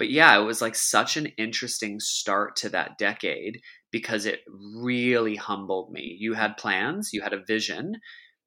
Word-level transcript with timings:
But 0.00 0.08
yeah, 0.08 0.40
it 0.40 0.44
was 0.44 0.62
like 0.62 0.74
such 0.74 1.18
an 1.18 1.26
interesting 1.36 2.00
start 2.00 2.56
to 2.56 2.70
that 2.70 2.96
decade 2.96 3.60
because 3.90 4.24
it 4.24 4.40
really 4.48 5.36
humbled 5.36 5.92
me. 5.92 6.16
You 6.18 6.32
had 6.32 6.56
plans, 6.56 7.10
you 7.12 7.20
had 7.20 7.34
a 7.34 7.44
vision, 7.46 7.96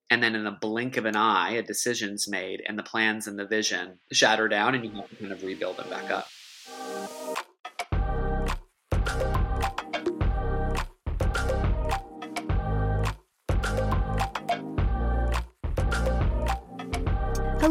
and 0.10 0.24
then 0.24 0.34
in 0.34 0.46
the 0.46 0.58
blink 0.60 0.98
of 0.98 1.06
an 1.06 1.16
eye, 1.16 1.52
a 1.52 1.62
decision's 1.62 2.28
made, 2.28 2.64
and 2.68 2.76
the 2.76 2.82
plans 2.82 3.28
and 3.28 3.38
the 3.38 3.46
vision 3.46 4.00
shatter 4.12 4.48
down, 4.48 4.74
and 4.74 4.84
you 4.84 4.92
have 4.94 5.10
to 5.12 5.16
kind 5.16 5.32
of 5.32 5.44
rebuild 5.44 5.78
them 5.78 5.92
back 5.92 6.10
up. 6.10 7.23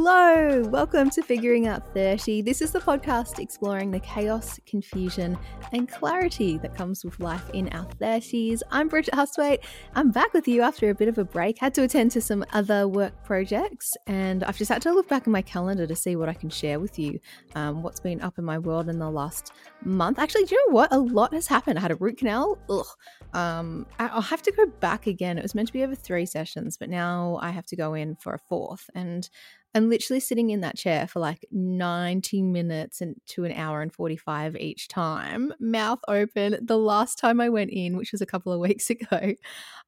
Hello, 0.05 0.63
welcome 0.63 1.11
to 1.11 1.23
Figuring 1.23 1.69
Out 1.69 1.95
30. 1.95 2.43
This 2.43 2.61
is 2.61 2.73
the 2.73 2.81
podcast 2.81 3.39
exploring 3.39 3.93
the 3.93 4.01
chaos, 4.01 4.59
confusion, 4.67 5.39
and 5.71 5.89
clarity 5.89 6.59
that 6.59 6.75
comes 6.75 7.05
with 7.05 7.21
life 7.21 7.49
in 7.51 7.69
our 7.69 7.87
30s. 8.01 8.63
I'm 8.73 8.89
Bridget 8.89 9.15
Hustwaite. 9.15 9.61
I'm 9.95 10.11
back 10.11 10.35
with 10.35 10.49
you 10.49 10.63
after 10.63 10.91
a 10.91 10.95
bit 10.97 11.07
of 11.07 11.19
a 11.19 11.25
break. 11.25 11.57
Had 11.57 11.73
to 11.75 11.85
attend 11.85 12.11
to 12.11 12.21
some 12.21 12.45
other 12.53 12.89
work 12.89 13.13
projects, 13.23 13.97
and 14.09 14.43
I've 14.43 14.59
just 14.59 14.73
had 14.73 14.83
to 14.83 14.93
look 14.93 15.07
back 15.07 15.29
in 15.29 15.33
my 15.33 15.41
calendar 15.41 15.87
to 15.87 15.95
see 15.95 16.17
what 16.17 16.29
I 16.29 16.35
can 16.35 16.51
share 16.51 16.81
with 16.81 16.99
you. 16.99 17.21
Um, 17.55 17.85
what's 17.85 18.01
been 18.01 18.21
up 18.23 18.39
in 18.39 18.45
my 18.45 18.59
world 18.59 18.89
in 18.89 18.99
the 18.99 19.09
last 19.09 19.53
month? 19.85 20.19
Actually, 20.19 20.47
do 20.47 20.57
you 20.57 20.67
know 20.67 20.75
what? 20.75 20.93
A 20.93 20.99
lot 20.99 21.33
has 21.33 21.47
happened. 21.47 21.79
I 21.79 21.83
had 21.83 21.93
a 21.93 21.97
root 21.97 22.19
canal. 22.19 22.59
Ugh. 22.69 22.87
Um, 23.35 23.87
I'll 24.01 24.21
have 24.21 24.43
to 24.43 24.51
go 24.51 24.67
back 24.67 25.07
again. 25.07 25.39
It 25.39 25.43
was 25.43 25.55
meant 25.55 25.69
to 25.69 25.73
be 25.73 25.85
over 25.85 25.95
three 25.95 26.27
sessions, 26.27 26.77
but 26.77 26.91
now 26.91 27.39
I 27.41 27.51
have 27.51 27.67
to 27.67 27.77
go 27.77 27.95
in 27.95 28.17
for 28.17 28.35
a 28.35 28.39
fourth. 28.49 28.91
And 28.97 29.31
I'm 29.75 29.89
literally 29.89 30.21
sitting 30.21 30.51
in 30.51 30.61
that 30.61 30.77
chair 30.77 31.07
for 31.07 31.21
like 31.21 31.47
90 31.51 32.43
minutes 32.43 33.01
and 33.01 33.17
to 33.29 33.45
an 33.45 33.53
hour 33.53 33.81
and 33.81 33.93
45 33.93 34.57
each 34.57 34.89
time, 34.89 35.53
mouth 35.59 36.01
open. 36.09 36.59
The 36.63 36.79
last 36.79 37.19
time 37.19 37.41
I 37.41 37.49
went 37.49 37.71
in, 37.71 37.97
which 37.97 38.13
was 38.13 38.21
a 38.21 38.27
couple 38.27 38.53
of 38.53 38.61
weeks 38.69 38.91
ago, 38.91 39.35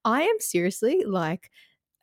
I 0.04 0.22
am 0.22 0.40
seriously 0.40 1.04
like 1.06 1.50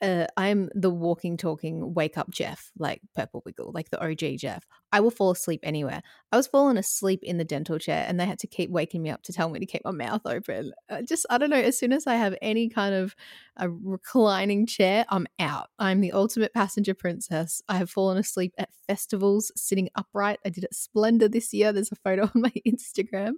uh, 0.02 0.26
I'm 0.36 0.70
the 0.74 0.90
walking, 0.90 1.38
talking, 1.38 1.94
wake 1.94 2.18
up 2.18 2.30
Jeff, 2.32 2.72
like 2.78 3.02
Purple 3.16 3.44
Wiggle, 3.46 3.72
like 3.74 3.90
the 3.90 4.04
OG 4.04 4.38
Jeff. 4.38 4.66
I 4.92 5.00
will 5.00 5.12
fall 5.12 5.32
asleep 5.32 5.62
anywhere. 5.64 6.02
I 6.32 6.38
was 6.38 6.48
falling 6.48 6.78
asleep 6.78 7.22
in 7.24 7.38
the 7.38 7.44
dental 7.44 7.78
chair 7.78 8.06
and 8.08 8.20
they 8.20 8.26
had 8.26 8.40
to 8.40 8.48
keep 8.48 8.70
waking 8.70 9.02
me 9.02 9.10
up 9.10 9.22
to 9.24 9.34
tell 9.34 9.50
me 9.50 9.60
to 9.60 9.66
keep 9.66 9.84
my 9.84 9.92
mouth 9.92 10.22
open. 10.26 10.72
Uh, 10.90 11.02
just, 11.02 11.26
I 11.30 11.38
don't 11.38 11.50
know, 11.50 11.58
as 11.58 11.78
soon 11.78 11.92
as 11.92 12.08
I 12.08 12.16
have 12.16 12.36
any 12.42 12.70
kind 12.70 12.96
of 12.96 13.16
a 13.58 13.70
reclining 13.70 14.66
chair, 14.66 15.06
I'm 15.10 15.28
out. 15.40 15.68
I'm 15.78 16.00
the 16.00 16.14
ultimate 16.14 16.54
passenger 16.54 16.94
princess. 16.94 17.62
I 17.68 17.78
have 17.78 17.90
fallen 17.90 18.18
asleep 18.18 18.54
at 18.58 18.70
festivals 18.88 19.52
sitting 19.56 19.90
upright. 19.96 20.40
I 20.46 20.50
did 20.50 20.64
it 20.64 20.74
Splendour 20.74 21.28
this 21.28 21.54
year. 21.54 21.74
There's 21.74 21.92
a 21.92 21.96
photo 21.96 22.24
on 22.36 22.42
my 22.42 22.54
Instagram. 22.68 23.34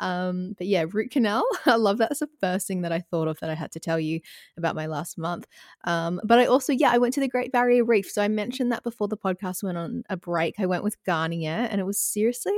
Um, 0.00 0.54
but 0.56 0.66
yeah, 0.66 0.84
root 0.90 1.10
canal. 1.10 1.44
I 1.66 1.76
love 1.76 1.98
that. 1.98 2.08
That's 2.08 2.20
the 2.20 2.30
first 2.40 2.66
thing 2.66 2.82
that 2.82 2.92
I 2.92 3.00
thought 3.00 3.28
of 3.28 3.38
that 3.40 3.50
I 3.50 3.54
had 3.54 3.72
to 3.72 3.80
tell 3.80 4.00
you 4.00 4.20
about 4.56 4.74
my 4.74 4.86
last 4.86 5.18
month. 5.18 5.46
Um, 5.84 6.20
but 6.24 6.38
I 6.38 6.46
also, 6.46 6.72
yeah, 6.72 6.90
I 6.90 6.98
went 6.98 7.14
to 7.14 7.20
the 7.20 7.28
Great 7.28 7.52
Barrier 7.52 7.84
Reef. 7.84 8.10
So 8.10 8.22
I 8.22 8.28
mentioned 8.28 8.72
that 8.72 8.82
before 8.82 9.08
the 9.08 9.16
podcast 9.16 9.62
went 9.62 9.78
on 9.78 10.02
a 10.08 10.16
break. 10.16 10.54
I 10.58 10.66
went 10.66 10.82
with 10.82 10.97
Garnier, 11.06 11.68
and 11.70 11.80
it 11.80 11.84
was 11.84 12.00
seriously 12.00 12.52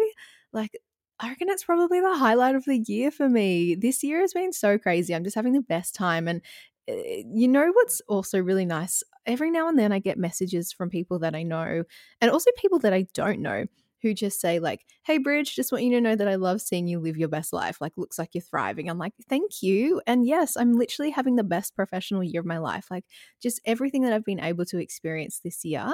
like 0.53 0.71
I 1.19 1.29
reckon 1.29 1.49
it's 1.51 1.65
probably 1.65 2.01
the 2.01 2.17
highlight 2.17 2.55
of 2.55 2.65
the 2.65 2.79
year 2.87 3.11
for 3.11 3.29
me. 3.29 3.75
This 3.75 4.03
year 4.03 4.21
has 4.21 4.33
been 4.33 4.53
so 4.53 4.79
crazy. 4.79 5.15
I'm 5.15 5.25
just 5.25 5.37
having 5.37 5.53
the 5.53 5.61
best 5.61 5.95
time. 5.95 6.27
And 6.27 6.41
eh, 6.89 7.23
you 7.33 7.47
know 7.49 7.71
what's 7.73 8.01
also 8.09 8.41
really 8.41 8.65
nice? 8.65 9.03
Every 9.27 9.51
now 9.51 9.69
and 9.69 9.79
then 9.79 9.93
I 9.93 9.99
get 9.99 10.19
messages 10.19 10.73
from 10.73 10.89
people 10.89 11.19
that 11.21 11.35
I 11.35 11.43
know 11.43 11.85
and 12.21 12.31
also 12.31 12.51
people 12.57 12.79
that 12.81 12.95
I 12.95 13.07
don't 13.15 13.41
know 13.41 13.67
who 14.03 14.15
just 14.15 14.41
say 14.41 14.59
like, 14.61 14.87
"Hey 15.05 15.19
Bridge, 15.19 15.55
just 15.55 15.71
want 15.73 15.85
you 15.85 15.91
to 15.91 16.01
know 16.01 16.17
that 16.17 16.27
I 16.29 16.37
love 16.37 16.63
seeing 16.63 16.87
you 16.89 16.99
live 17.01 17.19
your 17.19 17.29
best 17.29 17.53
life. 17.53 17.83
Like 17.83 17.93
looks 17.99 18.19
like 18.19 18.31
you're 18.35 18.41
thriving." 18.41 18.89
I'm 18.89 18.97
like, 18.99 19.13
"Thank 19.29 19.63
you." 19.63 20.01
And 20.07 20.25
yes, 20.27 20.57
I'm 20.57 20.73
literally 20.73 21.11
having 21.11 21.37
the 21.37 21.45
best 21.45 21.77
professional 21.77 22.25
year 22.25 22.41
of 22.41 22.47
my 22.47 22.57
life. 22.59 22.87
Like 22.91 23.05
just 23.43 23.61
everything 23.67 24.01
that 24.03 24.15
I've 24.15 24.25
been 24.25 24.41
able 24.41 24.65
to 24.67 24.79
experience 24.79 25.41
this 25.41 25.65
year 25.67 25.93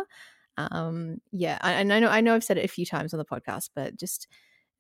um 0.59 1.19
yeah 1.33 1.59
and 1.63 1.93
I 1.93 2.01
know 2.01 2.09
i 2.09 2.21
know 2.21 2.35
i've 2.35 2.45
said 2.45 2.59
it 2.59 2.65
a 2.65 2.69
few 2.69 2.87
times 2.87 3.13
on 3.13 3.19
the 3.19 3.25
podcast 3.25 3.71
but 3.75 3.97
just 3.97 4.27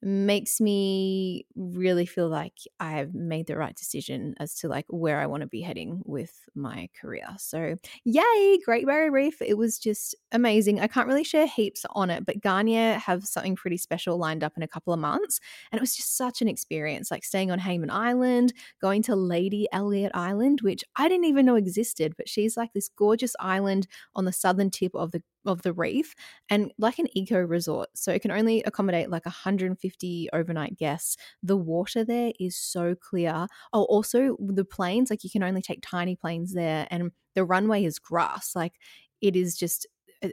makes 0.02 0.60
me 0.60 1.46
really 1.56 2.04
feel 2.04 2.28
like 2.28 2.52
I've 2.78 3.14
made 3.14 3.46
the 3.46 3.56
right 3.56 3.74
decision 3.74 4.34
as 4.38 4.54
to 4.56 4.68
like 4.68 4.84
where 4.88 5.18
I 5.18 5.26
want 5.26 5.40
to 5.40 5.46
be 5.48 5.62
heading 5.62 6.02
with 6.04 6.32
my 6.54 6.88
career. 7.00 7.26
So, 7.38 7.76
yay, 8.04 8.58
Great 8.64 8.86
Barrier 8.86 9.10
Reef. 9.10 9.40
It 9.40 9.56
was 9.56 9.78
just 9.78 10.14
amazing. 10.32 10.80
I 10.80 10.86
can't 10.86 11.08
really 11.08 11.24
share 11.24 11.46
heaps 11.46 11.86
on 11.90 12.10
it, 12.10 12.26
but 12.26 12.40
Garnier 12.42 12.94
have 12.98 13.24
something 13.24 13.56
pretty 13.56 13.78
special 13.78 14.18
lined 14.18 14.44
up 14.44 14.52
in 14.56 14.62
a 14.62 14.68
couple 14.68 14.92
of 14.92 15.00
months. 15.00 15.40
And 15.72 15.78
it 15.78 15.82
was 15.82 15.96
just 15.96 16.16
such 16.16 16.42
an 16.42 16.48
experience 16.48 17.10
like 17.10 17.24
staying 17.24 17.50
on 17.50 17.58
Hayman 17.58 17.90
Island, 17.90 18.52
going 18.80 19.02
to 19.04 19.16
Lady 19.16 19.66
Elliot 19.72 20.12
Island, 20.14 20.60
which 20.60 20.84
I 20.96 21.08
didn't 21.08 21.24
even 21.24 21.46
know 21.46 21.56
existed, 21.56 22.14
but 22.16 22.28
she's 22.28 22.56
like 22.56 22.72
this 22.74 22.90
gorgeous 22.90 23.34
island 23.40 23.86
on 24.14 24.26
the 24.26 24.32
southern 24.32 24.70
tip 24.70 24.94
of 24.94 25.12
the 25.12 25.22
of 25.46 25.62
the 25.62 25.72
reef 25.72 26.14
and 26.50 26.72
like 26.78 26.98
an 26.98 27.06
eco 27.16 27.40
resort. 27.40 27.88
So 27.94 28.12
it 28.12 28.22
can 28.22 28.30
only 28.30 28.62
accommodate 28.64 29.10
like 29.10 29.26
150 29.26 30.28
overnight 30.32 30.76
guests. 30.76 31.16
The 31.42 31.56
water 31.56 32.04
there 32.04 32.32
is 32.40 32.56
so 32.56 32.94
clear. 32.94 33.46
Oh, 33.72 33.84
also 33.84 34.36
the 34.40 34.64
planes, 34.64 35.10
like 35.10 35.24
you 35.24 35.30
can 35.30 35.42
only 35.42 35.62
take 35.62 35.80
tiny 35.82 36.16
planes 36.16 36.54
there 36.54 36.86
and 36.90 37.10
the 37.34 37.44
runway 37.44 37.84
is 37.84 37.98
grass. 37.98 38.54
Like 38.54 38.74
it 39.20 39.36
is 39.36 39.56
just 39.56 39.86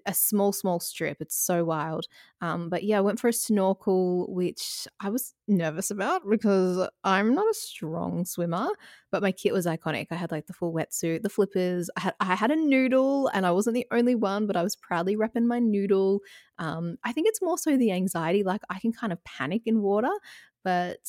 a 0.06 0.14
small, 0.14 0.52
small 0.52 0.80
strip. 0.80 1.18
It's 1.20 1.36
so 1.36 1.66
wild. 1.66 2.06
Um, 2.42 2.70
but 2.70 2.84
yeah, 2.84 2.98
I 2.98 3.02
went 3.02 3.20
for 3.20 3.28
a 3.28 3.34
snorkel, 3.34 4.34
which 4.34 4.88
I 5.00 5.10
was 5.10 5.34
nervous 5.48 5.92
about 5.92 6.22
because 6.30 6.88
I'm 7.04 7.34
not 7.34 7.50
a 7.50 7.54
strong 7.54 8.26
swimmer, 8.26 8.68
but 9.12 9.22
my 9.22 9.32
kit 9.32 9.54
was 9.54 9.66
iconic. 9.66 10.08
I 10.12 10.16
had 10.16 10.32
like 10.32 10.48
the 10.48 10.54
full 10.54 10.74
wetsuit, 10.74 11.22
the 11.24 11.30
flippers. 11.30 11.90
I 11.98 12.02
had, 12.02 12.16
I 12.20 12.36
had 12.36 12.52
a 12.52 12.56
noodle, 12.56 13.28
and 13.28 13.46
I 13.46 13.52
wasn't 13.52 13.76
the 13.76 13.88
only 13.92 14.16
one, 14.16 14.48
but 14.48 14.56
I 14.56 14.64
was 14.64 14.76
proudly 14.76 15.16
repping 15.16 15.46
my 15.46 15.60
noodle. 15.60 16.22
Um, 16.58 16.98
I 17.04 17.12
think 17.12 17.28
it's 17.28 17.42
more 17.42 17.58
so 17.58 17.78
the 17.78 17.92
anxiety. 17.92 18.44
Like 18.44 18.62
I 18.70 18.80
can 18.80 18.92
kind 18.94 19.14
of 19.14 19.24
panic 19.24 19.64
in 19.66 19.82
water, 19.82 20.12
but 20.64 21.00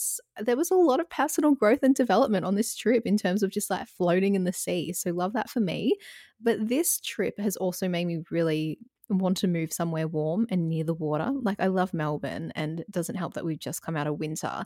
there 0.41 0.57
was 0.57 0.71
a 0.71 0.75
lot 0.77 1.01
of 1.01 1.09
personal 1.11 1.55
growth 1.55 1.83
and 1.83 1.95
development 1.95 2.45
on 2.45 2.55
this 2.55 2.75
trip 2.75 3.05
in 3.07 3.17
terms 3.17 3.43
of 3.43 3.51
just 3.51 3.71
like 3.71 3.89
floating 3.89 4.35
in 4.35 4.45
the 4.45 4.53
sea. 4.53 4.93
So, 4.93 5.11
love 5.13 5.33
that 5.35 5.51
for 5.51 5.61
me. 5.61 5.97
But 6.41 6.69
this 6.69 7.01
trip 7.01 7.39
has 7.39 7.57
also 7.57 7.89
made 7.89 8.07
me 8.07 8.23
really 8.31 8.79
want 9.11 9.37
to 9.39 9.49
move 9.49 9.73
somewhere 9.73 10.09
warm 10.09 10.47
and 10.51 10.69
near 10.69 10.85
the 10.85 10.95
water. 10.95 11.31
Like, 11.43 11.61
I 11.61 11.67
love 11.69 11.95
Melbourne, 11.95 12.53
and 12.55 12.81
it 12.81 12.91
doesn't 12.91 13.17
help 13.17 13.35
that 13.35 13.45
we've 13.45 13.59
just 13.59 13.83
come 13.83 13.97
out 13.97 14.07
of 14.07 14.19
winter. 14.19 14.65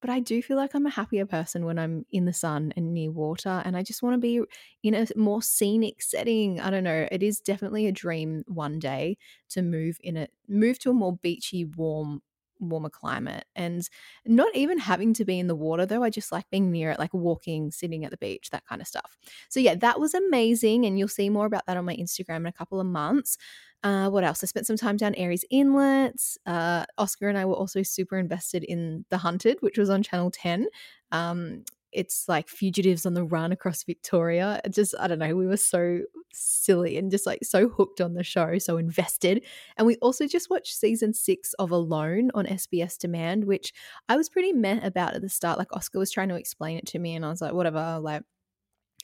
But 0.00 0.10
I 0.10 0.20
do 0.20 0.42
feel 0.42 0.58
like 0.58 0.74
I'm 0.74 0.84
a 0.86 0.90
happier 0.90 1.24
person 1.24 1.64
when 1.64 1.78
I'm 1.78 2.04
in 2.12 2.26
the 2.26 2.32
sun 2.34 2.74
and 2.76 2.92
near 2.92 3.10
water. 3.10 3.62
And 3.64 3.74
I 3.74 3.82
just 3.82 4.02
want 4.02 4.14
to 4.14 4.18
be 4.18 4.42
in 4.82 4.94
a 4.94 5.06
more 5.16 5.40
scenic 5.40 6.02
setting. 6.02 6.60
I 6.60 6.68
don't 6.70 6.84
know. 6.84 7.08
It 7.10 7.22
is 7.22 7.40
definitely 7.40 7.86
a 7.86 7.92
dream 7.92 8.44
one 8.46 8.78
day 8.78 9.16
to 9.50 9.62
move 9.62 9.96
in 10.02 10.18
a 10.18 10.28
move 10.46 10.78
to 10.80 10.90
a 10.90 10.94
more 10.94 11.16
beachy, 11.16 11.64
warm 11.64 12.20
warmer 12.68 12.90
climate 12.90 13.44
and 13.54 13.88
not 14.26 14.54
even 14.54 14.78
having 14.78 15.14
to 15.14 15.24
be 15.24 15.38
in 15.38 15.46
the 15.46 15.54
water 15.54 15.86
though 15.86 16.02
i 16.02 16.10
just 16.10 16.32
like 16.32 16.48
being 16.50 16.70
near 16.70 16.90
it 16.90 16.98
like 16.98 17.12
walking 17.14 17.70
sitting 17.70 18.04
at 18.04 18.10
the 18.10 18.16
beach 18.16 18.50
that 18.50 18.64
kind 18.66 18.80
of 18.80 18.88
stuff 18.88 19.16
so 19.48 19.60
yeah 19.60 19.74
that 19.74 20.00
was 20.00 20.14
amazing 20.14 20.84
and 20.84 20.98
you'll 20.98 21.08
see 21.08 21.30
more 21.30 21.46
about 21.46 21.66
that 21.66 21.76
on 21.76 21.84
my 21.84 21.96
instagram 21.96 22.36
in 22.36 22.46
a 22.46 22.52
couple 22.52 22.80
of 22.80 22.86
months 22.86 23.38
uh, 23.84 24.08
what 24.08 24.24
else? 24.24 24.42
I 24.42 24.46
spent 24.46 24.66
some 24.66 24.78
time 24.78 24.96
down 24.96 25.12
Aireys 25.12 25.44
Inlet. 25.50 26.38
Uh, 26.46 26.86
Oscar 26.96 27.28
and 27.28 27.36
I 27.36 27.44
were 27.44 27.54
also 27.54 27.82
super 27.82 28.16
invested 28.16 28.64
in 28.64 29.04
The 29.10 29.18
Hunted, 29.18 29.58
which 29.60 29.76
was 29.76 29.90
on 29.90 30.02
Channel 30.02 30.30
10. 30.30 30.66
Um, 31.12 31.64
it's 31.94 32.28
like 32.28 32.48
fugitives 32.48 33.06
on 33.06 33.14
the 33.14 33.24
run 33.24 33.52
across 33.52 33.84
Victoria. 33.84 34.60
just, 34.70 34.94
I 34.98 35.06
don't 35.06 35.20
know, 35.20 35.36
we 35.36 35.46
were 35.46 35.56
so 35.56 36.00
silly 36.32 36.98
and 36.98 37.10
just 37.10 37.26
like 37.26 37.44
so 37.44 37.68
hooked 37.68 38.00
on 38.00 38.14
the 38.14 38.24
show, 38.24 38.58
so 38.58 38.76
invested. 38.76 39.44
And 39.76 39.86
we 39.86 39.96
also 39.96 40.26
just 40.26 40.50
watched 40.50 40.74
season 40.74 41.14
six 41.14 41.54
of 41.54 41.70
Alone 41.70 42.30
on 42.34 42.46
SBS 42.46 42.98
Demand, 42.98 43.44
which 43.44 43.72
I 44.08 44.16
was 44.16 44.28
pretty 44.28 44.52
meh 44.52 44.80
about 44.82 45.14
at 45.14 45.22
the 45.22 45.28
start. 45.28 45.58
Like 45.58 45.74
Oscar 45.74 46.00
was 46.00 46.10
trying 46.10 46.28
to 46.30 46.34
explain 46.34 46.76
it 46.76 46.86
to 46.86 46.98
me, 46.98 47.14
and 47.14 47.24
I 47.24 47.30
was 47.30 47.40
like, 47.40 47.52
whatever, 47.52 47.98
like, 48.02 48.22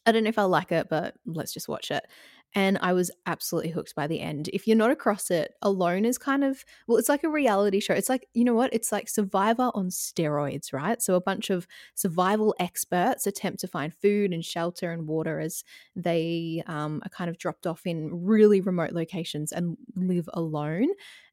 I 0.07 0.13
don't 0.13 0.25
know 0.25 0.31
if 0.31 0.39
I'll 0.39 0.49
like 0.49 0.73
it, 0.73 0.89
but 0.89 1.15
let's 1.27 1.53
just 1.53 1.69
watch 1.69 1.91
it. 1.91 2.05
And 2.55 2.79
I 2.81 2.93
was 2.93 3.11
absolutely 3.27 3.71
hooked 3.71 3.95
by 3.95 4.07
the 4.07 4.21
end. 4.21 4.49
If 4.53 4.67
you're 4.67 4.77
not 4.77 4.91
across 4.91 5.31
it, 5.31 5.55
Alone 5.63 6.05
is 6.05 6.19
kind 6.19 6.43
of, 6.43 6.65
well, 6.87 6.99
it's 6.99 7.09
like 7.09 7.23
a 7.23 7.29
reality 7.29 7.81
show. 7.81 7.95
It's 7.95 8.09
like, 8.09 8.27
you 8.35 8.45
know 8.45 8.55
what? 8.55 8.73
It's 8.73 8.91
like 8.91 9.09
Survivor 9.09 9.71
on 9.75 9.89
steroids, 9.89 10.73
right? 10.73 11.01
So 11.01 11.15
a 11.15 11.21
bunch 11.21 11.51
of 11.51 11.67
survival 11.95 12.55
experts 12.59 13.27
attempt 13.27 13.61
to 13.61 13.69
find 13.69 13.95
food 13.95 14.33
and 14.33 14.45
shelter 14.45 14.91
and 14.91 15.07
water 15.07 15.39
as 15.39 15.63
they 15.95 16.63
um, 16.67 17.01
are 17.05 17.11
kind 17.11 17.31
of 17.31 17.39
dropped 17.39 17.67
off 17.67 17.87
in 17.87 18.25
really 18.25 18.61
remote 18.61 18.93
locations 18.93 19.53
and 19.53 19.77
live 19.95 20.29
alone 20.35 20.89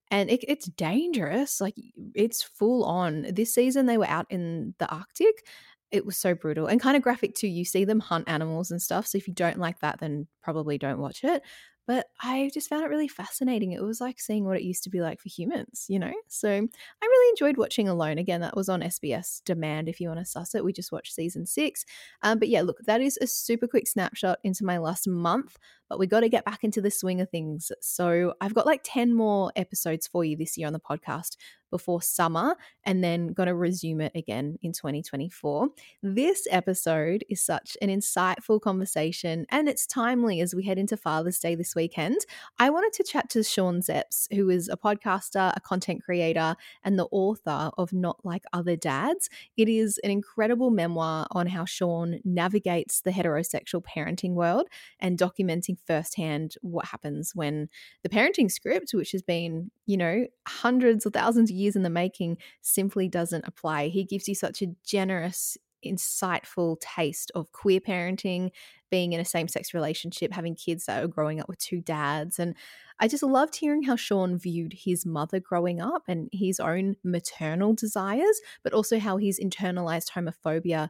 and 0.10 0.30
it, 0.30 0.44
it's 0.48 0.68
dangerous 0.68 1.60
like 1.60 1.76
it's 2.16 2.42
full 2.42 2.84
on 2.86 3.26
this 3.30 3.54
season 3.54 3.86
they 3.86 3.98
were 3.98 4.08
out 4.08 4.26
in 4.30 4.74
the 4.80 4.88
arctic 4.88 5.46
it 5.92 6.06
was 6.06 6.18
so 6.18 6.36
brutal 6.36 6.68
and 6.68 6.82
kind 6.82 6.98
of 6.98 7.04
graphic 7.04 7.36
too. 7.36 7.48
You 7.48 7.66
see 7.66 7.86
them 7.86 8.00
hunt 8.00 8.28
animals 8.28 8.72
and 8.72 8.82
stuff. 8.82 9.08
So 9.08 9.18
if 9.18 9.28
you 9.28 9.34
don't 9.34 9.60
like 9.60 9.80
that, 9.80 10.00
then 10.00 10.28
probably 10.42 10.78
don't 10.78 11.00
watch 11.00 11.24
it. 11.24 11.42
But 11.88 12.08
I 12.22 12.52
just 12.54 12.68
found 12.68 12.84
it 12.84 12.90
really 12.90 13.08
fascinating. 13.08 13.72
It 13.72 13.82
was 13.82 14.02
like 14.02 14.20
seeing 14.20 14.44
what 14.44 14.58
it 14.58 14.64
used 14.64 14.84
to 14.84 14.90
be 14.90 15.00
like 15.00 15.22
for 15.22 15.30
humans, 15.30 15.86
you 15.88 16.00
know? 16.00 16.12
So 16.28 16.50
I 16.50 17.06
really 17.06 17.30
enjoyed 17.30 17.56
watching 17.56 17.88
Alone. 17.88 18.18
Again, 18.18 18.42
that 18.42 18.58
was 18.58 18.68
on 18.68 18.82
SBS 18.82 19.42
Demand 19.46 19.88
if 19.88 20.02
you 20.02 20.10
want 20.10 20.20
to 20.20 20.26
suss 20.26 20.54
it. 20.54 20.66
We 20.66 20.74
just 20.74 20.92
watched 20.92 21.14
season 21.14 21.46
six. 21.46 21.86
Um, 22.24 22.40
but 22.40 22.50
yeah, 22.50 22.62
look, 22.62 22.80
that 22.88 23.00
is 23.00 23.18
a 23.22 23.28
super 23.28 23.68
quick 23.68 23.88
snapshot 23.88 24.40
into 24.44 24.66
my 24.66 24.78
last 24.80 25.08
month 25.08 25.58
but 25.90 26.00
we 26.00 26.08
got 26.08 26.22
to 26.22 26.30
get 26.30 26.46
back 26.46 26.64
into 26.64 26.82
the 26.82 26.92
swing 26.92 27.22
of 27.22 27.30
things. 27.30 27.72
So 27.82 28.34
I've 28.42 28.54
got 28.54 28.66
like 28.66 28.82
10 28.84 29.14
more 29.14 29.52
episodes 29.56 30.08
for 30.08 30.24
you 30.24 30.36
this 30.36 30.58
year 30.58 30.68
on 30.68 30.74
the 30.74 30.80
podcast 30.80 31.38
before 31.70 32.02
summer 32.02 32.56
and 32.84 33.04
then 33.04 33.28
going 33.28 33.48
to 33.48 33.56
resume 33.56 34.02
it 34.02 34.12
again 34.16 34.58
in 34.62 34.72
2024. 34.72 35.70
This 36.02 36.48
episode 36.50 37.24
is 37.30 37.42
such 37.42 37.78
an 37.82 37.90
insightful 37.90 38.62
conversation 38.62 39.46
and 39.50 39.68
it's 39.68 39.86
timely 39.86 40.42
as 40.42 40.56
we 40.56 40.64
head 40.64 40.78
into 40.78 40.98
Father's 40.98 41.40
Day 41.40 41.56
this 41.56 41.76
weekend. 41.76 42.18
I 42.60 42.70
wanted 42.70 42.94
to 42.94 43.04
chat 43.04 43.30
to 43.32 43.44
Sean 43.44 43.82
Szeps, 43.82 44.34
who 44.34 44.50
is 44.50 44.70
a 44.70 44.78
podcaster, 44.78 45.54
a 45.56 45.60
content 45.60 46.04
creator, 46.04 46.56
and 46.84 46.98
the 46.98 47.08
author 47.12 47.72
of 47.78 47.94
Not 47.94 48.20
Like 48.24 48.44
Other 48.54 48.76
Dads. 48.76 49.30
It 49.56 49.70
is 49.70 49.98
an 50.04 50.12
incredible 50.12 50.72
memoir 50.72 51.28
on 51.32 51.48
how 51.48 51.66
Sean 51.66 52.20
navigates 52.24 53.02
the 53.02 53.12
heterosexual 53.12 53.84
parenting 53.84 54.34
world 54.34 54.68
and 55.00 55.18
documenting 55.18 55.78
firsthand 55.86 56.56
what 56.62 56.86
happens 56.86 57.32
when 57.36 57.70
the 58.04 58.10
parenting 58.10 58.52
script, 58.52 58.92
which 58.94 59.12
has 59.12 59.22
been, 59.22 59.72
you 59.86 59.98
know, 59.98 60.26
hundreds 60.48 61.06
or 61.06 61.10
thousands 61.10 61.50
of 61.50 61.57
years 61.58 61.76
in 61.76 61.84
the 61.84 61.90
making, 61.90 62.38
simply 62.62 63.08
doesn't 63.08 63.48
apply. 63.48 63.88
He 63.88 64.04
gives 64.04 64.28
you 64.28 64.36
such 64.36 64.62
a 64.62 64.68
generous, 64.86 65.58
insightful 65.86 66.80
taste 66.80 67.32
of 67.36 67.52
queer 67.52 67.80
parenting, 67.80 68.52
being 68.90 69.14
in 69.14 69.20
a 69.20 69.26
same 69.26 69.48
sex 69.48 69.74
relationship, 69.74 70.32
having 70.32 70.56
kids 70.56 70.86
that 70.86 71.04
are 71.04 71.08
growing 71.08 71.40
up 71.40 71.50
with 71.50 71.60
two 71.60 71.82
dads. 71.82 72.40
And 72.40 72.56
I 73.00 73.08
just 73.08 73.24
loved 73.24 73.56
hearing 73.56 73.84
how 73.84 73.96
Sean 73.96 74.38
viewed 74.38 74.74
his 74.74 75.06
mother 75.06 75.40
growing 75.40 75.82
up 75.82 76.04
and 76.08 76.30
his 76.32 76.60
own 76.60 76.96
maternal 77.04 77.74
desires, 77.74 78.40
but 78.64 78.74
also 78.74 79.00
how 79.00 79.18
he's 79.18 79.40
internalized 79.40 80.12
homophobia 80.12 80.90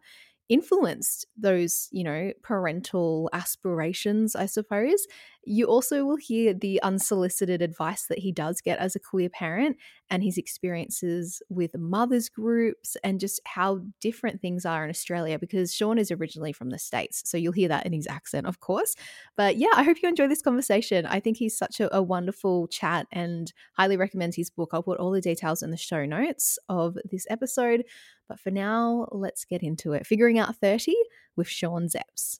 influenced 0.50 1.26
those, 1.36 1.90
you 1.92 2.04
know, 2.04 2.32
parental 2.42 3.30
aspirations, 3.34 4.36
I 4.36 4.46
suppose. 4.46 5.06
You 5.44 5.66
also 5.66 6.04
will 6.04 6.18
hear 6.18 6.54
the 6.54 6.82
unsolicited 6.84 7.62
advice 7.62 8.06
that 8.08 8.20
he 8.20 8.32
does 8.34 8.60
get 8.60 8.80
as 8.80 8.96
a 8.96 9.00
queer 9.00 9.30
parent 9.30 9.78
and 10.10 10.24
his 10.24 10.38
experiences 10.38 11.42
with 11.50 11.78
mothers 11.78 12.28
groups 12.28 12.98
and 13.04 13.20
just 13.20 13.40
how 13.46 13.82
different 14.02 14.42
things 14.42 14.66
are 14.66 14.84
in 14.84 14.90
Australia 14.90 15.40
because 15.40 15.74
Sean 15.74 15.98
is 15.98 16.12
originally 16.12 16.52
from 16.52 16.70
the 16.70 16.80
States. 16.80 17.24
So 17.26 17.38
you'll 17.38 17.54
hear 17.54 17.70
that 17.70 17.86
in 17.86 17.94
his 17.94 18.08
accent, 18.08 18.46
of 18.46 18.60
course. 18.60 18.96
But 19.38 19.58
yeah, 19.58 19.72
I 19.74 19.84
hope 19.84 19.98
you 20.04 20.10
enjoy 20.10 20.28
this 20.28 20.42
conversation. 20.42 21.06
I 21.06 21.20
think 21.22 21.38
he's 21.38 21.58
such 21.58 21.80
a, 21.80 21.96
a 21.96 22.02
wonderful 22.02 22.68
chat 22.68 23.08
and 23.12 23.52
highly 23.74 23.96
recommend 23.96 24.36
his 24.36 24.50
book. 24.50 24.72
I'll 24.74 24.84
put 24.84 25.00
all 25.00 25.12
the 25.12 25.22
details 25.22 25.64
in 25.64 25.72
the 25.72 25.78
show 25.78 26.06
notes 26.06 26.60
of 26.68 26.98
this 27.10 27.26
episode. 27.30 27.84
But 28.27 28.39
for 28.39 28.51
now, 28.51 29.07
let's 29.12 29.45
get 29.45 29.63
into 29.63 29.94
it. 29.94 30.06
Figuring 30.06 30.38
out 30.38 30.56
30 30.57 30.95
with 31.35 31.47
Sean 31.47 31.88
Szeps. 31.88 32.38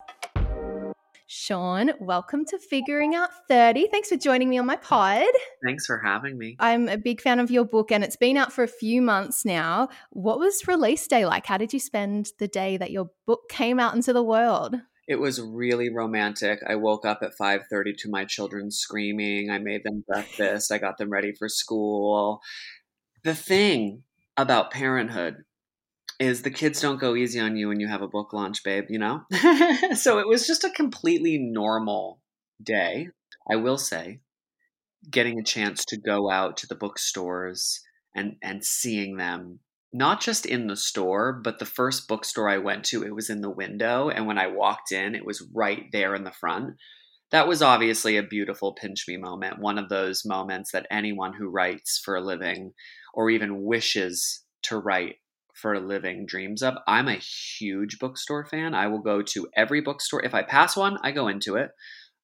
Sean, 1.30 1.92
welcome 2.00 2.46
to 2.46 2.58
Figuring 2.58 3.14
Out 3.14 3.30
30. 3.50 3.88
Thanks 3.88 4.08
for 4.08 4.16
joining 4.16 4.48
me 4.48 4.58
on 4.58 4.66
my 4.66 4.78
pod. 4.78 5.26
Thanks 5.62 5.86
for 5.86 6.00
having 6.00 6.38
me. 6.38 6.56
I'm 6.58 6.88
a 6.88 6.98
big 6.98 7.20
fan 7.20 7.42
of 7.42 7.52
your 7.52 7.66
book 7.66 7.92
and 7.92 8.02
it's 8.02 8.16
been 8.16 8.38
out 8.38 8.54
for 8.54 8.64
a 8.64 8.68
few 8.68 9.02
months 9.02 9.44
now. 9.44 9.90
What 10.12 10.40
was 10.40 10.66
release 10.68 11.06
day 11.06 11.26
like? 11.26 11.46
How 11.46 11.58
did 11.58 11.74
you 11.74 11.80
spend 11.80 12.32
the 12.40 12.48
day 12.48 12.78
that 12.78 12.92
your 12.92 13.10
book 13.26 13.50
came 13.50 13.78
out 13.78 13.94
into 13.94 14.14
the 14.14 14.24
world? 14.24 14.76
It 15.06 15.20
was 15.20 15.42
really 15.42 15.90
romantic. 15.90 16.62
I 16.66 16.76
woke 16.76 17.06
up 17.06 17.20
at 17.22 17.38
5:30 17.38 17.94
to 18.00 18.10
my 18.10 18.24
children 18.24 18.72
screaming. 18.72 19.50
I 19.50 19.58
made 19.58 19.84
them 19.84 20.04
breakfast. 20.08 20.72
I 20.72 20.78
got 20.78 20.98
them 20.98 21.10
ready 21.10 21.34
for 21.34 21.50
school. 21.50 22.42
The 23.24 23.36
thing 23.36 24.04
about 24.38 24.72
parenthood 24.72 25.44
is 26.20 26.42
the 26.42 26.52
kids 26.52 26.82
don't 26.82 27.00
go 27.00 27.16
easy 27.16 27.40
on 27.40 27.56
you 27.56 27.68
when 27.68 27.80
you 27.80 27.88
have 27.88 28.02
a 28.02 28.08
book 28.08 28.34
launch, 28.34 28.64
babe, 28.64 28.86
you 28.90 29.00
know? 29.00 29.22
so 29.96 30.20
it 30.20 30.28
was 30.28 30.48
just 30.48 30.64
a 30.64 30.70
completely 30.70 31.38
normal 31.38 32.20
day. 32.62 33.10
I 33.50 33.58
will 33.58 33.78
say, 33.78 34.20
getting 35.10 35.40
a 35.40 35.44
chance 35.44 35.86
to 35.86 35.98
go 35.98 36.30
out 36.30 36.58
to 36.58 36.68
the 36.68 36.76
bookstores 36.76 37.82
and 38.16 38.36
and 38.42 38.64
seeing 38.64 39.18
them 39.18 39.60
not 39.94 40.20
just 40.20 40.46
in 40.46 40.68
the 40.68 40.76
store, 40.76 41.34
but 41.44 41.60
the 41.60 41.66
first 41.66 42.08
bookstore 42.08 42.50
I 42.50 42.58
went 42.58 42.84
to, 42.86 43.04
it 43.04 43.16
was 43.16 43.30
in 43.30 43.42
the 43.42 43.50
window. 43.50 44.10
And 44.10 44.28
when 44.28 44.38
I 44.38 44.48
walked 44.48 44.92
in, 44.92 45.16
it 45.16 45.26
was 45.26 45.48
right 45.54 45.86
there 45.92 46.14
in 46.14 46.24
the 46.24 46.32
front. 46.32 46.76
That 47.32 47.48
was 47.48 47.62
obviously 47.62 48.18
a 48.18 48.24
beautiful 48.24 48.74
pinch 48.74 49.06
me 49.08 49.18
moment, 49.18 49.60
one 49.60 49.78
of 49.78 49.90
those 49.90 50.26
moments 50.26 50.72
that 50.72 50.88
anyone 50.92 51.34
who 51.34 51.50
writes 51.50 52.02
for 52.04 52.16
a 52.16 52.22
living 52.22 52.74
or 53.14 53.30
even 53.30 53.64
wishes 53.64 54.44
to 54.64 54.78
write 54.78 55.16
for 55.62 55.74
a 55.74 55.80
living 55.80 56.26
dreams 56.26 56.62
of. 56.62 56.76
I'm 56.88 57.08
a 57.08 57.16
huge 57.16 58.00
bookstore 58.00 58.46
fan. 58.46 58.74
I 58.74 58.88
will 58.88 59.02
go 59.02 59.22
to 59.22 59.48
every 59.56 59.82
bookstore. 59.82 60.24
If 60.24 60.34
I 60.34 60.44
pass 60.44 60.78
one, 60.78 60.98
I 61.04 61.12
go 61.12 61.28
into 61.28 61.56
it. 61.56 61.72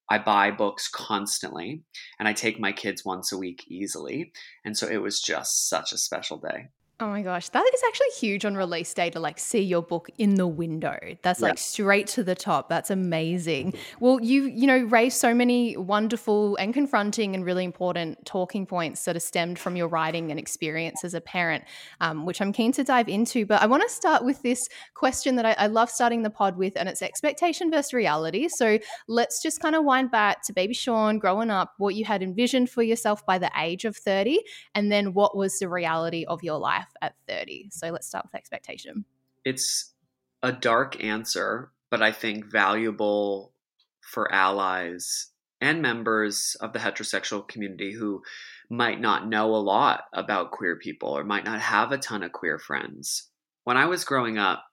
I 0.10 0.20
buy 0.20 0.52
books 0.52 0.90
constantly 0.90 1.84
and 2.20 2.28
I 2.28 2.34
take 2.34 2.60
my 2.60 2.72
kids 2.72 3.04
once 3.06 3.32
a 3.32 3.38
week 3.38 3.64
easily. 3.68 4.32
And 4.64 4.78
so 4.78 4.88
it 4.88 4.98
was 4.98 5.22
just 5.22 5.68
such 5.70 5.92
a 5.92 5.98
special 5.98 6.38
day. 6.38 6.70
Oh 7.00 7.07
my 7.07 7.24
gosh, 7.24 7.50
that 7.50 7.72
is 7.74 7.81
actually 7.88 8.12
huge 8.19 8.45
on 8.45 8.56
release 8.56 8.94
day 8.94 9.10
to 9.10 9.19
like 9.19 9.40
see 9.40 9.62
your 9.62 9.81
book 9.81 10.10
in 10.19 10.36
the 10.36 10.45
window. 10.45 10.98
That's 11.24 11.42
yeah. 11.42 11.48
like 11.48 11.57
straight 11.57 12.06
to 12.10 12.24
the 12.24 12.36
top. 12.36 12.69
That's 12.69 12.92
amazing. 12.92 13.74
Well, 14.00 14.22
you 14.22 14.44
you 14.44 14.68
know 14.68 14.78
raised 14.78 15.18
so 15.18 15.34
many 15.34 15.75
wonderful 15.75 16.56
and 16.57 16.72
confronting 16.74 17.34
and 17.34 17.44
really 17.44 17.63
important 17.63 18.24
talking 18.25 18.68
points 18.68 19.04
that 19.06 19.16
are 19.16 19.19
stemmed 19.22 19.57
from 19.57 19.75
your 19.75 19.88
writing 19.88 20.30
and 20.30 20.40
experience 20.40 21.04
as 21.04 21.13
a 21.16 21.19
parent, 21.19 21.63
um, 22.00 22.25
which 22.25 22.39
I'm 22.41 22.53
keen 22.53 22.72
to 22.74 22.84
dive 22.84 23.10
into. 23.10 23.46
But 23.46 23.63
I 23.63 23.65
want 23.65 23.82
to 23.84 23.89
start 23.89 24.24
with 24.24 24.44
this 24.44 24.65
question 24.94 25.36
that 25.38 25.46
I, 25.48 25.56
I 25.58 25.68
love 25.68 25.89
starting 25.89 26.22
the 26.22 26.29
pod 26.29 26.58
with, 26.58 26.77
and 26.77 26.88
it's 26.88 27.01
expectation 27.01 27.72
versus 27.72 27.94
reality. 27.94 28.48
So 28.50 28.77
let's 29.08 29.41
just 29.41 29.60
kind 29.62 29.75
of 29.75 29.84
wind 29.84 30.12
back 30.12 30.44
to 30.44 30.53
baby 30.53 30.75
Sean 30.75 31.18
growing 31.18 31.50
up, 31.50 31.74
what 31.79 31.96
you 31.96 32.06
had 32.06 32.22
envisioned 32.22 32.70
for 32.70 32.84
yourself 32.84 33.25
by 33.25 33.39
the 33.39 33.51
age 33.60 33.84
of 33.84 33.98
30, 33.98 34.39
and 34.75 34.91
then 34.91 35.13
what 35.13 35.36
was 35.36 35.58
the 35.60 35.68
reality 35.68 36.24
of 36.25 36.44
your 36.44 36.60
life 36.60 36.93
at 37.02 37.16
30? 37.28 37.70
So 37.72 37.90
let's 37.90 38.08
start 38.08 38.26
with 38.26 38.36
expectation. 38.36 39.06
It's 39.46 39.94
a 40.42 40.52
dark 40.52 41.04
answer, 41.04 41.72
but 41.90 42.02
I 42.02 42.12
think 42.12 42.46
valuable 42.52 43.54
for 44.02 44.32
allies 44.34 45.28
and 45.62 45.82
members 45.82 46.58
of 46.60 46.74
the 46.74 46.80
heterosexual 46.80 47.48
community 47.48 47.94
who 47.94 48.22
might 48.70 49.00
not 49.00 49.28
know 49.28 49.56
a 49.56 49.58
lot 49.58 50.06
about 50.12 50.52
queer 50.52 50.76
people 50.76 51.18
or 51.18 51.24
might 51.24 51.46
not 51.46 51.62
have 51.62 51.92
a 51.92 51.98
ton 51.98 52.24
of 52.24 52.34
queer 52.34 52.60
friends. 52.60 53.30
When 53.64 53.78
I 53.78 53.86
was 53.86 54.04
growing 54.04 54.38
up, 54.38 54.66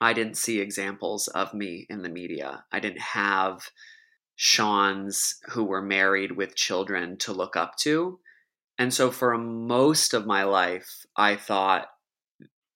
I 0.00 0.12
didn't 0.12 0.36
see 0.36 0.58
examples 0.58 1.28
of 1.28 1.54
me 1.54 1.86
in 1.88 2.02
the 2.02 2.08
media. 2.08 2.64
I 2.72 2.80
didn't 2.80 3.00
have 3.00 3.70
Sean's 4.34 5.36
who 5.50 5.64
were 5.64 5.80
married 5.80 6.32
with 6.32 6.56
children 6.56 7.16
to 7.18 7.32
look 7.32 7.56
up 7.56 7.76
to. 7.78 8.18
And 8.78 8.92
so 8.92 9.10
for 9.10 9.36
most 9.38 10.14
of 10.14 10.26
my 10.26 10.44
life, 10.44 11.06
I 11.16 11.36
thought 11.36 11.86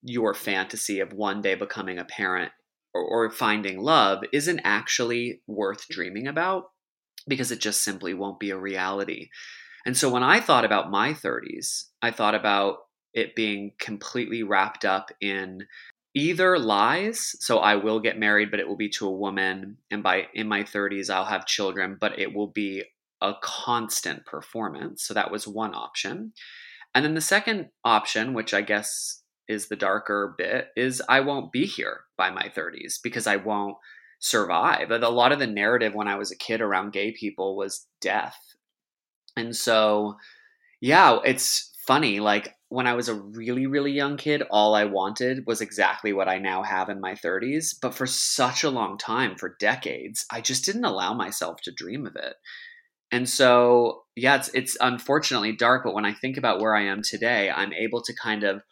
your 0.02 0.33
fantasy 0.33 1.00
of 1.00 1.12
one 1.12 1.42
day 1.42 1.54
becoming 1.54 1.99
a 1.99 2.04
parent 2.04 2.52
or, 2.95 3.02
or, 3.02 3.30
finding 3.30 3.78
love 3.78 4.25
isn't 4.33 4.61
actually 4.64 5.42
worth 5.47 5.87
dreaming 5.88 6.26
about 6.26 6.71
because 7.28 7.52
it 7.52 7.61
just 7.61 7.83
simply 7.83 8.14
won't 8.14 8.40
be 8.40 8.50
a 8.50 8.59
reality. 8.59 9.28
And 9.87 9.97
so 9.97 10.11
when 10.11 10.23
I 10.23 10.40
thought 10.40 10.64
about 10.64 10.90
my 10.90 11.12
30s, 11.12 11.85
I 12.02 12.11
thought 12.11 12.35
about 12.35 12.78
it 13.14 13.37
being 13.37 13.73
completely 13.78 14.42
wrapped 14.42 14.85
up 14.85 15.11
in 15.21 15.66
either 16.14 16.59
lies 16.59 17.37
so 17.38 17.59
i 17.59 17.76
will 17.76 18.00
get 18.00 18.19
married 18.19 18.50
but 18.50 18.59
it 18.59 18.66
will 18.66 18.76
be 18.76 18.88
to 18.88 19.07
a 19.07 19.12
woman 19.12 19.76
and 19.90 20.02
by 20.02 20.26
in 20.35 20.49
my 20.49 20.62
30s 20.62 21.09
i'll 21.09 21.25
have 21.25 21.47
children 21.47 21.97
but 22.00 22.19
it 22.19 22.35
will 22.35 22.49
be 22.49 22.83
a 23.21 23.35
constant 23.43 24.25
performance. 24.27 25.05
So 25.05 25.15
that 25.15 25.31
was 25.31 25.47
one 25.47 25.75
option. 25.75 26.33
And 26.95 27.05
then 27.05 27.15
the 27.15 27.21
second 27.21 27.69
option, 27.85 28.35
which 28.35 28.53
I 28.55 28.62
guess 28.62 29.23
is 29.49 29.69
the 29.69 29.77
darker 29.77 30.35
bit, 30.37 30.69
is 30.77 31.03
I 31.09 31.21
won't 31.21 31.53
be 31.53 31.67
here 31.67 32.00
by 32.17 32.31
my 32.31 32.50
30s 32.57 32.95
because 33.03 33.27
I 33.27 33.37
won't 33.37 33.77
survive. 34.19 34.91
A 34.91 34.99
lot 35.09 35.33
of 35.33 35.39
the 35.39 35.47
narrative 35.47 35.95
when 35.95 36.09
I 36.09 36.17
was 36.17 36.31
a 36.31 36.37
kid 36.37 36.61
around 36.61 36.93
gay 36.93 37.12
people 37.12 37.57
was 37.57 37.87
death. 38.00 38.39
And 39.37 39.55
so, 39.55 40.17
yeah, 40.81 41.19
it's 41.25 41.71
funny. 41.87 42.21
Like 42.21 42.55
when 42.69 42.87
I 42.87 42.95
was 42.95 43.09
a 43.09 43.15
really, 43.15 43.67
really 43.67 43.93
young 43.93 44.17
kid, 44.17 44.43
all 44.50 44.75
I 44.75 44.85
wanted 44.85 45.45
was 45.47 45.61
exactly 45.61 46.12
what 46.12 46.29
I 46.29 46.39
now 46.39 46.62
have 46.62 46.89
in 46.89 47.00
my 47.00 47.15
30s. 47.15 47.75
But 47.81 47.95
for 47.95 48.07
such 48.07 48.62
a 48.62 48.71
long 48.71 48.99
time, 48.99 49.37
for 49.37 49.57
decades, 49.59 50.27
I 50.31 50.41
just 50.41 50.65
didn't 50.65 50.85
allow 50.85 51.15
myself 51.15 51.61
to 51.62 51.73
dream 51.73 52.07
of 52.07 52.15
it. 52.17 52.35
And 53.12 53.29
so, 53.29 54.05
yeah, 54.17 54.37
it's 54.37 54.49
it's 54.55 54.76
unfortunately 54.81 55.52
dark, 55.52 55.85
but 55.85 55.95
when 55.95 56.05
I 56.05 56.14
think 56.14 56.37
about 56.37 56.61
where 56.61 56.75
I 56.75 56.83
am 56.83 57.02
today, 57.02 57.50
I'm 57.50 57.73
able 57.73 58.02
to 58.02 58.14
kind 58.14 58.45
of 58.45 58.62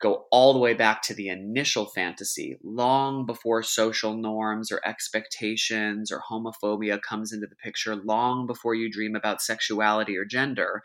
go 0.00 0.26
all 0.30 0.52
the 0.52 0.58
way 0.58 0.74
back 0.74 1.00
to 1.02 1.14
the 1.14 1.28
initial 1.28 1.86
fantasy, 1.86 2.58
long 2.62 3.24
before 3.24 3.62
social 3.62 4.14
norms 4.14 4.70
or 4.70 4.80
expectations 4.84 6.12
or 6.12 6.22
homophobia 6.30 7.00
comes 7.00 7.32
into 7.32 7.46
the 7.46 7.56
picture, 7.56 7.96
long 7.96 8.46
before 8.46 8.74
you 8.74 8.90
dream 8.90 9.16
about 9.16 9.40
sexuality 9.40 10.16
or 10.16 10.24
gender. 10.24 10.82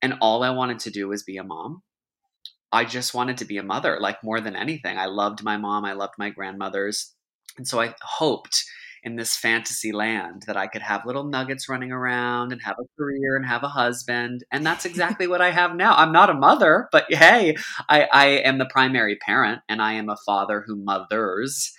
And 0.00 0.14
all 0.20 0.42
I 0.42 0.50
wanted 0.50 0.78
to 0.80 0.90
do 0.90 1.08
was 1.08 1.22
be 1.22 1.36
a 1.36 1.44
mom. 1.44 1.82
I 2.72 2.84
just 2.84 3.14
wanted 3.14 3.38
to 3.38 3.44
be 3.44 3.58
a 3.58 3.62
mother, 3.62 3.98
like 4.00 4.24
more 4.24 4.40
than 4.40 4.56
anything. 4.56 4.98
I 4.98 5.06
loved 5.06 5.42
my 5.42 5.56
mom, 5.56 5.84
I 5.84 5.92
loved 5.92 6.14
my 6.18 6.30
grandmothers. 6.30 7.14
And 7.56 7.66
so 7.66 7.80
I 7.80 7.94
hoped 8.02 8.64
in 9.02 9.16
this 9.16 9.36
fantasy 9.36 9.92
land 9.92 10.44
that 10.46 10.56
I 10.56 10.66
could 10.66 10.82
have 10.82 11.06
little 11.06 11.24
nuggets 11.24 11.68
running 11.68 11.92
around 11.92 12.52
and 12.52 12.62
have 12.62 12.76
a 12.80 12.96
career 12.96 13.36
and 13.36 13.46
have 13.46 13.62
a 13.62 13.68
husband. 13.68 14.44
And 14.50 14.64
that's 14.64 14.84
exactly 14.84 15.26
what 15.26 15.40
I 15.40 15.50
have 15.50 15.74
now. 15.74 15.94
I'm 15.94 16.12
not 16.12 16.30
a 16.30 16.34
mother, 16.34 16.88
but 16.92 17.06
hey, 17.08 17.56
I, 17.88 18.08
I 18.12 18.26
am 18.26 18.58
the 18.58 18.66
primary 18.66 19.16
parent 19.16 19.60
and 19.68 19.80
I 19.80 19.94
am 19.94 20.08
a 20.08 20.16
father 20.26 20.64
who 20.66 20.76
mothers. 20.76 21.72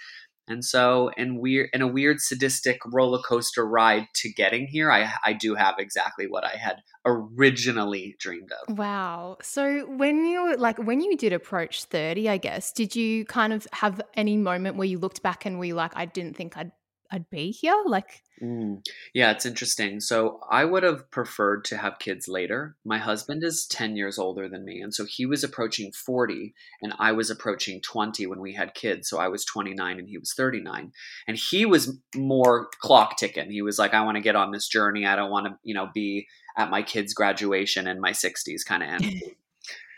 And 0.49 0.63
so, 0.63 1.11
in 1.17 1.39
weird, 1.39 1.69
in 1.73 1.81
a 1.81 1.87
weird 1.87 2.21
sadistic 2.21 2.79
roller 2.85 3.19
coaster 3.19 3.67
ride 3.67 4.07
to 4.15 4.31
getting 4.31 4.65
here, 4.67 4.89
I, 4.89 5.11
I 5.25 5.33
do 5.33 5.55
have 5.55 5.75
exactly 5.77 6.25
what 6.25 6.45
I 6.45 6.55
had 6.55 6.77
originally 7.05 8.15
dreamed 8.17 8.51
of. 8.53 8.77
Wow. 8.77 9.37
So 9.41 9.85
when 9.85 10.25
you 10.25 10.55
like 10.55 10.77
when 10.77 11.01
you 11.01 11.17
did 11.17 11.33
approach 11.33 11.83
thirty, 11.83 12.29
I 12.29 12.37
guess, 12.37 12.71
did 12.71 12.95
you 12.95 13.25
kind 13.25 13.51
of 13.51 13.67
have 13.73 13.99
any 14.15 14.37
moment 14.37 14.77
where 14.77 14.87
you 14.87 14.99
looked 14.99 15.21
back 15.21 15.45
and 15.45 15.59
were 15.59 15.65
you 15.65 15.75
like, 15.75 15.91
I 15.95 16.05
didn't 16.05 16.37
think 16.37 16.55
I'd 16.55 16.71
I'd 17.11 17.29
be 17.29 17.51
here? 17.51 17.81
Like, 17.85 18.23
mm. 18.41 18.85
yeah, 19.13 19.31
it's 19.31 19.45
interesting. 19.45 19.99
So 19.99 20.39
I 20.49 20.65
would 20.65 20.83
have 20.83 21.09
preferred 21.11 21.65
to 21.65 21.77
have 21.77 21.99
kids 21.99 22.27
later. 22.27 22.75
My 22.85 22.97
husband 22.97 23.43
is 23.43 23.65
10 23.67 23.95
years 23.95 24.17
older 24.17 24.49
than 24.49 24.65
me. 24.65 24.81
And 24.81 24.93
so 24.93 25.05
he 25.05 25.25
was 25.25 25.43
approaching 25.43 25.91
40 25.91 26.53
and 26.81 26.93
I 26.99 27.11
was 27.11 27.29
approaching 27.29 27.81
20 27.81 28.27
when 28.27 28.39
we 28.39 28.53
had 28.53 28.73
kids. 28.73 29.09
So 29.09 29.19
I 29.19 29.27
was 29.27 29.45
29 29.45 29.99
and 29.99 30.07
he 30.07 30.17
was 30.17 30.33
39. 30.33 30.91
And 31.27 31.37
he 31.37 31.65
was 31.65 31.97
more 32.15 32.67
clock 32.81 33.17
ticking. 33.17 33.51
He 33.51 33.61
was 33.61 33.79
like, 33.79 33.93
I 33.93 34.03
want 34.03 34.15
to 34.15 34.21
get 34.21 34.35
on 34.35 34.51
this 34.51 34.67
journey. 34.67 35.05
I 35.05 35.15
don't 35.15 35.31
want 35.31 35.47
to, 35.47 35.57
you 35.63 35.73
know, 35.73 35.89
be 35.93 36.27
at 36.57 36.69
my 36.69 36.81
kid's 36.81 37.13
graduation 37.13 37.87
in 37.87 38.01
my 38.01 38.11
60s 38.11 38.65
kind 38.65 38.83
of 38.83 38.89
energy. 38.89 39.37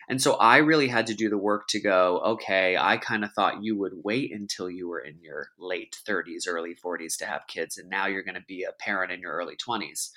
And 0.09 0.19
so 0.19 0.33
I 0.33 0.57
really 0.57 0.87
had 0.87 1.05
to 1.07 1.13
do 1.13 1.29
the 1.29 1.37
work 1.37 1.67
to 1.69 1.79
go, 1.79 2.19
okay, 2.25 2.75
I 2.75 2.97
kind 2.97 3.23
of 3.23 3.31
thought 3.33 3.63
you 3.63 3.77
would 3.77 3.93
wait 4.03 4.31
until 4.33 4.67
you 4.67 4.89
were 4.89 4.99
in 4.99 5.19
your 5.21 5.49
late 5.59 5.97
30s, 6.07 6.47
early 6.47 6.75
40s 6.75 7.15
to 7.19 7.27
have 7.27 7.45
kids. 7.47 7.77
And 7.77 7.91
now 7.91 8.07
you're 8.07 8.23
going 8.23 8.33
to 8.33 8.43
be 8.47 8.63
a 8.63 8.71
parent 8.71 9.11
in 9.11 9.21
your 9.21 9.33
early 9.33 9.55
20s. 9.55 10.09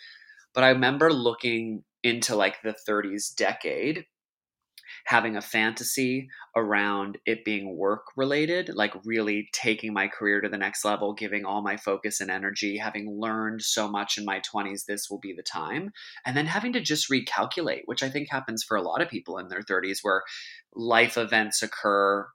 But 0.54 0.64
I 0.64 0.70
remember 0.70 1.12
looking 1.12 1.84
into 2.02 2.34
like 2.34 2.62
the 2.62 2.74
30s 2.88 3.34
decade 3.36 4.06
having 5.06 5.36
a 5.36 5.42
fantasy 5.42 6.28
around 6.56 7.18
it 7.26 7.44
being 7.44 7.76
work 7.76 8.06
related, 8.16 8.70
like 8.74 8.92
really 9.04 9.48
taking 9.52 9.92
my 9.92 10.08
career 10.08 10.40
to 10.40 10.48
the 10.48 10.58
next 10.58 10.84
level, 10.84 11.12
giving 11.14 11.44
all 11.44 11.62
my 11.62 11.76
focus 11.76 12.20
and 12.20 12.30
energy, 12.30 12.76
having 12.76 13.18
learned 13.20 13.62
so 13.62 13.88
much 13.88 14.18
in 14.18 14.24
my 14.24 14.40
20s, 14.40 14.84
this 14.86 15.08
will 15.10 15.18
be 15.18 15.32
the 15.32 15.42
time. 15.42 15.92
And 16.24 16.36
then 16.36 16.46
having 16.46 16.72
to 16.74 16.80
just 16.80 17.10
recalculate, 17.10 17.82
which 17.86 18.02
I 18.02 18.10
think 18.10 18.28
happens 18.30 18.62
for 18.62 18.76
a 18.76 18.82
lot 18.82 19.02
of 19.02 19.08
people 19.08 19.38
in 19.38 19.48
their 19.48 19.62
30s, 19.62 19.98
where 20.02 20.22
life 20.74 21.16
events 21.16 21.62
occur. 21.62 22.28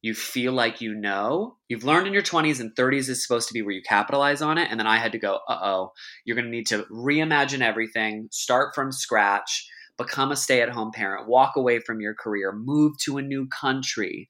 You 0.00 0.14
feel 0.14 0.52
like 0.52 0.80
you 0.80 0.94
know. 0.94 1.58
You've 1.68 1.84
learned 1.84 2.08
in 2.08 2.12
your 2.12 2.22
20s 2.22 2.58
and 2.60 2.74
30s 2.74 3.08
is 3.08 3.22
supposed 3.22 3.46
to 3.48 3.54
be 3.54 3.62
where 3.62 3.74
you 3.74 3.82
capitalize 3.82 4.42
on 4.42 4.58
it. 4.58 4.68
And 4.68 4.80
then 4.80 4.86
I 4.86 4.96
had 4.96 5.12
to 5.12 5.18
go, 5.18 5.38
uh 5.48 5.58
oh, 5.62 5.92
you're 6.24 6.34
going 6.34 6.46
to 6.46 6.50
need 6.50 6.66
to 6.68 6.84
reimagine 6.90 7.62
everything, 7.62 8.28
start 8.32 8.74
from 8.74 8.90
scratch 8.90 9.68
become 10.02 10.32
a 10.32 10.36
stay 10.36 10.60
at 10.60 10.70
home 10.70 10.92
parent, 10.92 11.28
walk 11.28 11.56
away 11.56 11.78
from 11.80 12.00
your 12.00 12.14
career, 12.14 12.52
move 12.52 12.96
to 12.98 13.18
a 13.18 13.22
new 13.22 13.46
country, 13.48 14.28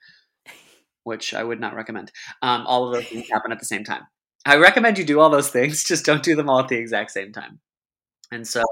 which 1.05 1.35
I 1.35 1.45
would 1.45 1.61
not 1.61 1.75
recommend. 1.75 2.13
Um, 2.43 2.67
all 2.67 2.87
of 2.87 2.95
those 2.95 3.09
things 3.09 3.29
happen 3.31 3.53
at 3.53 3.59
the 3.59 3.67
same 3.67 3.85
time. 3.85 4.03
I 4.45 4.57
recommend 4.57 4.99
you 4.99 5.05
do 5.05 5.21
all 5.21 5.31
those 5.31 5.51
things, 5.51 5.85
just 5.89 6.05
don't 6.05 6.23
do 6.23 6.37
them 6.37 6.49
all 6.49 6.61
at 6.61 6.69
the 6.69 6.77
exact 6.77 7.11
same 7.11 7.33
time. 7.33 7.61
And 8.31 8.47
so 8.47 8.63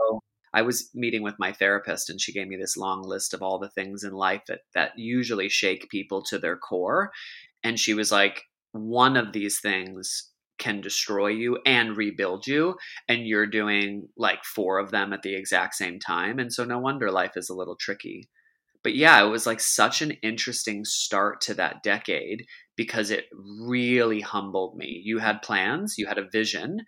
I 0.52 0.62
was 0.62 0.90
meeting 0.94 1.22
with 1.22 1.34
my 1.38 1.52
therapist, 1.52 2.10
and 2.10 2.20
she 2.20 2.32
gave 2.32 2.48
me 2.48 2.56
this 2.56 2.76
long 2.76 3.02
list 3.02 3.34
of 3.34 3.42
all 3.42 3.58
the 3.58 3.68
things 3.68 4.04
in 4.04 4.12
life 4.12 4.42
that, 4.48 4.60
that 4.74 4.98
usually 4.98 5.48
shake 5.48 5.90
people 5.90 6.22
to 6.24 6.38
their 6.38 6.56
core. 6.56 7.12
And 7.62 7.78
she 7.78 7.94
was 7.94 8.10
like, 8.10 8.42
one 8.72 9.16
of 9.16 9.32
these 9.32 9.60
things 9.60 10.29
can 10.60 10.80
destroy 10.80 11.26
you 11.28 11.58
and 11.66 11.96
rebuild 11.96 12.46
you 12.46 12.76
and 13.08 13.26
you're 13.26 13.46
doing 13.46 14.06
like 14.16 14.44
four 14.44 14.78
of 14.78 14.92
them 14.92 15.12
at 15.12 15.22
the 15.22 15.34
exact 15.34 15.74
same 15.74 15.98
time 15.98 16.38
and 16.38 16.52
so 16.52 16.64
no 16.64 16.78
wonder 16.78 17.10
life 17.10 17.32
is 17.36 17.50
a 17.50 17.54
little 17.54 17.76
tricky. 17.76 18.28
But 18.84 18.94
yeah 18.94 19.20
it 19.24 19.28
was 19.28 19.46
like 19.46 19.60
such 19.60 20.02
an 20.02 20.12
interesting 20.22 20.84
start 20.84 21.40
to 21.42 21.54
that 21.54 21.82
decade 21.82 22.46
because 22.76 23.10
it 23.10 23.24
really 23.34 24.20
humbled 24.20 24.76
me. 24.76 25.00
You 25.04 25.18
had 25.18 25.42
plans 25.42 25.96
you 25.98 26.06
had 26.06 26.18
a 26.18 26.28
vision 26.30 26.78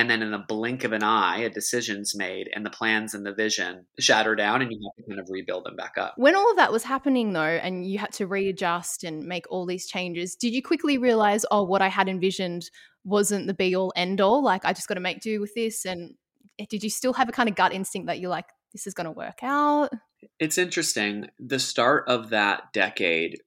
and 0.00 0.10
then 0.10 0.22
in 0.22 0.30
the 0.30 0.38
blink 0.38 0.84
of 0.84 0.92
an 0.92 1.02
eye 1.02 1.38
a 1.38 1.50
decision's 1.50 2.14
made 2.16 2.48
and 2.54 2.64
the 2.64 2.70
plans 2.70 3.14
and 3.14 3.26
the 3.26 3.34
vision 3.34 3.86
shatter 3.98 4.34
down 4.34 4.62
and 4.62 4.72
you 4.72 4.78
have 4.84 5.04
to 5.04 5.08
kind 5.08 5.20
of 5.20 5.26
rebuild 5.30 5.64
them 5.64 5.76
back 5.76 5.94
up. 5.98 6.14
When 6.16 6.34
all 6.34 6.50
of 6.50 6.56
that 6.56 6.72
was 6.72 6.84
happening 6.84 7.32
though 7.32 7.40
and 7.40 7.86
you 7.86 7.98
had 7.98 8.12
to 8.12 8.26
readjust 8.26 9.04
and 9.04 9.24
make 9.26 9.50
all 9.50 9.66
these 9.66 9.86
changes 9.86 10.34
did 10.34 10.54
you 10.54 10.62
quickly 10.62 10.98
realize 10.98 11.44
oh 11.50 11.62
what 11.62 11.82
i 11.82 11.88
had 11.88 12.08
envisioned 12.08 12.70
wasn't 13.04 13.46
the 13.46 13.54
be 13.54 13.74
all 13.74 13.92
end 13.96 14.20
all 14.20 14.42
like 14.42 14.64
i 14.64 14.72
just 14.72 14.88
got 14.88 14.94
to 14.94 15.00
make 15.00 15.20
do 15.20 15.40
with 15.40 15.52
this 15.54 15.84
and 15.84 16.14
eh, 16.58 16.66
did 16.68 16.82
you 16.82 16.90
still 16.90 17.12
have 17.12 17.28
a 17.28 17.32
kind 17.32 17.48
of 17.48 17.54
gut 17.54 17.72
instinct 17.72 18.06
that 18.06 18.20
you're 18.20 18.30
like 18.30 18.46
this 18.72 18.86
is 18.86 18.94
going 18.94 19.06
to 19.06 19.10
work 19.10 19.42
out? 19.42 19.90
It's 20.38 20.58
interesting. 20.58 21.28
The 21.38 21.58
start 21.58 22.04
of 22.08 22.30
that 22.30 22.72
decade 22.72 23.40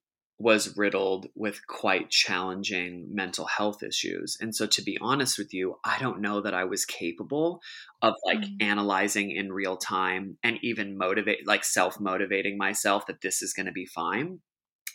was 0.43 0.75
riddled 0.77 1.27
with 1.35 1.65
quite 1.67 2.09
challenging 2.09 3.07
mental 3.09 3.45
health 3.45 3.81
issues. 3.81 4.37
And 4.41 4.53
so, 4.53 4.67
to 4.67 4.81
be 4.81 4.97
honest 4.99 5.37
with 5.37 5.53
you, 5.53 5.79
I 5.85 5.97
don't 5.99 6.19
know 6.19 6.41
that 6.41 6.53
I 6.53 6.65
was 6.65 6.83
capable 6.83 7.61
of 8.01 8.15
like 8.25 8.39
mm. 8.39 8.61
analyzing 8.61 9.31
in 9.31 9.53
real 9.53 9.77
time 9.77 10.37
and 10.43 10.59
even 10.61 10.97
motivate, 10.97 11.47
like 11.47 11.63
self 11.63 11.97
motivating 11.97 12.57
myself 12.57 13.07
that 13.07 13.21
this 13.21 13.41
is 13.41 13.53
going 13.53 13.67
to 13.67 13.71
be 13.71 13.85
fine. 13.85 14.39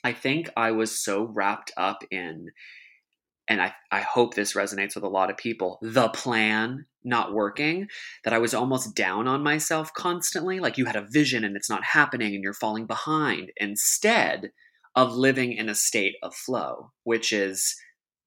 I 0.05 0.13
think 0.13 0.51
I 0.55 0.73
was 0.73 1.03
so 1.03 1.25
wrapped 1.25 1.73
up 1.79 2.05
in, 2.11 2.51
and 3.49 3.63
I, 3.63 3.73
I 3.91 4.01
hope 4.01 4.35
this 4.35 4.53
resonates 4.53 4.95
with 4.95 5.05
a 5.05 5.09
lot 5.09 5.31
of 5.31 5.39
people, 5.39 5.79
the 5.81 6.11
plan 6.11 6.85
not 7.03 7.33
working, 7.33 7.89
that 8.23 8.35
I 8.35 8.39
was 8.39 8.53
almost 8.53 8.95
down 8.95 9.27
on 9.27 9.43
myself 9.43 9.95
constantly. 9.95 10.61
Like 10.61 10.77
you 10.77 10.85
had 10.85 10.97
a 10.97 11.07
vision 11.09 11.43
and 11.43 11.57
it's 11.57 11.71
not 11.71 11.85
happening 11.85 12.35
and 12.35 12.45
you're 12.45 12.53
falling 12.53 12.85
behind. 12.85 13.51
Instead, 13.57 14.53
of 14.99 15.15
living 15.15 15.53
in 15.53 15.69
a 15.69 15.77
state 15.77 16.17
of 16.25 16.35
flow, 16.35 16.91
which 17.05 17.33
is 17.33 17.77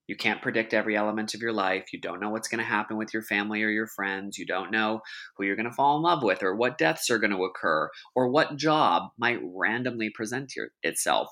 you 0.08 0.16
can't 0.16 0.42
predict 0.42 0.74
every 0.74 0.96
element 0.96 1.34
of 1.34 1.42
your 1.42 1.51
life. 1.51 1.92
You 1.92 2.00
don't 2.00 2.22
know 2.22 2.30
what's 2.30 2.48
going 2.48 2.63
to 2.63 2.66
happen 2.66 2.96
with 2.96 3.13
your 3.13 3.24
family 3.24 3.62
or 3.62 3.68
your 3.68 3.88
friends. 3.88 4.38
You 4.38 4.46
don't 4.46 4.72
know 4.72 5.01
who 5.36 5.44
you're 5.44 5.58
going 5.58 5.70
to 5.70 5.75
fall 5.75 5.98
in 5.98 6.04
love 6.04 6.24
with 6.24 6.42
or 6.44 6.56
what 6.56 6.78
deaths 6.78 7.10
are 7.10 7.20
going 7.20 7.34
to 7.34 7.44
occur 7.44 7.90
or 8.16 8.30
what 8.30 8.56
job 8.56 9.10
might 9.18 9.40
randomly 9.44 10.10
present 10.16 10.56
your, 10.56 10.70
itself. 10.82 11.28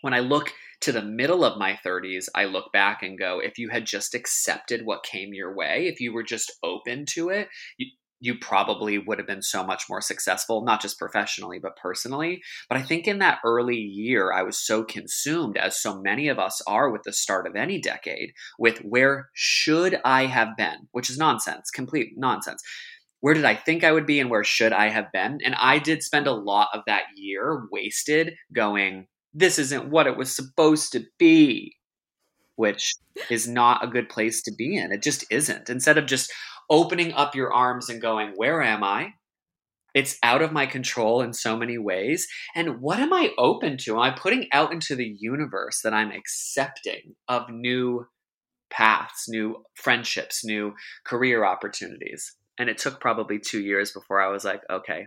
When 0.00 0.14
I 0.14 0.20
look 0.20 0.54
to 0.80 0.90
the 0.90 1.02
middle 1.02 1.44
of 1.44 1.58
my 1.58 1.78
30s, 1.84 2.28
I 2.34 2.46
look 2.46 2.72
back 2.72 3.02
and 3.02 3.18
go, 3.18 3.40
if 3.40 3.58
you 3.58 3.68
had 3.68 3.84
just 3.84 4.14
accepted 4.14 4.86
what 4.86 5.04
came 5.04 5.34
your 5.34 5.54
way, 5.54 5.86
if 5.86 6.00
you 6.00 6.14
were 6.14 6.22
just 6.22 6.50
open 6.62 7.04
to 7.10 7.28
it, 7.28 7.48
you, 7.76 7.88
you 8.22 8.38
probably 8.38 8.98
would 8.98 9.18
have 9.18 9.26
been 9.26 9.42
so 9.42 9.64
much 9.64 9.86
more 9.90 10.00
successful, 10.00 10.64
not 10.64 10.80
just 10.80 10.96
professionally, 10.96 11.58
but 11.58 11.76
personally. 11.76 12.40
But 12.68 12.78
I 12.78 12.82
think 12.82 13.08
in 13.08 13.18
that 13.18 13.40
early 13.44 13.76
year, 13.76 14.32
I 14.32 14.44
was 14.44 14.64
so 14.64 14.84
consumed, 14.84 15.56
as 15.56 15.82
so 15.82 16.00
many 16.00 16.28
of 16.28 16.38
us 16.38 16.62
are 16.68 16.88
with 16.88 17.02
the 17.02 17.12
start 17.12 17.48
of 17.48 17.56
any 17.56 17.80
decade, 17.80 18.32
with 18.60 18.78
where 18.78 19.28
should 19.34 20.00
I 20.04 20.26
have 20.26 20.56
been, 20.56 20.86
which 20.92 21.10
is 21.10 21.18
nonsense, 21.18 21.68
complete 21.72 22.12
nonsense. 22.16 22.62
Where 23.18 23.34
did 23.34 23.44
I 23.44 23.56
think 23.56 23.82
I 23.82 23.90
would 23.90 24.06
be 24.06 24.20
and 24.20 24.30
where 24.30 24.44
should 24.44 24.72
I 24.72 24.90
have 24.90 25.10
been? 25.12 25.40
And 25.44 25.56
I 25.56 25.80
did 25.80 26.04
spend 26.04 26.28
a 26.28 26.32
lot 26.32 26.68
of 26.72 26.82
that 26.86 27.02
year 27.16 27.66
wasted 27.72 28.34
going, 28.54 29.08
this 29.34 29.58
isn't 29.58 29.90
what 29.90 30.06
it 30.06 30.16
was 30.16 30.34
supposed 30.34 30.92
to 30.92 31.04
be 31.18 31.74
which 32.56 32.94
is 33.30 33.48
not 33.48 33.82
a 33.82 33.88
good 33.88 34.08
place 34.08 34.42
to 34.42 34.52
be 34.52 34.76
in. 34.76 34.92
It 34.92 35.02
just 35.02 35.24
isn't. 35.30 35.68
Instead 35.68 35.98
of 35.98 36.06
just 36.06 36.32
opening 36.72 37.12
up 37.12 37.36
your 37.36 37.52
arms 37.52 37.88
and 37.88 38.02
going, 38.02 38.32
Where 38.34 38.60
am 38.60 38.82
I? 38.82 39.14
It's 39.94 40.18
out 40.22 40.42
of 40.42 40.52
my 40.52 40.66
control 40.66 41.20
in 41.20 41.34
so 41.34 41.56
many 41.56 41.76
ways. 41.78 42.26
And 42.54 42.80
what 42.80 42.98
am 42.98 43.12
I 43.12 43.30
open 43.36 43.76
to? 43.82 43.92
Am 43.92 44.00
I 44.00 44.10
putting 44.10 44.48
out 44.50 44.72
into 44.72 44.96
the 44.96 45.14
universe 45.18 45.82
that 45.82 45.92
I'm 45.92 46.10
accepting 46.10 47.14
of 47.28 47.50
new 47.50 48.06
paths, 48.72 49.28
new 49.28 49.62
friendships, 49.74 50.44
new 50.44 50.74
career 51.04 51.44
opportunities. 51.44 52.34
And 52.58 52.68
it 52.68 52.78
took 52.78 53.00
probably 53.00 53.38
two 53.38 53.60
years 53.60 53.92
before 53.92 54.20
I 54.20 54.28
was 54.28 54.44
like, 54.44 54.62
okay, 54.70 55.06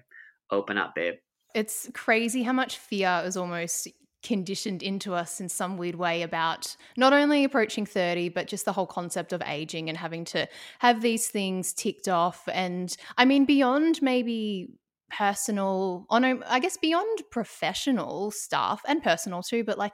open 0.51 0.77
up, 0.77 0.95
babe. 0.95 1.15
It's 1.53 1.89
crazy 1.93 2.43
how 2.43 2.53
much 2.53 2.77
fear 2.77 3.23
is 3.25 3.35
almost 3.35 3.87
conditioned 4.25 4.83
into 4.83 5.13
us 5.13 5.39
in 5.39 5.47
some 5.47 5.77
weird 5.77 5.95
way 5.95 6.23
about 6.23 6.75
not 6.97 7.13
only 7.13 7.43
approaching 7.43 7.85
30 7.85 8.29
but 8.29 8.47
just 8.47 8.65
the 8.65 8.73
whole 8.73 8.87
concept 8.87 9.31
of 9.31 9.41
aging 9.45 9.87
and 9.87 9.97
having 9.97 10.25
to 10.25 10.47
have 10.79 11.01
these 11.01 11.27
things 11.27 11.73
ticked 11.73 12.07
off. 12.07 12.47
And 12.51 12.95
i 13.17 13.25
mean 13.25 13.45
beyond 13.45 14.01
maybe 14.01 14.69
personal 15.11 16.05
on 16.09 16.25
i 16.25 16.59
guess 16.59 16.77
beyond 16.77 17.21
professional 17.29 18.31
stuff 18.31 18.81
and 18.87 19.03
personal 19.03 19.43
too 19.43 19.63
but 19.63 19.77
like 19.77 19.93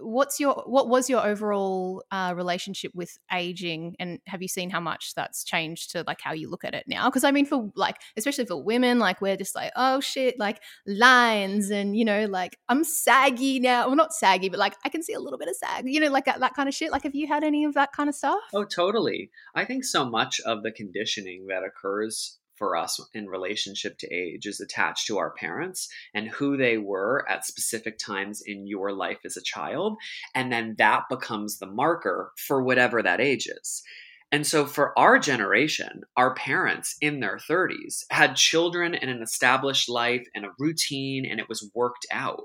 what's 0.00 0.38
your 0.38 0.62
what 0.66 0.88
was 0.88 1.08
your 1.08 1.26
overall 1.26 2.04
uh, 2.10 2.32
relationship 2.36 2.92
with 2.94 3.18
aging 3.32 3.96
and 3.98 4.18
have 4.26 4.42
you 4.42 4.48
seen 4.48 4.70
how 4.70 4.80
much 4.80 5.14
that's 5.14 5.44
changed 5.44 5.90
to 5.90 6.04
like 6.06 6.20
how 6.20 6.32
you 6.32 6.50
look 6.50 6.64
at 6.64 6.74
it 6.74 6.84
now? 6.86 7.08
Because 7.08 7.24
i 7.24 7.30
mean 7.30 7.46
for 7.46 7.70
like 7.74 7.96
especially 8.16 8.44
for 8.44 8.62
women 8.62 8.98
like 8.98 9.20
we're 9.20 9.36
just 9.36 9.54
like 9.54 9.72
oh 9.76 10.00
shit 10.00 10.38
like 10.38 10.62
lines 10.86 11.70
and 11.70 11.96
you 11.96 12.04
know 12.04 12.26
like 12.26 12.58
i'm 12.68 12.84
saggy 12.84 13.60
now. 13.60 13.86
Well 13.86 13.96
not 13.96 14.12
saggy 14.12 14.48
but 14.48 14.58
like 14.58 14.74
i 14.84 14.88
can 14.88 15.02
see 15.02 15.12
a 15.12 15.20
little 15.20 15.38
bit 15.38 15.48
of 15.48 15.56
sag 15.56 15.84
you 15.86 16.00
know 16.00 16.10
like 16.10 16.26
that, 16.26 16.40
that 16.40 16.54
kind 16.54 16.68
of 16.68 16.74
shit. 16.74 16.92
Like 16.92 17.04
have 17.04 17.14
you 17.14 17.26
had 17.26 17.44
any 17.44 17.64
of 17.64 17.74
that 17.74 17.92
kind 17.92 18.08
of 18.08 18.14
stuff? 18.14 18.40
Oh 18.54 18.64
totally. 18.64 19.30
I 19.54 19.64
think 19.64 19.84
so 19.84 20.08
much 20.08 20.40
of 20.40 20.62
the 20.62 20.72
conditioning 20.72 21.46
that 21.48 21.62
occurs 21.64 22.38
for 22.58 22.76
us 22.76 23.00
in 23.14 23.26
relationship 23.26 23.98
to 23.98 24.12
age 24.12 24.46
is 24.46 24.60
attached 24.60 25.06
to 25.06 25.18
our 25.18 25.30
parents 25.30 25.88
and 26.14 26.28
who 26.28 26.56
they 26.56 26.76
were 26.76 27.24
at 27.28 27.46
specific 27.46 27.98
times 27.98 28.42
in 28.44 28.66
your 28.66 28.92
life 28.92 29.18
as 29.24 29.36
a 29.36 29.42
child. 29.42 29.96
And 30.34 30.52
then 30.52 30.74
that 30.78 31.04
becomes 31.08 31.58
the 31.58 31.66
marker 31.66 32.32
for 32.36 32.62
whatever 32.62 33.02
that 33.02 33.20
age 33.20 33.46
is. 33.46 33.82
And 34.30 34.46
so 34.46 34.66
for 34.66 34.98
our 34.98 35.18
generation, 35.18 36.02
our 36.16 36.34
parents 36.34 36.96
in 37.00 37.20
their 37.20 37.38
30s 37.38 38.04
had 38.10 38.36
children 38.36 38.94
and 38.94 39.10
an 39.10 39.22
established 39.22 39.88
life 39.88 40.26
and 40.34 40.44
a 40.44 40.52
routine, 40.58 41.24
and 41.24 41.40
it 41.40 41.48
was 41.48 41.70
worked 41.74 42.06
out. 42.12 42.44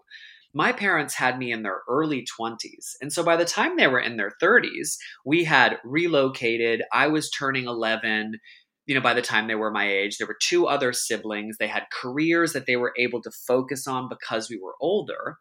My 0.53 0.72
parents 0.72 1.15
had 1.15 1.39
me 1.39 1.51
in 1.51 1.63
their 1.63 1.82
early 1.89 2.25
20s. 2.39 2.93
And 3.01 3.12
so 3.12 3.24
by 3.24 3.36
the 3.36 3.43
time 3.43 3.75
they 3.75 3.88
were 3.88 4.00
in 4.00 4.17
their 4.17 4.34
30s, 4.41 4.98
we 5.25 5.43
had 5.43 5.79
relocated. 5.84 6.84
I 6.93 7.08
was 7.08 7.32
turning 7.32 7.65
11 7.65 8.39
you 8.86 8.96
know, 8.96 9.02
by 9.02 9.13
the 9.13 9.22
time 9.22 9.48
they 9.48 9.56
were 9.56 9.72
my 9.72 9.90
age, 9.90 10.18
there 10.18 10.28
were 10.28 10.38
two 10.42 10.68
other 10.68 10.92
siblings. 10.92 11.58
They 11.58 11.68
had 11.68 11.84
careers 11.92 12.54
that 12.54 12.66
they 12.66 12.75
were 12.75 12.94
able 12.98 13.22
to 13.22 13.32
focus 13.32 13.88
on 13.88 14.10
because 14.10 14.50
we 14.50 14.60
were 14.62 14.75
older. 14.82 15.38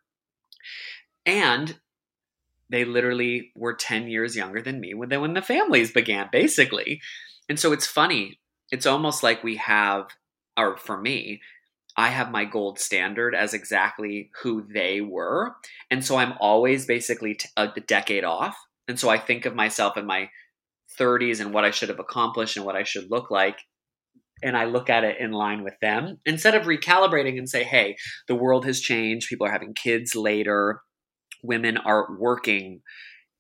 And 1.27 1.79
they 2.71 2.85
literally 2.85 3.51
were 3.55 3.75
10 3.75 4.09
years 4.09 4.37
younger 4.37 4.63
than 4.63 4.81
me 4.81 4.95
when, 4.95 5.09
they, 5.09 5.19
when 5.19 5.35
the 5.35 5.43
families 5.43 5.93
began, 5.93 6.29
basically. 6.31 7.01
And 7.49 7.59
so 7.59 7.73
it's 7.73 7.87
funny. 7.87 8.39
It's 8.71 8.87
almost 8.87 9.23
like 9.23 9.45
we 9.45 9.57
have, 9.57 10.07
or 10.57 10.77
for 10.77 10.97
me, 10.97 11.41
I 11.97 12.09
have 12.09 12.31
my 12.31 12.45
gold 12.45 12.79
standard 12.79 13.35
as 13.35 13.53
exactly 13.53 14.31
who 14.43 14.67
they 14.73 15.01
were. 15.01 15.55
And 15.91 16.05
so 16.05 16.17
I'm 16.17 16.35
always 16.41 16.87
basically 16.87 17.39
a 17.57 17.69
decade 17.69 18.25
off. 18.25 18.57
And 18.89 18.99
so 18.99 19.11
I 19.11 19.19
think 19.19 19.45
of 19.45 19.55
myself 19.55 19.97
and 19.97 20.07
my 20.07 20.31
30s 20.99 21.41
and 21.41 21.53
what 21.53 21.65
I 21.65 21.71
should 21.71 21.89
have 21.89 21.99
accomplished 21.99 22.57
and 22.57 22.67
what 22.67 22.77
I 22.77 22.85
should 22.85 23.11
look 23.11 23.31
like. 23.31 23.59
And 24.43 24.57
I 24.57 24.65
look 24.65 24.91
at 24.91 25.05
it 25.05 25.19
in 25.21 25.31
line 25.31 25.63
with 25.63 25.75
them 25.81 26.19
instead 26.27 26.55
of 26.55 26.65
recalibrating 26.65 27.39
and 27.39 27.49
say, 27.49 27.63
hey, 27.63 27.97
the 28.27 28.35
world 28.35 28.65
has 28.65 28.81
changed. 28.81 29.29
People 29.29 29.47
are 29.47 29.53
having 29.53 29.75
kids 29.75 30.17
later. 30.17 30.81
Women 31.45 31.77
are 31.77 32.09
working 32.19 32.81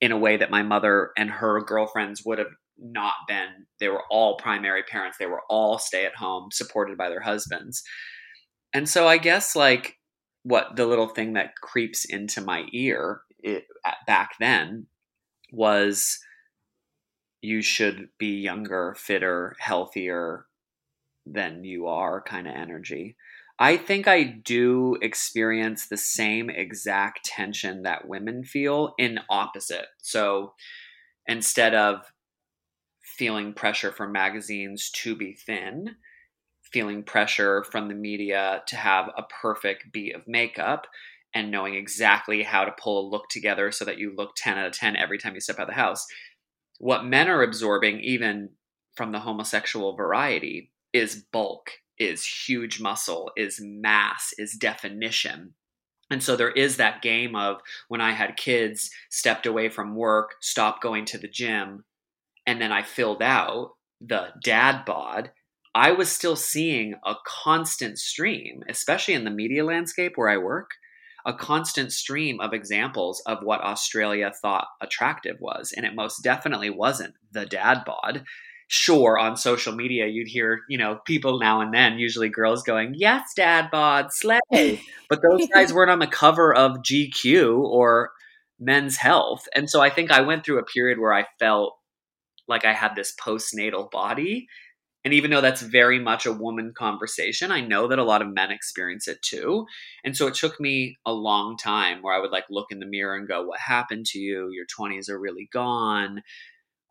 in 0.01 0.13
a 0.13 0.19
way 0.19 0.37
that 0.37 0.51
my 0.51 0.63
mother 0.63 1.11
and 1.17 1.31
her 1.31 1.61
girlfriends 1.61 2.23
would 2.25 2.39
have 2.39 2.53
not 2.79 3.15
been. 3.29 3.67
They 3.81 3.89
were 3.89 4.03
all 4.11 4.37
primary 4.37 4.83
parents, 4.83 5.19
they 5.19 5.27
were 5.27 5.43
all 5.49 5.79
stay 5.79 6.05
at 6.05 6.17
home, 6.17 6.49
supported 6.53 6.99
by 6.99 7.09
their 7.09 7.21
husbands. 7.21 7.83
And 8.73 8.89
so 8.89 9.07
I 9.07 9.19
guess, 9.19 9.55
like, 9.55 9.99
what 10.43 10.77
the 10.77 10.87
little 10.87 11.09
thing 11.09 11.35
that 11.35 11.55
creeps 11.63 12.05
into 12.05 12.41
my 12.41 12.65
ear 12.73 13.23
it, 13.39 13.65
back 14.07 14.31
then 14.41 14.87
was 15.53 16.19
you 17.42 17.61
should 17.61 18.09
be 18.18 18.40
younger, 18.40 18.94
fitter, 18.96 19.57
healthier 19.59 20.46
than 21.26 21.64
you 21.64 21.88
are 21.88 22.22
kind 22.22 22.46
of 22.46 22.55
energy. 22.55 23.16
I 23.59 23.76
think 23.76 24.09
I 24.09 24.22
do 24.22 24.96
experience 25.02 25.87
the 25.87 25.96
same 25.96 26.48
exact 26.48 27.24
tension 27.24 27.83
that 27.83 28.09
women 28.09 28.44
feel 28.44 28.94
in 28.98 29.20
opposite. 29.28 29.87
So 29.98 30.55
instead 31.26 31.74
of 31.74 32.12
feeling 33.02 33.52
pressure 33.52 33.92
from 33.92 34.12
magazines 34.12 34.90
to 34.90 35.14
be 35.14 35.35
thin, 35.35 35.96
feeling 36.72 37.02
pressure 37.02 37.64
from 37.64 37.88
the 37.88 37.94
media 37.94 38.62
to 38.66 38.76
have 38.76 39.11
a 39.16 39.24
perfect 39.24 39.92
beat 39.92 40.14
of 40.14 40.26
makeup 40.26 40.87
and 41.35 41.50
knowing 41.50 41.74
exactly 41.74 42.42
how 42.42 42.64
to 42.64 42.72
pull 42.72 43.00
a 43.00 43.11
look 43.11 43.28
together 43.28 43.70
so 43.72 43.85
that 43.85 43.98
you 43.98 44.14
look 44.16 44.35
10 44.37 44.59
out 44.59 44.66
of 44.66 44.72
10 44.72 44.96
every 44.96 45.18
time 45.18 45.35
you 45.35 45.40
step 45.40 45.59
out 45.59 45.68
of 45.68 45.68
the 45.68 45.74
house 45.74 46.07
what 46.83 47.05
men 47.05 47.29
are 47.29 47.45
absorbing, 47.45 48.01
even 48.01 48.49
from 48.97 49.12
the 49.12 49.21
homosexual 49.21 49.95
variety, 49.95 50.73
is 50.92 51.25
bulk, 51.33 51.71
is 51.97 52.25
huge 52.25 52.81
muscle, 52.81 53.31
is 53.37 53.61
mass, 53.62 54.35
is 54.37 54.55
definition. 54.55 55.55
And 56.11 56.21
so 56.21 56.35
there 56.35 56.51
is 56.51 56.79
that 56.79 57.01
game 57.01 57.37
of 57.37 57.61
when 57.87 58.01
I 58.01 58.11
had 58.11 58.37
kids, 58.37 58.90
stepped 59.11 59.47
away 59.47 59.68
from 59.68 59.95
work, 59.95 60.33
stopped 60.40 60.83
going 60.83 61.05
to 61.05 61.18
the 61.18 61.29
gym, 61.29 61.85
and 62.49 62.61
then 62.61 62.73
I 62.73 62.83
filled 62.83 63.23
out 63.23 63.75
the 64.01 64.31
dad 64.42 64.85
bod. 64.85 65.31
I 65.77 65.92
was 65.92 66.11
still 66.11 66.35
seeing 66.35 66.97
a 67.07 67.14
constant 67.25 68.01
stream, 68.01 68.64
especially 68.68 69.14
in 69.14 69.23
the 69.23 69.31
media 69.31 69.64
landscape 69.64 70.14
where 70.16 70.29
I 70.29 70.37
work, 70.37 70.73
a 71.25 71.33
constant 71.33 71.93
stream 71.93 72.41
of 72.41 72.53
examples 72.53 73.23
of 73.27 73.39
what 73.43 73.61
Australia 73.61 74.33
thought 74.41 74.69
attractive 74.81 75.37
was. 75.41 75.73
And 75.77 75.87
it 75.87 75.95
most 75.95 76.23
definitely 76.23 76.71
wasn't 76.71 77.15
the 77.31 77.47
dad 77.47 77.85
bod. 77.85 78.25
Sure, 78.69 79.19
on 79.19 79.37
social 79.37 79.75
media, 79.75 80.07
you'd 80.07 80.29
hear, 80.29 80.61
you 80.69 80.79
know, 80.79 80.99
people 81.05 81.39
now 81.39 81.61
and 81.61 81.75
then, 81.75 81.99
usually 81.99 82.31
girls 82.31 82.63
going, 82.63 82.95
Yes, 82.97 83.23
dad 83.37 83.71
bod, 83.71 84.13
slay. 84.13 84.41
but 85.11 85.21
those 85.23 85.47
guys 85.53 85.75
weren't 85.75 85.91
on 85.91 85.99
the 85.99 86.07
cover 86.07 86.55
of 86.55 86.79
GQ 86.79 87.59
or 87.59 88.13
men's 88.59 88.97
health. 88.97 89.47
And 89.55 89.69
so 89.69 89.83
I 89.83 89.91
think 89.91 90.11
I 90.11 90.23
went 90.23 90.45
through 90.45 90.59
a 90.59 90.65
period 90.65 90.99
where 90.99 91.13
I 91.13 91.27
felt 91.39 91.77
like 92.49 92.65
I 92.65 92.73
had 92.73 92.95
this 92.97 93.15
postnatal 93.15 93.91
body 93.91 94.49
and 95.05 95.12
even 95.12 95.31
though 95.31 95.41
that's 95.41 95.62
very 95.62 95.99
much 95.99 96.27
a 96.27 96.33
woman 96.33 96.73
conversation, 96.77 97.51
I 97.51 97.61
know 97.61 97.88
that 97.88 97.99
a 97.99 98.05
lot 98.05 98.23
of 98.23 98.33
men 98.33 98.53
experience 98.53 99.09
it 99.09 99.21
too. 99.21 99.67
And 100.05 100.17
so 100.17 100.29
it 100.29 100.35
took 100.35 100.61
me 100.61 100.97
a 101.05 101.12
long 101.12 101.57
time 101.57 102.03
where 102.03 102.15
I 102.15 102.21
would 102.21 102.31
like 102.31 102.45
look 102.51 102.71
in 102.71 102.79
the 102.79 102.87
mirror 102.87 103.17
and 103.17 103.27
go, 103.27 103.43
What 103.43 103.59
happened 103.59 104.07
to 104.07 104.19
you? 104.19 104.51
Your 104.53 104.67
20s 104.67 105.09
are 105.09 105.19
really 105.19 105.49
gone. 105.53 106.23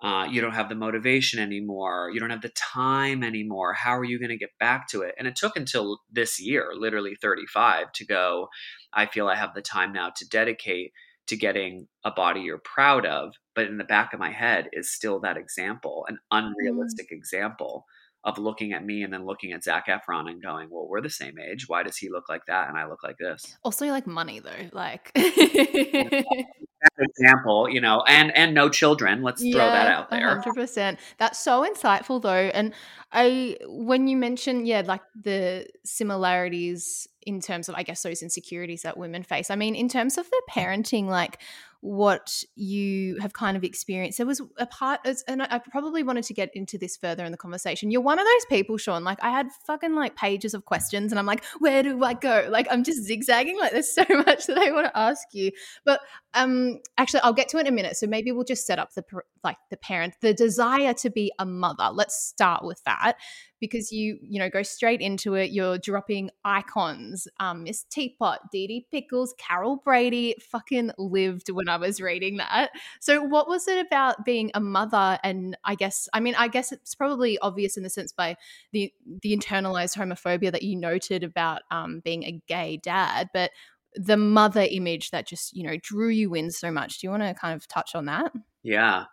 Uh, 0.01 0.27
you 0.29 0.41
don't 0.41 0.55
have 0.55 0.67
the 0.67 0.75
motivation 0.75 1.39
anymore. 1.39 2.09
You 2.11 2.19
don't 2.19 2.31
have 2.31 2.41
the 2.41 2.49
time 2.49 3.23
anymore. 3.23 3.73
How 3.73 3.95
are 3.95 4.03
you 4.03 4.17
going 4.17 4.29
to 4.29 4.37
get 4.37 4.57
back 4.59 4.87
to 4.89 5.03
it? 5.03 5.13
And 5.17 5.27
it 5.27 5.35
took 5.35 5.55
until 5.55 5.99
this 6.11 6.41
year, 6.41 6.71
literally 6.73 7.15
35, 7.21 7.91
to 7.93 8.05
go, 8.05 8.49
I 8.91 9.05
feel 9.05 9.27
I 9.27 9.35
have 9.35 9.53
the 9.53 9.61
time 9.61 9.93
now 9.93 10.09
to 10.17 10.27
dedicate 10.27 10.91
to 11.27 11.37
getting 11.37 11.87
a 12.03 12.09
body 12.09 12.41
you're 12.41 12.57
proud 12.57 13.05
of. 13.05 13.35
But 13.53 13.67
in 13.67 13.77
the 13.77 13.83
back 13.83 14.11
of 14.11 14.19
my 14.19 14.31
head 14.31 14.69
is 14.73 14.91
still 14.91 15.19
that 15.19 15.37
example, 15.37 16.05
an 16.09 16.15
mm. 16.15 16.19
unrealistic 16.31 17.11
mm. 17.11 17.15
example 17.15 17.85
of 18.23 18.37
looking 18.37 18.73
at 18.73 18.85
me 18.85 19.03
and 19.03 19.11
then 19.11 19.25
looking 19.25 19.51
at 19.51 19.63
Zac 19.63 19.87
Efron 19.87 20.29
and 20.29 20.41
going, 20.41 20.69
well, 20.69 20.87
we're 20.87 21.01
the 21.01 21.09
same 21.09 21.39
age. 21.39 21.67
Why 21.67 21.83
does 21.83 21.97
he 21.97 22.09
look 22.09 22.29
like 22.29 22.45
that 22.45 22.69
and 22.69 22.77
I 22.77 22.87
look 22.87 23.03
like 23.03 23.17
this? 23.17 23.57
Also, 23.63 23.87
like 23.87 24.05
money 24.05 24.39
though, 24.39 24.69
like 24.71 25.11
example, 26.99 27.69
you 27.69 27.81
know, 27.81 28.03
and 28.07 28.35
and 28.35 28.53
no 28.53 28.69
children. 28.69 29.21
Let's 29.21 29.43
yeah, 29.43 29.53
throw 29.53 29.65
that 29.65 29.87
out 29.87 30.09
there. 30.09 30.27
Hundred 30.27 30.53
percent. 30.53 30.99
That's 31.17 31.39
so 31.39 31.67
insightful 31.67 32.21
though, 32.21 32.29
and 32.53 32.73
I 33.11 33.57
when 33.65 34.07
you 34.07 34.17
mention 34.17 34.65
yeah, 34.65 34.83
like 34.85 35.01
the 35.19 35.67
similarities 35.83 37.07
in 37.25 37.39
terms 37.39 37.69
of 37.69 37.75
I 37.75 37.83
guess 37.83 38.03
those 38.03 38.21
insecurities 38.21 38.83
that 38.83 38.97
women 38.97 39.23
face. 39.23 39.49
I 39.49 39.55
mean, 39.55 39.75
in 39.75 39.89
terms 39.89 40.17
of 40.17 40.29
the 40.29 40.41
mm. 40.49 40.53
parenting, 40.53 41.05
like 41.07 41.39
what 41.81 42.43
you 42.55 43.17
have 43.19 43.33
kind 43.33 43.57
of 43.57 43.63
experienced. 43.63 44.17
There 44.17 44.27
was 44.27 44.41
a 44.57 44.67
part, 44.67 45.01
and 45.27 45.41
I 45.41 45.59
probably 45.59 46.03
wanted 46.03 46.23
to 46.25 46.33
get 46.33 46.51
into 46.53 46.77
this 46.77 46.95
further 46.95 47.25
in 47.25 47.31
the 47.31 47.37
conversation. 47.37 47.89
You're 47.89 48.01
one 48.01 48.19
of 48.19 48.25
those 48.25 48.45
people, 48.45 48.77
Sean. 48.77 49.03
Like, 49.03 49.17
I 49.23 49.31
had 49.31 49.47
fucking 49.65 49.95
like 49.95 50.15
pages 50.15 50.53
of 50.53 50.65
questions, 50.65 51.11
and 51.11 51.17
I'm 51.17 51.25
like, 51.25 51.43
where 51.59 51.81
do 51.81 52.03
I 52.03 52.13
go? 52.13 52.47
Like, 52.49 52.67
I'm 52.69 52.83
just 52.83 53.03
zigzagging. 53.03 53.59
Like, 53.59 53.71
there's 53.71 53.91
so 53.93 54.05
much 54.09 54.45
that 54.45 54.57
I 54.57 54.71
want 54.71 54.87
to 54.87 54.97
ask 54.97 55.27
you. 55.33 55.51
But 55.83 56.01
um, 56.33 56.79
actually, 56.97 57.21
I'll 57.21 57.33
get 57.33 57.49
to 57.49 57.57
it 57.57 57.61
in 57.61 57.67
a 57.67 57.71
minute. 57.71 57.97
So 57.97 58.07
maybe 58.07 58.31
we'll 58.31 58.45
just 58.45 58.65
set 58.65 58.79
up 58.79 58.93
the 58.93 59.03
like 59.43 59.57
the 59.71 59.77
parent, 59.77 60.13
the 60.21 60.33
desire 60.33 60.93
to 60.93 61.09
be 61.09 61.31
a 61.39 61.45
mother. 61.45 61.89
Let's 61.91 62.15
start 62.15 62.63
with 62.63 62.81
that 62.85 63.15
because 63.59 63.91
you 63.91 64.17
you 64.21 64.39
know 64.39 64.49
go 64.49 64.63
straight 64.63 64.99
into 64.99 65.35
it. 65.35 65.51
You're 65.51 65.77
dropping 65.77 66.31
icons, 66.43 67.27
um, 67.39 67.63
Miss 67.63 67.85
Teapot, 67.89 68.39
Didi 68.51 68.87
Pickles, 68.91 69.33
Carol 69.37 69.77
Brady, 69.77 70.35
fucking 70.51 70.91
lived 70.97 71.49
when 71.49 71.69
I 71.71 71.77
was 71.77 72.01
reading 72.01 72.37
that. 72.37 72.71
So, 72.99 73.21
what 73.21 73.47
was 73.47 73.67
it 73.67 73.85
about 73.85 74.25
being 74.25 74.51
a 74.53 74.59
mother? 74.59 75.19
And 75.23 75.57
I 75.63 75.75
guess, 75.75 76.07
I 76.13 76.19
mean, 76.19 76.35
I 76.37 76.47
guess 76.47 76.71
it's 76.71 76.95
probably 76.95 77.37
obvious 77.39 77.77
in 77.77 77.83
the 77.83 77.89
sense 77.89 78.11
by 78.11 78.35
the 78.71 78.93
the 79.21 79.35
internalized 79.35 79.97
homophobia 79.97 80.51
that 80.51 80.63
you 80.63 80.75
noted 80.75 81.23
about 81.23 81.61
um, 81.71 82.01
being 82.03 82.23
a 82.23 82.41
gay 82.47 82.77
dad, 82.77 83.29
but 83.33 83.51
the 83.95 84.17
mother 84.17 84.65
image 84.69 85.11
that 85.11 85.27
just 85.27 85.53
you 85.55 85.63
know 85.63 85.77
drew 85.81 86.09
you 86.09 86.33
in 86.33 86.51
so 86.51 86.71
much. 86.71 86.99
Do 86.99 87.07
you 87.07 87.11
want 87.11 87.23
to 87.23 87.33
kind 87.33 87.55
of 87.55 87.67
touch 87.67 87.95
on 87.95 88.05
that? 88.05 88.31
Yeah. 88.63 89.05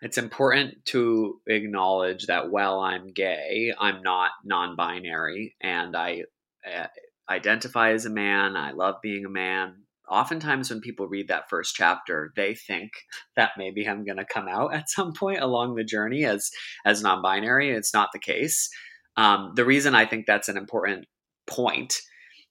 It's 0.00 0.18
important 0.18 0.84
to 0.86 1.40
acknowledge 1.48 2.26
that 2.26 2.50
while 2.50 2.78
I'm 2.80 3.08
gay, 3.08 3.72
I'm 3.78 4.02
not 4.02 4.30
non 4.44 4.76
binary 4.76 5.56
and 5.60 5.96
I 5.96 6.24
uh, 6.64 6.86
identify 7.28 7.92
as 7.92 8.06
a 8.06 8.10
man. 8.10 8.56
I 8.56 8.72
love 8.72 8.96
being 9.02 9.24
a 9.24 9.30
man. 9.30 9.82
Oftentimes, 10.10 10.70
when 10.70 10.80
people 10.80 11.08
read 11.08 11.28
that 11.28 11.48
first 11.48 11.74
chapter, 11.74 12.32
they 12.36 12.54
think 12.54 12.90
that 13.36 13.52
maybe 13.56 13.88
I'm 13.88 14.04
going 14.04 14.18
to 14.18 14.24
come 14.24 14.48
out 14.48 14.74
at 14.74 14.90
some 14.90 15.12
point 15.12 15.40
along 15.40 15.74
the 15.74 15.84
journey 15.84 16.24
as 16.24 16.50
as 16.84 17.02
non-binary. 17.02 17.70
It's 17.70 17.94
not 17.94 18.10
the 18.12 18.18
case. 18.18 18.68
Um, 19.16 19.52
the 19.56 19.64
reason 19.64 19.94
I 19.94 20.06
think 20.06 20.26
that's 20.26 20.48
an 20.48 20.56
important 20.56 21.06
point 21.48 22.00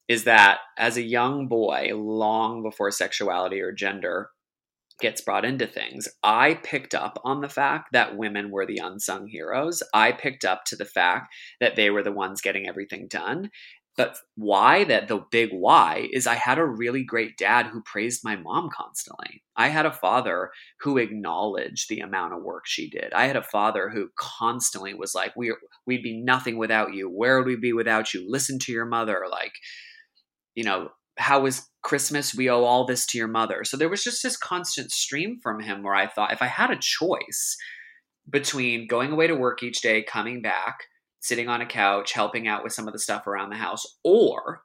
is 0.07 0.23
that 0.23 0.59
as 0.77 0.97
a 0.97 1.01
young 1.01 1.47
boy, 1.47 1.91
long 1.93 2.63
before 2.63 2.91
sexuality 2.91 3.61
or 3.61 3.71
gender 3.71 4.29
gets 4.99 5.21
brought 5.21 5.45
into 5.45 5.67
things, 5.67 6.07
I 6.23 6.55
picked 6.55 6.95
up 6.95 7.19
on 7.23 7.41
the 7.41 7.49
fact 7.49 7.89
that 7.91 8.17
women 8.17 8.49
were 8.49 8.65
the 8.65 8.81
unsung 8.83 9.27
heroes. 9.27 9.83
I 9.93 10.11
picked 10.11 10.43
up 10.43 10.63
to 10.65 10.75
the 10.75 10.85
fact 10.85 11.33
that 11.59 11.75
they 11.75 11.89
were 11.89 12.03
the 12.03 12.11
ones 12.11 12.41
getting 12.41 12.67
everything 12.67 13.07
done. 13.07 13.49
But 13.97 14.15
why 14.35 14.83
that 14.83 15.07
the 15.07 15.25
big 15.31 15.49
why 15.51 16.07
is 16.13 16.27
I 16.27 16.35
had 16.35 16.59
a 16.59 16.65
really 16.65 17.03
great 17.03 17.35
dad 17.35 17.65
who 17.65 17.81
praised 17.81 18.23
my 18.23 18.35
mom 18.35 18.69
constantly. 18.69 19.43
I 19.55 19.69
had 19.69 19.87
a 19.87 19.91
father 19.91 20.51
who 20.81 20.99
acknowledged 20.99 21.89
the 21.89 22.01
amount 22.01 22.33
of 22.33 22.43
work 22.43 22.67
she 22.67 22.91
did. 22.91 23.11
I 23.13 23.25
had 23.25 23.35
a 23.35 23.41
father 23.41 23.89
who 23.89 24.09
constantly 24.15 24.93
was 24.93 25.15
like, 25.15 25.35
we 25.35 25.51
we'd 25.87 26.03
be 26.03 26.21
nothing 26.21 26.57
without 26.57 26.93
you. 26.93 27.09
Where 27.09 27.39
would 27.39 27.47
we 27.47 27.55
be 27.55 27.73
without 27.73 28.13
you? 28.13 28.23
Listen 28.29 28.59
to 28.59 28.71
your 28.71 28.85
mother. 28.85 29.25
Like, 29.31 29.53
you 30.53 30.63
know, 30.63 30.89
how 31.17 31.39
was 31.39 31.67
Christmas? 31.81 32.35
We 32.35 32.51
owe 32.51 32.63
all 32.63 32.85
this 32.85 33.07
to 33.07 33.17
your 33.17 33.27
mother. 33.27 33.63
So 33.63 33.77
there 33.77 33.89
was 33.89 34.03
just 34.03 34.21
this 34.21 34.37
constant 34.37 34.91
stream 34.91 35.39
from 35.41 35.59
him 35.59 35.81
where 35.81 35.95
I 35.95 36.05
thought 36.05 36.31
if 36.31 36.43
I 36.43 36.47
had 36.47 36.69
a 36.69 36.77
choice 36.79 37.57
between 38.29 38.87
going 38.87 39.11
away 39.11 39.25
to 39.25 39.35
work 39.35 39.63
each 39.63 39.81
day, 39.81 40.03
coming 40.03 40.43
back, 40.43 40.81
sitting 41.27 41.49
on 41.49 41.61
a 41.61 41.65
couch, 41.65 42.13
helping 42.13 42.47
out 42.47 42.63
with 42.63 42.73
some 42.73 42.87
of 42.87 42.93
the 42.93 42.99
stuff 42.99 43.27
around 43.27 43.49
the 43.49 43.57
house, 43.57 43.85
or 44.03 44.61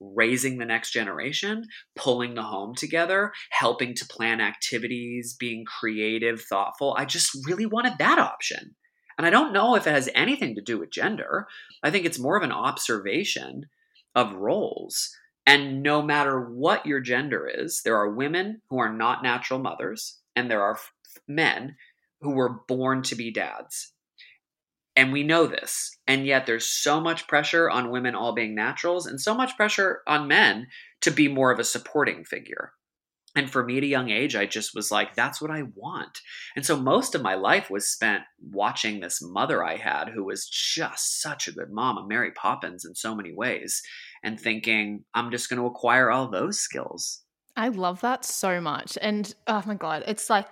raising 0.00 0.58
the 0.58 0.64
next 0.64 0.92
generation, 0.92 1.64
pulling 1.94 2.34
the 2.34 2.42
home 2.42 2.74
together, 2.74 3.32
helping 3.50 3.94
to 3.94 4.06
plan 4.06 4.40
activities, 4.40 5.36
being 5.38 5.64
creative, 5.64 6.42
thoughtful, 6.42 6.94
I 6.98 7.04
just 7.04 7.30
really 7.46 7.66
wanted 7.66 7.94
that 7.98 8.18
option. 8.18 8.74
And 9.16 9.26
I 9.26 9.30
don't 9.30 9.52
know 9.52 9.76
if 9.76 9.86
it 9.86 9.92
has 9.92 10.08
anything 10.14 10.56
to 10.56 10.60
do 10.62 10.78
with 10.78 10.90
gender. 10.90 11.46
I 11.82 11.90
think 11.90 12.04
it's 12.04 12.18
more 12.18 12.36
of 12.36 12.42
an 12.42 12.52
observation 12.52 13.66
of 14.14 14.32
roles. 14.32 15.10
And 15.46 15.82
no 15.82 16.02
matter 16.02 16.40
what 16.40 16.86
your 16.86 17.00
gender 17.00 17.48
is, 17.52 17.82
there 17.84 17.96
are 17.96 18.10
women 18.10 18.62
who 18.70 18.78
are 18.78 18.92
not 18.92 19.22
natural 19.22 19.60
mothers, 19.60 20.18
and 20.34 20.50
there 20.50 20.62
are 20.62 20.78
men 21.28 21.76
who 22.20 22.30
were 22.30 22.60
born 22.66 23.02
to 23.02 23.14
be 23.14 23.32
dads. 23.32 23.92
And 24.94 25.12
we 25.12 25.22
know 25.22 25.46
this. 25.46 25.96
And 26.06 26.26
yet 26.26 26.46
there's 26.46 26.68
so 26.68 27.00
much 27.00 27.26
pressure 27.26 27.70
on 27.70 27.90
women 27.90 28.14
all 28.14 28.34
being 28.34 28.54
naturals 28.54 29.06
and 29.06 29.20
so 29.20 29.34
much 29.34 29.56
pressure 29.56 30.00
on 30.06 30.28
men 30.28 30.66
to 31.00 31.10
be 31.10 31.28
more 31.28 31.50
of 31.50 31.58
a 31.58 31.64
supporting 31.64 32.24
figure. 32.24 32.72
And 33.34 33.50
for 33.50 33.64
me 33.64 33.78
at 33.78 33.82
a 33.82 33.86
young 33.86 34.10
age, 34.10 34.36
I 34.36 34.44
just 34.44 34.74
was 34.74 34.90
like, 34.90 35.14
that's 35.14 35.40
what 35.40 35.50
I 35.50 35.62
want. 35.74 36.20
And 36.54 36.66
so 36.66 36.76
most 36.76 37.14
of 37.14 37.22
my 37.22 37.34
life 37.34 37.70
was 37.70 37.88
spent 37.88 38.24
watching 38.50 39.00
this 39.00 39.22
mother 39.22 39.64
I 39.64 39.76
had 39.76 40.10
who 40.10 40.24
was 40.24 40.46
just 40.46 41.22
such 41.22 41.48
a 41.48 41.52
good 41.52 41.70
mom, 41.70 41.96
a 41.96 42.06
Mary 42.06 42.30
Poppins 42.32 42.84
in 42.84 42.94
so 42.94 43.14
many 43.14 43.32
ways, 43.32 43.80
and 44.22 44.38
thinking, 44.38 45.04
I'm 45.14 45.30
just 45.30 45.48
going 45.48 45.60
to 45.60 45.66
acquire 45.66 46.10
all 46.10 46.28
those 46.28 46.60
skills. 46.60 47.22
I 47.56 47.68
love 47.68 48.02
that 48.02 48.26
so 48.26 48.60
much. 48.60 48.98
And 49.00 49.34
oh 49.46 49.62
my 49.66 49.74
God, 49.74 50.04
it's 50.06 50.28
like, 50.28 50.48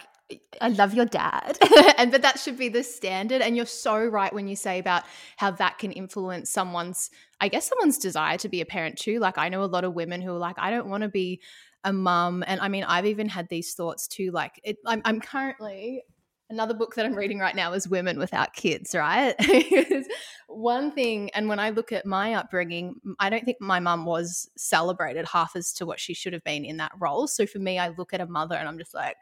I 0.60 0.68
love 0.68 0.94
your 0.94 1.06
dad. 1.06 1.58
and 1.98 2.10
but 2.10 2.22
that 2.22 2.38
should 2.38 2.58
be 2.58 2.68
the 2.68 2.82
standard. 2.82 3.42
And 3.42 3.56
you're 3.56 3.66
so 3.66 4.04
right 4.04 4.32
when 4.32 4.48
you 4.48 4.56
say 4.56 4.78
about 4.78 5.04
how 5.36 5.50
that 5.52 5.78
can 5.78 5.92
influence 5.92 6.50
someone's, 6.50 7.10
I 7.40 7.48
guess 7.48 7.68
someone's 7.68 7.98
desire 7.98 8.36
to 8.38 8.48
be 8.48 8.60
a 8.60 8.66
parent 8.66 8.98
too. 8.98 9.18
Like 9.18 9.38
I 9.38 9.48
know 9.48 9.62
a 9.62 9.64
lot 9.64 9.84
of 9.84 9.94
women 9.94 10.20
who 10.20 10.32
are 10.32 10.38
like, 10.38 10.56
I 10.58 10.70
don't 10.70 10.88
want 10.88 11.02
to 11.02 11.08
be 11.08 11.40
a 11.84 11.92
mum. 11.92 12.44
And 12.46 12.60
I 12.60 12.68
mean, 12.68 12.84
I've 12.84 13.06
even 13.06 13.28
had 13.28 13.48
these 13.48 13.74
thoughts 13.74 14.06
too. 14.06 14.30
Like, 14.30 14.60
it, 14.62 14.76
I'm, 14.86 15.02
I'm 15.04 15.20
currently 15.20 16.02
another 16.50 16.74
book 16.74 16.96
that 16.96 17.06
I'm 17.06 17.14
reading 17.14 17.38
right 17.38 17.54
now 17.54 17.72
is 17.72 17.88
Women 17.88 18.18
Without 18.18 18.52
Kids, 18.52 18.94
right? 18.94 19.34
One 20.48 20.90
thing, 20.90 21.30
and 21.30 21.48
when 21.48 21.60
I 21.60 21.70
look 21.70 21.92
at 21.92 22.04
my 22.04 22.34
upbringing, 22.34 22.96
I 23.20 23.30
don't 23.30 23.44
think 23.44 23.60
my 23.60 23.78
mum 23.78 24.04
was 24.04 24.50
celebrated 24.56 25.26
half 25.32 25.54
as 25.54 25.72
to 25.74 25.86
what 25.86 26.00
she 26.00 26.12
should 26.12 26.32
have 26.32 26.44
been 26.44 26.64
in 26.64 26.78
that 26.78 26.92
role. 26.98 27.28
So 27.28 27.46
for 27.46 27.60
me, 27.60 27.78
I 27.78 27.88
look 27.88 28.12
at 28.12 28.20
a 28.20 28.26
mother 28.26 28.56
and 28.56 28.68
I'm 28.68 28.78
just 28.78 28.94
like, 28.94 29.16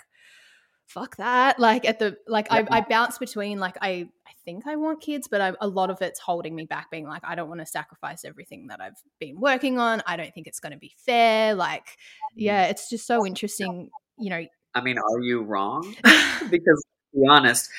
fuck 0.89 1.17
that. 1.17 1.59
Like 1.59 1.85
at 1.87 1.99
the 1.99 2.17
like 2.27 2.49
I, 2.51 2.67
I 2.71 2.81
bounce 2.81 3.19
between 3.19 3.59
like 3.59 3.77
I 3.81 4.09
I 4.27 4.33
think 4.45 4.67
I 4.67 4.77
want 4.77 5.01
kids, 5.01 5.29
but 5.29 5.41
I, 5.41 5.53
a 5.61 5.69
lot 5.69 5.91
of 5.91 6.01
it's 6.03 6.19
holding 6.19 6.55
me 6.55 6.65
back, 6.65 6.91
being 6.91 7.07
like 7.07 7.23
I 7.25 7.35
don't 7.35 7.49
want 7.49 7.61
to 7.61 7.67
sacrifice 7.67 8.25
everything 8.25 8.69
that 8.69 8.81
I've 8.81 9.01
been 9.21 9.39
working 9.39 9.79
on. 9.79 10.03
I 10.07 10.17
don't 10.17 10.33
think 10.35 10.47
it's 10.47 10.61
going 10.61 10.73
to 10.73 10.79
be 10.79 10.95
fair. 10.97 11.55
Like 11.55 11.85
mm-hmm. 11.85 12.41
yeah, 12.41 12.65
it's 12.65 12.91
just 12.91 13.07
so 13.07 13.25
interesting. 13.25 13.91
You 14.19 14.31
know. 14.31 14.47
I 14.75 14.81
mean, 14.81 14.99
are 14.99 15.21
you 15.21 15.43
wrong? 15.43 15.83
because 16.03 16.85
to 17.13 17.21
be 17.21 17.27
honest, 17.29 17.71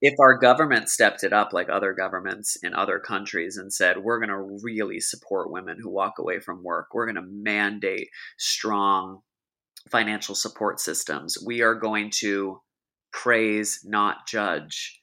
if 0.00 0.14
our 0.20 0.36
government 0.36 0.88
stepped 0.88 1.24
it 1.24 1.32
up 1.32 1.52
like 1.52 1.68
other 1.70 1.92
governments 1.92 2.56
in 2.56 2.74
other 2.74 2.98
countries 2.98 3.56
and 3.56 3.72
said, 3.72 3.98
we're 3.98 4.18
going 4.18 4.28
to 4.28 4.58
really 4.62 5.00
support 5.00 5.50
women 5.50 5.78
who 5.80 5.88
walk 5.88 6.18
away 6.18 6.40
from 6.40 6.62
work, 6.62 6.88
we're 6.92 7.06
going 7.06 7.14
to 7.16 7.22
mandate 7.22 8.08
strong 8.36 9.20
financial 9.90 10.34
support 10.34 10.80
systems. 10.80 11.36
We 11.44 11.62
are 11.62 11.74
going 11.74 12.10
to 12.20 12.60
praise, 13.12 13.80
not 13.84 14.26
judge 14.26 15.00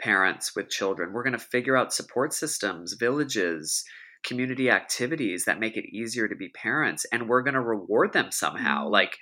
parents 0.00 0.56
with 0.56 0.70
children. 0.70 1.12
We're 1.12 1.22
going 1.22 1.34
to 1.34 1.38
figure 1.38 1.76
out 1.76 1.92
support 1.92 2.32
systems, 2.32 2.94
villages, 2.98 3.84
community 4.24 4.70
activities 4.70 5.44
that 5.44 5.60
make 5.60 5.76
it 5.76 5.94
easier 5.94 6.28
to 6.28 6.34
be 6.34 6.48
parents, 6.48 7.06
and 7.12 7.28
we're 7.28 7.42
going 7.42 7.54
to 7.54 7.60
reward 7.60 8.12
them 8.12 8.30
somehow. 8.30 8.84
Mm-hmm. 8.84 8.92
Like, 8.92 9.16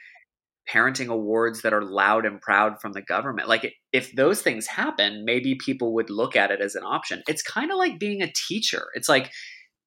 parenting 0.70 1.08
awards 1.08 1.62
that 1.62 1.72
are 1.72 1.82
loud 1.82 2.26
and 2.26 2.40
proud 2.40 2.80
from 2.80 2.92
the 2.92 3.02
government. 3.02 3.48
Like 3.48 3.74
if 3.92 4.12
those 4.14 4.42
things 4.42 4.66
happen, 4.66 5.24
maybe 5.24 5.58
people 5.64 5.94
would 5.94 6.10
look 6.10 6.36
at 6.36 6.50
it 6.50 6.60
as 6.60 6.74
an 6.74 6.82
option. 6.84 7.22
It's 7.26 7.42
kind 7.42 7.70
of 7.70 7.78
like 7.78 7.98
being 7.98 8.22
a 8.22 8.32
teacher. 8.48 8.86
It's 8.94 9.08
like 9.08 9.30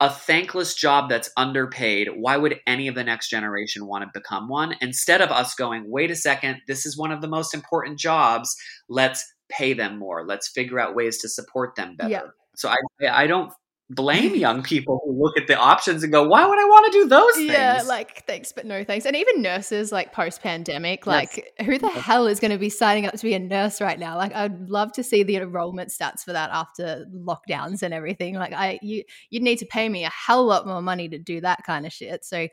a 0.01 0.09
thankless 0.09 0.73
job 0.73 1.09
that's 1.09 1.29
underpaid. 1.37 2.09
Why 2.15 2.35
would 2.35 2.59
any 2.65 2.87
of 2.87 2.95
the 2.95 3.03
next 3.03 3.29
generation 3.29 3.85
want 3.85 4.03
to 4.03 4.19
become 4.19 4.49
one? 4.49 4.75
Instead 4.81 5.21
of 5.21 5.29
us 5.29 5.53
going, 5.53 5.89
wait 5.89 6.09
a 6.09 6.15
second, 6.15 6.57
this 6.67 6.87
is 6.87 6.97
one 6.97 7.11
of 7.11 7.21
the 7.21 7.27
most 7.27 7.53
important 7.53 7.99
jobs. 7.99 8.53
Let's 8.89 9.23
pay 9.49 9.73
them 9.73 9.99
more. 9.99 10.25
Let's 10.25 10.49
figure 10.49 10.79
out 10.79 10.95
ways 10.95 11.19
to 11.19 11.29
support 11.29 11.75
them 11.75 11.95
better. 11.95 12.09
Yeah. 12.09 12.21
So 12.55 12.67
I 12.67 12.77
I 13.09 13.27
don't 13.27 13.53
blame 13.93 14.36
young 14.36 14.63
people 14.63 15.01
who 15.04 15.21
look 15.21 15.38
at 15.38 15.47
the 15.47 15.56
options 15.58 16.01
and 16.01 16.12
go, 16.12 16.25
why 16.27 16.45
would 16.45 16.58
I 16.58 16.63
want 16.63 16.91
to 16.91 16.99
do 16.99 17.08
those 17.08 17.36
things? 17.36 17.51
Yeah, 17.51 17.84
like 17.86 18.25
thanks, 18.25 18.51
but 18.51 18.65
no 18.65 18.84
thanks. 18.84 19.06
And 19.06 19.15
even 19.15 19.41
nurses, 19.41 19.91
like 19.91 20.13
post 20.13 20.41
pandemic, 20.41 21.06
like 21.06 21.54
who 21.60 21.77
the 21.77 21.89
hell 21.89 22.27
is 22.27 22.39
going 22.39 22.51
to 22.51 22.58
be 22.58 22.69
signing 22.69 23.06
up 23.06 23.13
to 23.13 23.23
be 23.23 23.34
a 23.34 23.39
nurse 23.39 23.82
right 23.82 23.99
now? 23.99 24.15
Like, 24.15 24.34
I'd 24.34 24.69
love 24.69 24.93
to 24.93 25.04
see 25.04 25.23
the 25.23 25.36
enrollment 25.36 25.89
stats 25.89 26.23
for 26.23 26.32
that 26.32 26.49
after 26.51 27.06
lockdowns 27.13 27.84
and 27.84 27.93
everything. 27.93 28.36
Like, 28.36 28.54
I 28.54 28.80
you 28.82 29.04
you'd 29.30 29.43
need 29.43 29.60
to 29.60 29.65
pay 29.65 29.89
me 29.89 30.06
a 30.06 30.10
hell 30.10 30.45
lot 30.45 30.65
more 30.65 30.82
money 30.82 31.10
to 31.10 31.19
do 31.19 31.41
that 31.41 31.60
kind 31.65 31.86
of 31.86 31.91
shit. 31.91 32.23
So, 32.23 32.47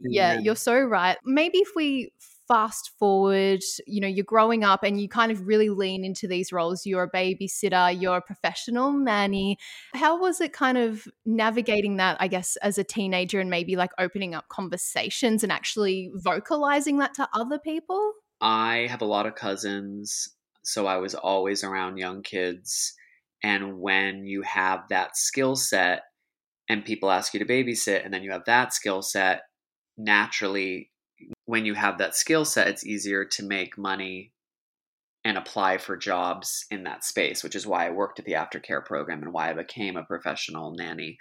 yeah, 0.00 0.34
yeah. 0.34 0.38
you're 0.40 0.56
so 0.56 0.80
right. 0.80 1.16
Maybe 1.24 1.58
if 1.58 1.68
we 1.76 2.12
fast 2.50 2.90
forward, 2.98 3.60
you 3.86 4.00
know, 4.00 4.08
you're 4.08 4.24
growing 4.24 4.64
up 4.64 4.82
and 4.82 5.00
you 5.00 5.08
kind 5.08 5.30
of 5.30 5.46
really 5.46 5.68
lean 5.68 6.04
into 6.04 6.26
these 6.26 6.52
roles. 6.52 6.84
You're 6.84 7.04
a 7.04 7.10
babysitter, 7.10 8.00
you're 8.00 8.16
a 8.16 8.20
professional 8.20 8.92
nanny. 8.92 9.56
How 9.94 10.20
was 10.20 10.40
it 10.40 10.52
kind 10.52 10.76
of 10.76 11.06
navigating 11.24 11.98
that, 11.98 12.16
I 12.18 12.26
guess, 12.26 12.56
as 12.56 12.76
a 12.76 12.82
teenager 12.82 13.38
and 13.38 13.50
maybe 13.50 13.76
like 13.76 13.92
opening 14.00 14.34
up 14.34 14.48
conversations 14.48 15.44
and 15.44 15.52
actually 15.52 16.10
vocalizing 16.14 16.98
that 16.98 17.14
to 17.14 17.28
other 17.32 17.60
people? 17.60 18.14
I 18.40 18.88
have 18.90 19.02
a 19.02 19.06
lot 19.06 19.26
of 19.26 19.36
cousins, 19.36 20.28
so 20.64 20.88
I 20.88 20.96
was 20.96 21.14
always 21.14 21.62
around 21.62 21.98
young 21.98 22.24
kids. 22.24 22.94
And 23.44 23.78
when 23.78 24.24
you 24.24 24.42
have 24.42 24.88
that 24.88 25.16
skill 25.16 25.54
set 25.54 26.02
and 26.68 26.84
people 26.84 27.12
ask 27.12 27.32
you 27.32 27.38
to 27.38 27.46
babysit, 27.46 28.04
and 28.04 28.12
then 28.12 28.24
you 28.24 28.32
have 28.32 28.46
that 28.46 28.74
skill 28.74 29.02
set, 29.02 29.42
naturally 29.96 30.90
when 31.50 31.66
you 31.66 31.74
have 31.74 31.98
that 31.98 32.14
skill 32.14 32.44
set, 32.44 32.68
it's 32.68 32.86
easier 32.86 33.24
to 33.24 33.42
make 33.42 33.76
money 33.76 34.32
and 35.24 35.36
apply 35.36 35.78
for 35.78 35.96
jobs 35.96 36.64
in 36.70 36.84
that 36.84 37.04
space, 37.04 37.42
which 37.42 37.56
is 37.56 37.66
why 37.66 37.86
I 37.86 37.90
worked 37.90 38.20
at 38.20 38.24
the 38.24 38.38
aftercare 38.42 38.84
program 38.84 39.22
and 39.22 39.32
why 39.32 39.50
I 39.50 39.54
became 39.54 39.96
a 39.96 40.04
professional 40.04 40.74
nanny, 40.82 41.18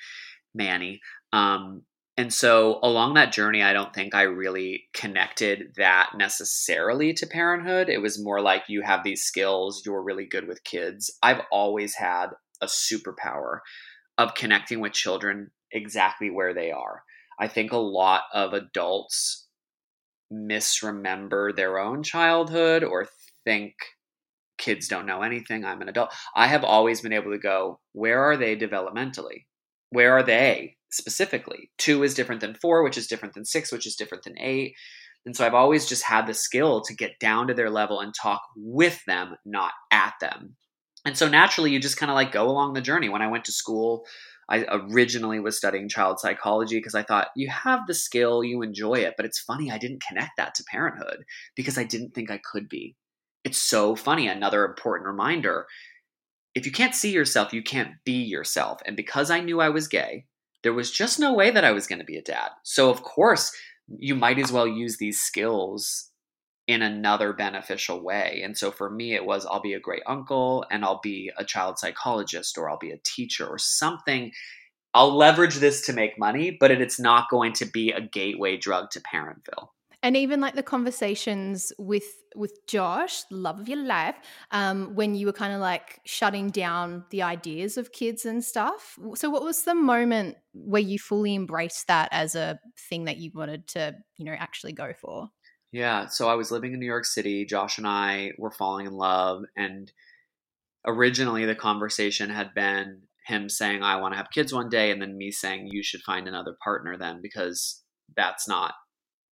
Manny. 0.53 1.01
Um, 1.33 1.83
And 2.15 2.33
so 2.33 2.79
along 2.83 3.13
that 3.13 3.31
journey, 3.31 3.63
I 3.63 3.73
don't 3.73 3.93
think 3.93 4.13
I 4.13 4.23
really 4.23 4.83
connected 4.93 5.73
that 5.77 6.11
necessarily 6.15 7.13
to 7.13 7.25
parenthood. 7.25 7.87
It 7.89 8.01
was 8.01 8.23
more 8.23 8.41
like 8.41 8.63
you 8.67 8.81
have 8.83 9.03
these 9.03 9.23
skills, 9.23 9.83
you're 9.85 10.03
really 10.03 10.27
good 10.27 10.47
with 10.47 10.63
kids. 10.63 11.09
I've 11.23 11.41
always 11.49 11.95
had 11.95 12.27
a 12.61 12.67
superpower 12.67 13.59
of 14.17 14.35
connecting 14.35 14.79
with 14.81 14.91
children 14.91 15.51
exactly 15.71 16.29
where 16.29 16.53
they 16.53 16.71
are. 16.71 17.03
I 17.39 17.47
think 17.47 17.71
a 17.71 17.77
lot 17.77 18.23
of 18.33 18.53
adults 18.53 19.47
misremember 20.31 21.53
their 21.53 21.79
own 21.79 22.03
childhood 22.03 22.83
or 22.83 23.07
think 23.43 23.73
kids 24.57 24.87
don't 24.87 25.05
know 25.05 25.21
anything. 25.21 25.65
I'm 25.65 25.81
an 25.81 25.89
adult. 25.89 26.13
I 26.35 26.47
have 26.47 26.63
always 26.63 27.01
been 27.01 27.13
able 27.13 27.31
to 27.31 27.39
go, 27.39 27.79
where 27.93 28.21
are 28.21 28.37
they 28.37 28.55
developmentally? 28.55 29.45
Where 29.89 30.11
are 30.13 30.23
they 30.23 30.75
specifically? 30.91 31.71
Two 31.77 32.03
is 32.03 32.13
different 32.13 32.41
than 32.41 32.55
four, 32.55 32.83
which 32.83 32.97
is 32.97 33.07
different 33.07 33.33
than 33.33 33.45
six, 33.45 33.71
which 33.71 33.87
is 33.87 33.95
different 33.95 34.23
than 34.23 34.37
eight. 34.39 34.73
And 35.25 35.35
so 35.35 35.45
I've 35.45 35.53
always 35.53 35.87
just 35.87 36.03
had 36.03 36.27
the 36.27 36.33
skill 36.33 36.81
to 36.81 36.95
get 36.95 37.19
down 37.19 37.47
to 37.47 37.53
their 37.53 37.69
level 37.69 37.99
and 37.99 38.13
talk 38.13 38.41
with 38.55 39.03
them, 39.05 39.35
not 39.45 39.71
at 39.91 40.13
them. 40.21 40.55
And 41.05 41.17
so 41.17 41.27
naturally, 41.27 41.71
you 41.71 41.79
just 41.79 41.97
kind 41.97 42.11
of 42.11 42.15
like 42.15 42.31
go 42.31 42.49
along 42.49 42.73
the 42.73 42.81
journey. 42.81 43.09
When 43.09 43.21
I 43.21 43.27
went 43.27 43.45
to 43.45 43.51
school, 43.51 44.05
I 44.49 44.65
originally 44.69 45.39
was 45.39 45.57
studying 45.57 45.87
child 45.89 46.19
psychology 46.19 46.77
because 46.77 46.95
I 46.95 47.03
thought 47.03 47.29
you 47.35 47.49
have 47.49 47.85
the 47.85 47.93
skill, 47.93 48.43
you 48.43 48.61
enjoy 48.61 48.95
it. 48.95 49.13
But 49.15 49.25
it's 49.25 49.39
funny, 49.39 49.71
I 49.71 49.77
didn't 49.77 50.03
connect 50.03 50.31
that 50.37 50.55
to 50.55 50.63
parenthood 50.63 51.23
because 51.55 51.77
I 51.77 51.83
didn't 51.83 52.15
think 52.15 52.31
I 52.31 52.39
could 52.39 52.67
be. 52.67 52.95
It's 53.43 53.59
so 53.59 53.95
funny. 53.95 54.27
Another 54.27 54.65
important 54.65 55.07
reminder 55.07 55.67
if 56.55 56.65
you 56.65 56.71
can't 56.71 56.95
see 56.95 57.11
yourself, 57.11 57.53
you 57.53 57.61
can't 57.61 57.93
be 58.03 58.23
yourself. 58.23 58.81
And 58.85 58.97
because 58.97 59.29
I 59.29 59.39
knew 59.39 59.61
I 59.61 59.69
was 59.69 59.87
gay, 59.87 60.25
there 60.63 60.73
was 60.73 60.91
just 60.91 61.19
no 61.19 61.33
way 61.33 61.51
that 61.51 61.63
I 61.63 61.71
was 61.71 61.87
going 61.87 61.99
to 61.99 62.05
be 62.05 62.17
a 62.17 62.21
dad. 62.21 62.49
So, 62.63 62.89
of 62.89 63.03
course, 63.03 63.55
you 63.87 64.15
might 64.15 64.39
as 64.39 64.51
well 64.51 64.67
use 64.67 64.97
these 64.97 65.21
skills 65.21 66.08
in 66.69 66.83
another 66.83 67.33
beneficial 67.33 67.99
way. 67.99 68.41
And 68.43 68.55
so 68.55 68.69
for 68.69 68.91
me, 68.91 69.15
it 69.15 69.25
was 69.25 69.43
I'll 69.43 69.59
be 69.59 69.73
a 69.73 69.79
great 69.79 70.03
uncle 70.05 70.63
and 70.69 70.85
I'll 70.85 70.99
be 71.01 71.31
a 71.35 71.43
child 71.43 71.79
psychologist 71.79 72.59
or 72.59 72.69
I'll 72.69 72.77
be 72.77 72.91
a 72.91 72.99
teacher 73.03 73.47
or 73.47 73.57
something. 73.57 74.31
I'll 74.93 75.17
leverage 75.17 75.55
this 75.55 75.83
to 75.87 75.93
make 75.93 76.19
money, 76.19 76.55
but 76.59 76.69
it's 76.69 76.99
not 76.99 77.27
going 77.31 77.53
to 77.53 77.65
be 77.65 77.91
a 77.91 78.01
gateway 78.01 78.55
drug 78.55 78.91
to 78.91 79.01
Parentville 79.01 79.69
and 80.01 80.15
even 80.15 80.39
like 80.39 80.55
the 80.55 80.63
conversations 80.63 81.73
with 81.77 82.05
with 82.35 82.53
josh 82.67 83.23
love 83.31 83.59
of 83.59 83.67
your 83.67 83.83
life 83.83 84.15
um, 84.51 84.95
when 84.95 85.15
you 85.15 85.25
were 85.25 85.33
kind 85.33 85.53
of 85.53 85.59
like 85.59 85.99
shutting 86.05 86.49
down 86.49 87.03
the 87.09 87.21
ideas 87.21 87.77
of 87.77 87.91
kids 87.91 88.25
and 88.25 88.43
stuff 88.43 88.97
so 89.15 89.29
what 89.29 89.43
was 89.43 89.63
the 89.63 89.75
moment 89.75 90.37
where 90.53 90.81
you 90.81 90.97
fully 90.97 91.35
embraced 91.35 91.87
that 91.87 92.07
as 92.11 92.35
a 92.35 92.59
thing 92.89 93.05
that 93.05 93.17
you 93.17 93.31
wanted 93.33 93.67
to 93.67 93.95
you 94.17 94.25
know 94.25 94.33
actually 94.33 94.73
go 94.73 94.93
for 94.93 95.29
yeah 95.71 96.07
so 96.07 96.27
i 96.27 96.35
was 96.35 96.51
living 96.51 96.73
in 96.73 96.79
new 96.79 96.85
york 96.85 97.05
city 97.05 97.45
josh 97.45 97.77
and 97.77 97.87
i 97.87 98.31
were 98.37 98.51
falling 98.51 98.85
in 98.85 98.93
love 98.93 99.43
and 99.55 99.91
originally 100.85 101.45
the 101.45 101.55
conversation 101.55 102.29
had 102.29 102.53
been 102.53 103.01
him 103.25 103.49
saying 103.49 103.83
i 103.83 103.95
want 103.95 104.13
to 104.13 104.17
have 104.17 104.31
kids 104.31 104.53
one 104.53 104.69
day 104.69 104.91
and 104.91 105.01
then 105.01 105.17
me 105.17 105.31
saying 105.31 105.67
you 105.71 105.83
should 105.83 106.01
find 106.01 106.27
another 106.27 106.55
partner 106.63 106.97
then 106.97 107.19
because 107.21 107.83
that's 108.15 108.47
not 108.47 108.73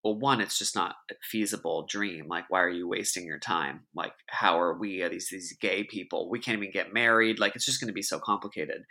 well 0.03 0.17
one 0.17 0.39
it's 0.39 0.57
just 0.57 0.75
not 0.75 0.95
a 1.11 1.15
feasible 1.23 1.85
dream 1.89 2.27
like 2.27 2.45
why 2.49 2.61
are 2.61 2.69
you 2.69 2.87
wasting 2.87 3.25
your 3.25 3.39
time? 3.39 3.81
Like 3.95 4.13
how 4.27 4.59
are 4.59 4.77
we 4.77 5.01
are 5.01 5.09
these 5.09 5.29
these 5.29 5.55
gay 5.59 5.83
people? 5.83 6.29
We 6.29 6.39
can't 6.39 6.57
even 6.57 6.71
get 6.71 6.93
married 6.93 7.39
like 7.39 7.55
it's 7.55 7.65
just 7.65 7.81
going 7.81 7.89
to 7.89 7.93
be 7.93 8.01
so 8.01 8.19
complicated. 8.19 8.83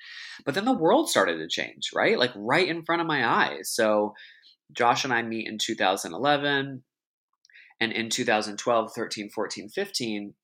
But 0.45 0.55
then 0.55 0.65
the 0.65 0.73
world 0.73 1.09
started 1.09 1.39
to 1.39 1.49
change 1.49 1.91
right? 1.95 2.19
Like 2.19 2.33
right 2.35 2.69
in 2.69 2.85
front 2.85 3.01
of 3.01 3.07
my 3.07 3.27
eyes. 3.27 3.71
So 3.71 4.15
josh 4.73 5.05
and 5.05 5.13
i 5.13 5.23
meet 5.23 5.47
in 5.47 5.59
2011 5.59 6.83
and 7.81 7.93
in 7.93 8.09
2012 8.11 8.93
13 8.95 9.31
14 9.31 9.69
15 9.69 10.35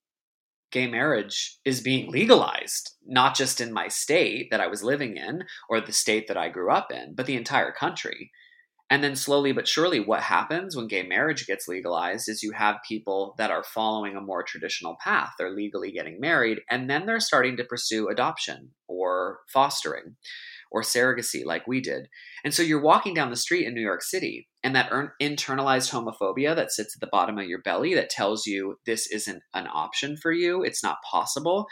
gay 0.73 0.87
marriage 0.87 1.59
is 1.64 1.81
being 1.81 2.11
legalized, 2.11 2.95
not 3.07 3.37
just 3.37 3.61
in 3.61 3.73
my 3.73 3.88
state 3.88 4.49
that 4.51 4.61
I 4.61 4.66
was 4.66 4.83
living 4.83 5.16
in 5.16 5.45
or 5.68 5.81
the 5.81 5.92
state 5.92 6.27
that 6.29 6.37
I 6.37 6.49
grew 6.49 6.73
up 6.73 6.90
in, 6.90 7.14
but 7.14 7.27
the 7.27 7.37
entire 7.37 7.71
country. 7.71 8.33
And 8.90 9.03
then 9.03 9.16
slowly 9.16 9.53
but 9.53 9.68
surely, 9.68 10.01
what 10.01 10.23
happens 10.23 10.77
when 10.77 10.88
gay 10.88 11.03
marriage 11.03 11.47
gets 11.47 11.68
legalized 11.68 12.29
is 12.29 12.42
you 12.42 12.53
have 12.53 12.77
people 12.87 13.35
that 13.38 13.51
are 13.51 13.64
following 13.64 14.16
a 14.16 14.21
more 14.21 14.42
traditional 14.42 14.97
path. 15.03 15.31
They're 15.38 15.55
legally 15.55 15.92
getting 15.92 16.21
married, 16.21 16.61
and 16.71 16.90
then 16.90 17.07
they're 17.07 17.21
starting 17.21 17.57
to 17.57 17.64
pursue 17.64 18.09
adoption 18.09 18.73
or 18.88 19.38
fostering 19.51 20.16
or 20.71 20.83
surrogacy 20.83 21.42
like 21.45 21.66
we 21.66 21.81
did. 21.81 22.09
And 22.45 22.53
so 22.53 22.62
you're 22.62 22.83
walking 22.83 23.14
down 23.14 23.31
the 23.31 23.37
street 23.37 23.66
in 23.66 23.73
New 23.73 23.81
York 23.81 24.03
City, 24.03 24.49
and 24.64 24.77
that 24.77 24.90
internalized 25.20 25.90
homophobia 25.90 26.55
that 26.55 26.72
sits 26.72 26.96
at 26.96 27.01
the 27.01 27.11
bottom 27.11 27.38
of 27.38 27.46
your 27.46 27.62
belly 27.62 27.94
that 27.94 28.11
tells 28.11 28.46
you 28.46 28.77
this 28.87 29.07
isn't 29.09 29.42
an 29.55 29.66
option 29.72 30.16
for 30.16 30.33
you, 30.33 30.62
it's 30.62 30.83
not 30.83 30.98
possible. 31.11 31.66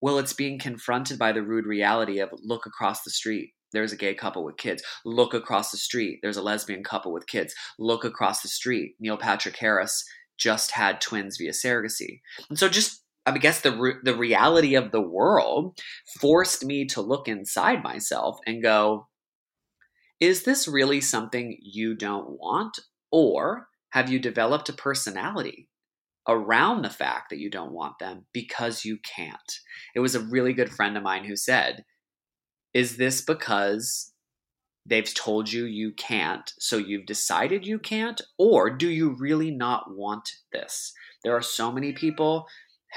Well, 0.00 0.18
it's 0.18 0.32
being 0.32 0.58
confronted 0.58 1.18
by 1.18 1.32
the 1.32 1.42
rude 1.42 1.66
reality 1.66 2.18
of 2.18 2.30
look 2.42 2.66
across 2.66 3.02
the 3.02 3.10
street 3.10 3.52
there's 3.72 3.92
a 3.92 3.96
gay 3.96 4.14
couple 4.14 4.44
with 4.44 4.56
kids. 4.56 4.82
Look 5.04 5.34
across 5.34 5.70
the 5.70 5.78
street. 5.78 6.20
There's 6.22 6.36
a 6.36 6.42
lesbian 6.42 6.84
couple 6.84 7.12
with 7.12 7.26
kids. 7.26 7.54
Look 7.78 8.04
across 8.04 8.42
the 8.42 8.48
street. 8.48 8.94
Neil 9.00 9.16
Patrick 9.16 9.56
Harris 9.56 10.04
just 10.38 10.72
had 10.72 11.00
twins 11.00 11.36
via 11.38 11.52
surrogacy. 11.52 12.20
And 12.48 12.58
so 12.58 12.68
just 12.68 13.02
I 13.24 13.38
guess 13.38 13.60
the 13.60 13.72
re- 13.72 14.00
the 14.02 14.16
reality 14.16 14.74
of 14.74 14.90
the 14.90 15.00
world 15.00 15.78
forced 16.20 16.64
me 16.64 16.86
to 16.86 17.00
look 17.00 17.28
inside 17.28 17.82
myself 17.82 18.38
and 18.46 18.62
go, 18.62 19.08
is 20.22 20.44
this 20.44 20.68
really 20.68 21.00
something 21.00 21.58
you 21.60 21.96
don't 21.96 22.38
want 22.38 22.78
or 23.10 23.66
have 23.90 24.08
you 24.08 24.20
developed 24.20 24.68
a 24.68 24.72
personality 24.72 25.68
around 26.28 26.82
the 26.82 26.90
fact 26.90 27.28
that 27.28 27.40
you 27.40 27.50
don't 27.50 27.72
want 27.72 27.98
them 27.98 28.24
because 28.32 28.84
you 28.84 28.98
can't? 28.98 29.58
It 29.96 29.98
was 29.98 30.14
a 30.14 30.20
really 30.20 30.52
good 30.52 30.70
friend 30.70 30.96
of 30.96 31.02
mine 31.02 31.24
who 31.24 31.34
said, 31.34 31.84
is 32.72 32.98
this 32.98 33.20
because 33.20 34.12
they've 34.86 35.12
told 35.12 35.52
you 35.52 35.64
you 35.64 35.90
can't, 35.90 36.52
so 36.56 36.76
you've 36.76 37.06
decided 37.06 37.66
you 37.66 37.80
can't? 37.80 38.20
Or 38.38 38.70
do 38.70 38.88
you 38.88 39.16
really 39.18 39.50
not 39.50 39.86
want 39.90 40.30
this? 40.52 40.92
There 41.24 41.36
are 41.36 41.42
so 41.42 41.72
many 41.72 41.92
people, 41.94 42.46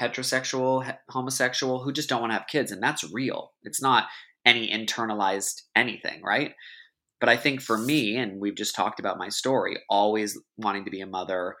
heterosexual, 0.00 0.96
homosexual, 1.10 1.82
who 1.82 1.92
just 1.92 2.08
don't 2.08 2.20
want 2.20 2.30
to 2.30 2.38
have 2.38 2.46
kids, 2.46 2.70
and 2.70 2.80
that's 2.80 3.12
real. 3.12 3.50
It's 3.64 3.82
not 3.82 4.06
any 4.44 4.70
internalized 4.70 5.62
anything, 5.74 6.22
right? 6.22 6.52
But 7.20 7.28
I 7.28 7.36
think 7.36 7.62
for 7.62 7.78
me, 7.78 8.16
and 8.16 8.40
we've 8.40 8.56
just 8.56 8.74
talked 8.74 9.00
about 9.00 9.18
my 9.18 9.28
story, 9.28 9.78
always 9.88 10.38
wanting 10.56 10.84
to 10.84 10.90
be 10.90 11.00
a 11.00 11.06
mother, 11.06 11.56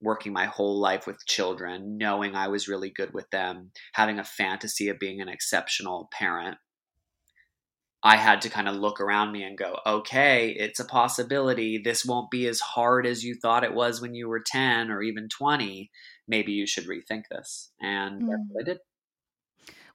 working 0.00 0.32
my 0.32 0.46
whole 0.46 0.78
life 0.78 1.06
with 1.06 1.26
children, 1.26 1.96
knowing 1.96 2.34
I 2.34 2.48
was 2.48 2.68
really 2.68 2.90
good 2.90 3.14
with 3.14 3.28
them, 3.30 3.72
having 3.94 4.18
a 4.18 4.24
fantasy 4.24 4.88
of 4.88 4.98
being 4.98 5.20
an 5.20 5.28
exceptional 5.28 6.08
parent 6.12 6.58
I 8.02 8.16
had 8.16 8.42
to 8.42 8.48
kind 8.48 8.68
of 8.68 8.76
look 8.76 9.00
around 9.00 9.32
me 9.32 9.42
and 9.42 9.58
go, 9.58 9.78
okay, 9.84 10.54
it's 10.56 10.78
a 10.78 10.84
possibility. 10.84 11.78
This 11.78 12.04
won't 12.04 12.30
be 12.30 12.46
as 12.46 12.60
hard 12.60 13.06
as 13.06 13.24
you 13.24 13.34
thought 13.34 13.64
it 13.64 13.74
was 13.74 14.00
when 14.00 14.14
you 14.14 14.28
were 14.28 14.42
10 14.44 14.90
or 14.90 15.02
even 15.02 15.28
20. 15.28 15.90
Maybe 16.28 16.52
you 16.52 16.66
should 16.66 16.86
rethink 16.86 17.22
this. 17.30 17.72
And 17.80 18.22
mm. 18.22 18.34
I 18.58 18.62
did. 18.64 18.78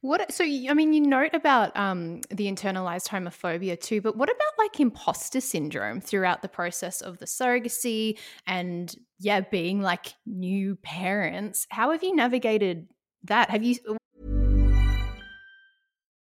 What 0.04 0.34
so 0.34 0.44
I 0.44 0.74
mean 0.74 0.92
you 0.92 1.00
note 1.00 1.34
about 1.34 1.76
um, 1.78 2.20
the 2.30 2.52
internalized 2.52 3.08
homophobia 3.08 3.80
too, 3.80 4.02
but 4.02 4.18
what 4.18 4.30
about 4.30 4.52
like 4.60 4.78
imposter 4.82 5.40
syndrome 5.40 6.02
throughout 6.02 6.42
the 6.42 6.50
process 6.50 7.00
of 7.00 7.20
the 7.20 7.26
surrogacy 7.26 8.20
and 8.46 8.94
yeah, 9.20 9.40
being 9.40 9.82
like 9.82 10.14
new 10.26 10.76
parents? 10.76 11.68
How 11.70 11.92
have 11.92 12.04
you 12.04 12.14
navigated 12.14 12.90
that? 13.24 13.50
Have 13.50 13.64
you 13.64 13.78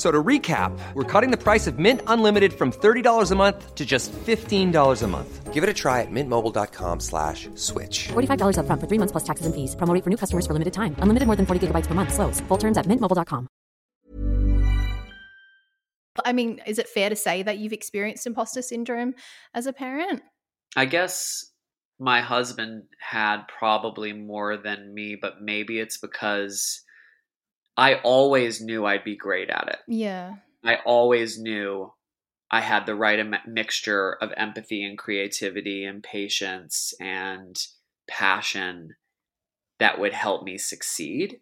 So 0.00 0.10
to 0.10 0.22
recap, 0.24 0.72
we're 0.94 1.04
cutting 1.04 1.30
the 1.30 1.36
price 1.36 1.66
of 1.66 1.78
Mint 1.78 2.00
Unlimited 2.06 2.54
from 2.54 2.72
$30 2.72 3.32
a 3.32 3.34
month 3.34 3.74
to 3.74 3.84
just 3.84 4.10
$15 4.12 5.02
a 5.02 5.06
month. 5.06 5.52
Give 5.52 5.62
it 5.62 5.68
a 5.68 5.74
try 5.74 6.00
at 6.00 6.10
mintmobile.com 6.10 7.00
slash 7.00 7.50
switch. 7.54 8.08
$45 8.08 8.60
up 8.60 8.64
front 8.64 8.80
for 8.80 8.86
three 8.86 8.96
months 8.96 9.12
plus 9.12 9.24
taxes 9.24 9.44
and 9.44 9.54
fees. 9.54 9.76
Promo 9.76 9.92
for 10.02 10.08
new 10.08 10.16
customers 10.16 10.46
for 10.46 10.54
limited 10.54 10.72
time. 10.72 10.96
Unlimited 11.00 11.26
more 11.26 11.36
than 11.36 11.44
40 11.44 11.66
gigabytes 11.66 11.86
per 11.86 11.92
month. 11.92 12.14
Slows. 12.14 12.40
Full 12.48 12.56
terms 12.56 12.78
at 12.78 12.86
mintmobile.com. 12.86 13.46
I 16.24 16.32
mean, 16.32 16.62
is 16.66 16.78
it 16.78 16.88
fair 16.88 17.10
to 17.10 17.16
say 17.16 17.42
that 17.42 17.58
you've 17.58 17.74
experienced 17.74 18.26
imposter 18.26 18.62
syndrome 18.62 19.12
as 19.52 19.66
a 19.66 19.72
parent? 19.74 20.22
I 20.76 20.86
guess 20.86 21.44
my 21.98 22.22
husband 22.22 22.84
had 22.98 23.42
probably 23.58 24.14
more 24.14 24.56
than 24.56 24.94
me, 24.94 25.18
but 25.20 25.42
maybe 25.42 25.78
it's 25.78 25.98
because 25.98 26.84
I 27.80 27.94
always 27.94 28.60
knew 28.60 28.84
I'd 28.84 29.04
be 29.04 29.16
great 29.16 29.48
at 29.48 29.68
it. 29.68 29.78
Yeah. 29.88 30.34
I 30.62 30.76
always 30.84 31.40
knew 31.40 31.90
I 32.50 32.60
had 32.60 32.84
the 32.84 32.94
right 32.94 33.18
em- 33.18 33.34
mixture 33.46 34.18
of 34.20 34.34
empathy 34.36 34.84
and 34.84 34.98
creativity 34.98 35.86
and 35.86 36.02
patience 36.02 36.92
and 37.00 37.56
passion 38.06 38.96
that 39.78 39.98
would 39.98 40.12
help 40.12 40.44
me 40.44 40.58
succeed. 40.58 41.40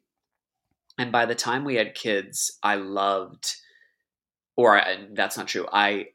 And 0.97 1.11
by 1.11 1.27
the 1.27 1.35
time 1.35 1.65
we 1.65 1.75
had 1.75 1.97
kids, 1.97 2.57
I 2.63 2.77
loved, 2.77 3.57
or 4.57 4.79
I, 4.79 5.09
that's 5.15 5.37
not 5.37 5.49
true. 5.49 5.67
I 5.73 6.11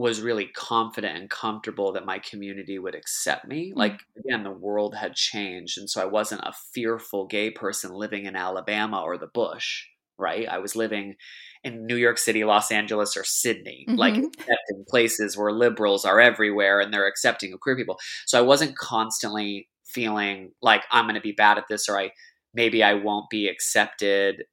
was 0.00 0.22
really 0.22 0.46
confident 0.46 1.16
and 1.16 1.28
comfortable 1.28 1.92
that 1.92 2.06
my 2.06 2.18
community 2.18 2.78
would 2.78 2.94
accept 2.94 3.46
me. 3.46 3.72
Mm. 3.72 3.76
Like, 3.76 4.00
again, 4.18 4.42
the 4.42 4.50
world 4.50 4.94
had 4.94 5.14
changed. 5.14 5.78
And 5.78 5.88
so 5.88 6.00
I 6.00 6.06
wasn't 6.06 6.40
a 6.42 6.54
fearful 6.72 7.26
gay 7.26 7.50
person 7.50 7.92
living 7.92 8.24
in 8.24 8.34
Alabama 8.34 9.02
or 9.02 9.18
the 9.18 9.26
bush, 9.26 9.84
right? 10.18 10.48
I 10.48 10.58
was 10.58 10.74
living 10.74 11.16
in 11.62 11.86
New 11.86 11.96
York 11.96 12.16
City, 12.16 12.44
Los 12.44 12.72
Angeles, 12.72 13.16
or 13.16 13.24
Sydney, 13.24 13.84
mm-hmm. 13.86 13.98
like 13.98 14.14
in 14.14 14.84
places 14.88 15.36
where 15.36 15.52
liberals 15.52 16.06
are 16.06 16.18
everywhere 16.18 16.80
and 16.80 16.92
they're 16.92 17.06
accepting 17.06 17.52
of 17.52 17.60
queer 17.60 17.76
people. 17.76 17.98
So 18.26 18.38
I 18.38 18.42
wasn't 18.42 18.78
constantly 18.78 19.68
feeling 19.84 20.52
like 20.62 20.84
I'm 20.90 21.04
going 21.04 21.16
to 21.16 21.20
be 21.20 21.32
bad 21.32 21.58
at 21.58 21.64
this 21.68 21.88
or 21.88 21.98
I 21.98 22.12
maybe 22.54 22.82
I 22.82 22.94
won't 22.94 23.28
be 23.28 23.48
accepted. 23.48 24.44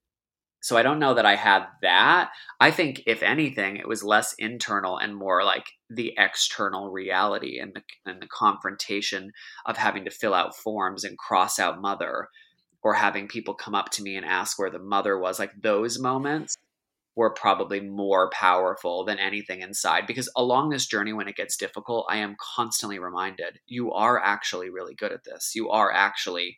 So 0.62 0.76
I 0.76 0.84
don't 0.84 1.00
know 1.00 1.14
that 1.14 1.26
I 1.26 1.36
had 1.36 1.66
that. 1.82 2.32
I 2.60 2.72
think 2.72 3.04
if 3.06 3.24
anything, 3.24 3.78
it 3.78 3.88
was 3.88 4.04
less 4.04 4.34
internal 4.38 4.98
and 4.98 5.16
more 5.16 5.44
like 5.44 5.66
the 5.90 6.14
external 6.18 6.90
reality 6.92 7.60
and 7.60 7.74
the 7.74 7.82
and 8.06 8.22
the 8.22 8.28
confrontation 8.28 9.32
of 9.66 9.78
having 9.78 10.06
to 10.06 10.12
fill 10.12 10.34
out 10.34 10.56
forms 10.56 11.04
and 11.04 11.18
cross 11.18 11.60
out 11.60 11.82
mother 11.82 12.30
or 12.84 12.96
having 12.96 13.28
people 13.28 13.54
come 13.54 13.76
up 13.76 13.92
to 13.92 14.04
me 14.04 14.16
and 14.16 14.26
ask 14.26 14.58
where 14.58 14.70
the 14.70 14.80
mother 14.80 15.18
was. 15.18 15.40
Like 15.40 15.52
those 15.62 16.00
moments 16.00 16.56
were 17.16 17.34
probably 17.34 17.80
more 17.80 18.30
powerful 18.30 19.04
than 19.04 19.18
anything 19.18 19.62
inside 19.62 20.06
because 20.06 20.30
along 20.36 20.70
this 20.70 20.86
journey 20.86 21.12
when 21.14 21.28
it 21.28 21.36
gets 21.36 21.58
difficult 21.58 22.06
i 22.12 22.18
am 22.18 22.36
constantly 22.56 23.00
reminded 23.00 23.60
you 23.66 23.92
are 23.92 24.24
actually 24.24 24.70
really 24.70 24.94
good 24.94 25.12
at 25.12 25.24
this. 25.24 25.54
You 25.56 25.70
are 25.70 25.92
actually 25.92 26.58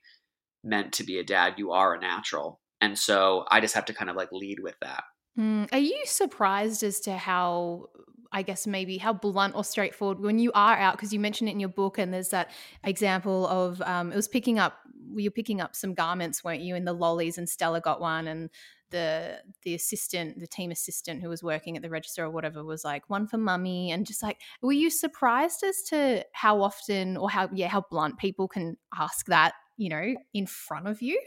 meant 0.64 0.94
to 0.94 1.04
be 1.04 1.18
a 1.18 1.24
dad. 1.24 1.54
You 1.58 1.72
are 1.72 1.96
a 1.96 2.00
natural 2.00 2.60
and 2.82 2.98
so 2.98 3.46
i 3.50 3.60
just 3.60 3.76
have 3.76 3.86
to 3.86 3.94
kind 3.94 4.10
of 4.10 4.16
like 4.16 4.32
lead 4.32 4.60
with 4.60 4.76
that 4.82 5.04
mm, 5.38 5.68
are 5.72 5.80
you 5.80 6.02
surprised 6.06 6.84
as 6.84 7.00
to 7.00 7.18
how 7.18 7.88
I 8.32 8.44
guess 8.44 8.68
maybe 8.68 9.00
how 9.00 9.14
blunt 9.14 9.56
or 9.56 9.64
straightforward 9.64 10.20
when 10.20 10.38
you 10.38 10.52
are 10.54 10.78
out 10.78 10.94
because 10.94 11.12
you 11.12 11.20
mentioned 11.20 11.50
it 11.50 11.54
in 11.54 11.60
your 11.60 11.70
book 11.70 11.98
and 11.98 12.14
there's 12.14 12.30
that 12.30 12.52
example 12.84 13.48
of 13.48 13.82
um, 13.82 14.12
it 14.12 14.16
was 14.16 14.28
picking 14.28 14.60
up 14.60 14.78
you're 15.16 15.32
picking 15.32 15.62
up 15.62 15.76
some 15.76 15.96
garments 15.96 16.44
weren't 16.44 16.62
you 16.62 16.76
in 16.76 16.86
the 16.86 16.94
lollies 16.94 17.40
and 17.40 17.50
Stella 17.50 17.82
got 17.82 18.00
one 18.00 18.28
and 18.28 18.52
the 18.92 19.40
the 19.64 19.76
assistant, 19.76 20.40
the 20.40 20.48
team 20.48 20.72
assistant 20.72 21.22
who 21.22 21.30
was 21.30 21.44
working 21.44 21.76
at 21.76 21.82
the 21.82 21.90
register 21.90 22.24
or 22.24 22.30
whatever 22.30 22.64
was 22.64 22.84
like 22.84 23.10
one 23.10 23.28
for 23.28 23.38
mummy 23.38 23.92
and 23.92 24.06
just 24.06 24.24
like 24.24 24.40
were 24.62 24.72
you 24.72 24.90
surprised 24.90 25.64
as 25.64 25.82
to 25.84 26.26
how 26.34 26.62
often 26.62 27.18
or 27.18 27.30
how 27.30 27.50
yeah 27.54 27.68
how 27.68 27.84
blunt 27.90 28.18
people 28.18 28.48
can 28.48 28.78
ask 28.98 29.26
that 29.28 29.54
you 29.78 29.90
know 29.90 30.16
in 30.34 30.46
front 30.46 30.88
of 30.88 31.02
you? 31.02 31.22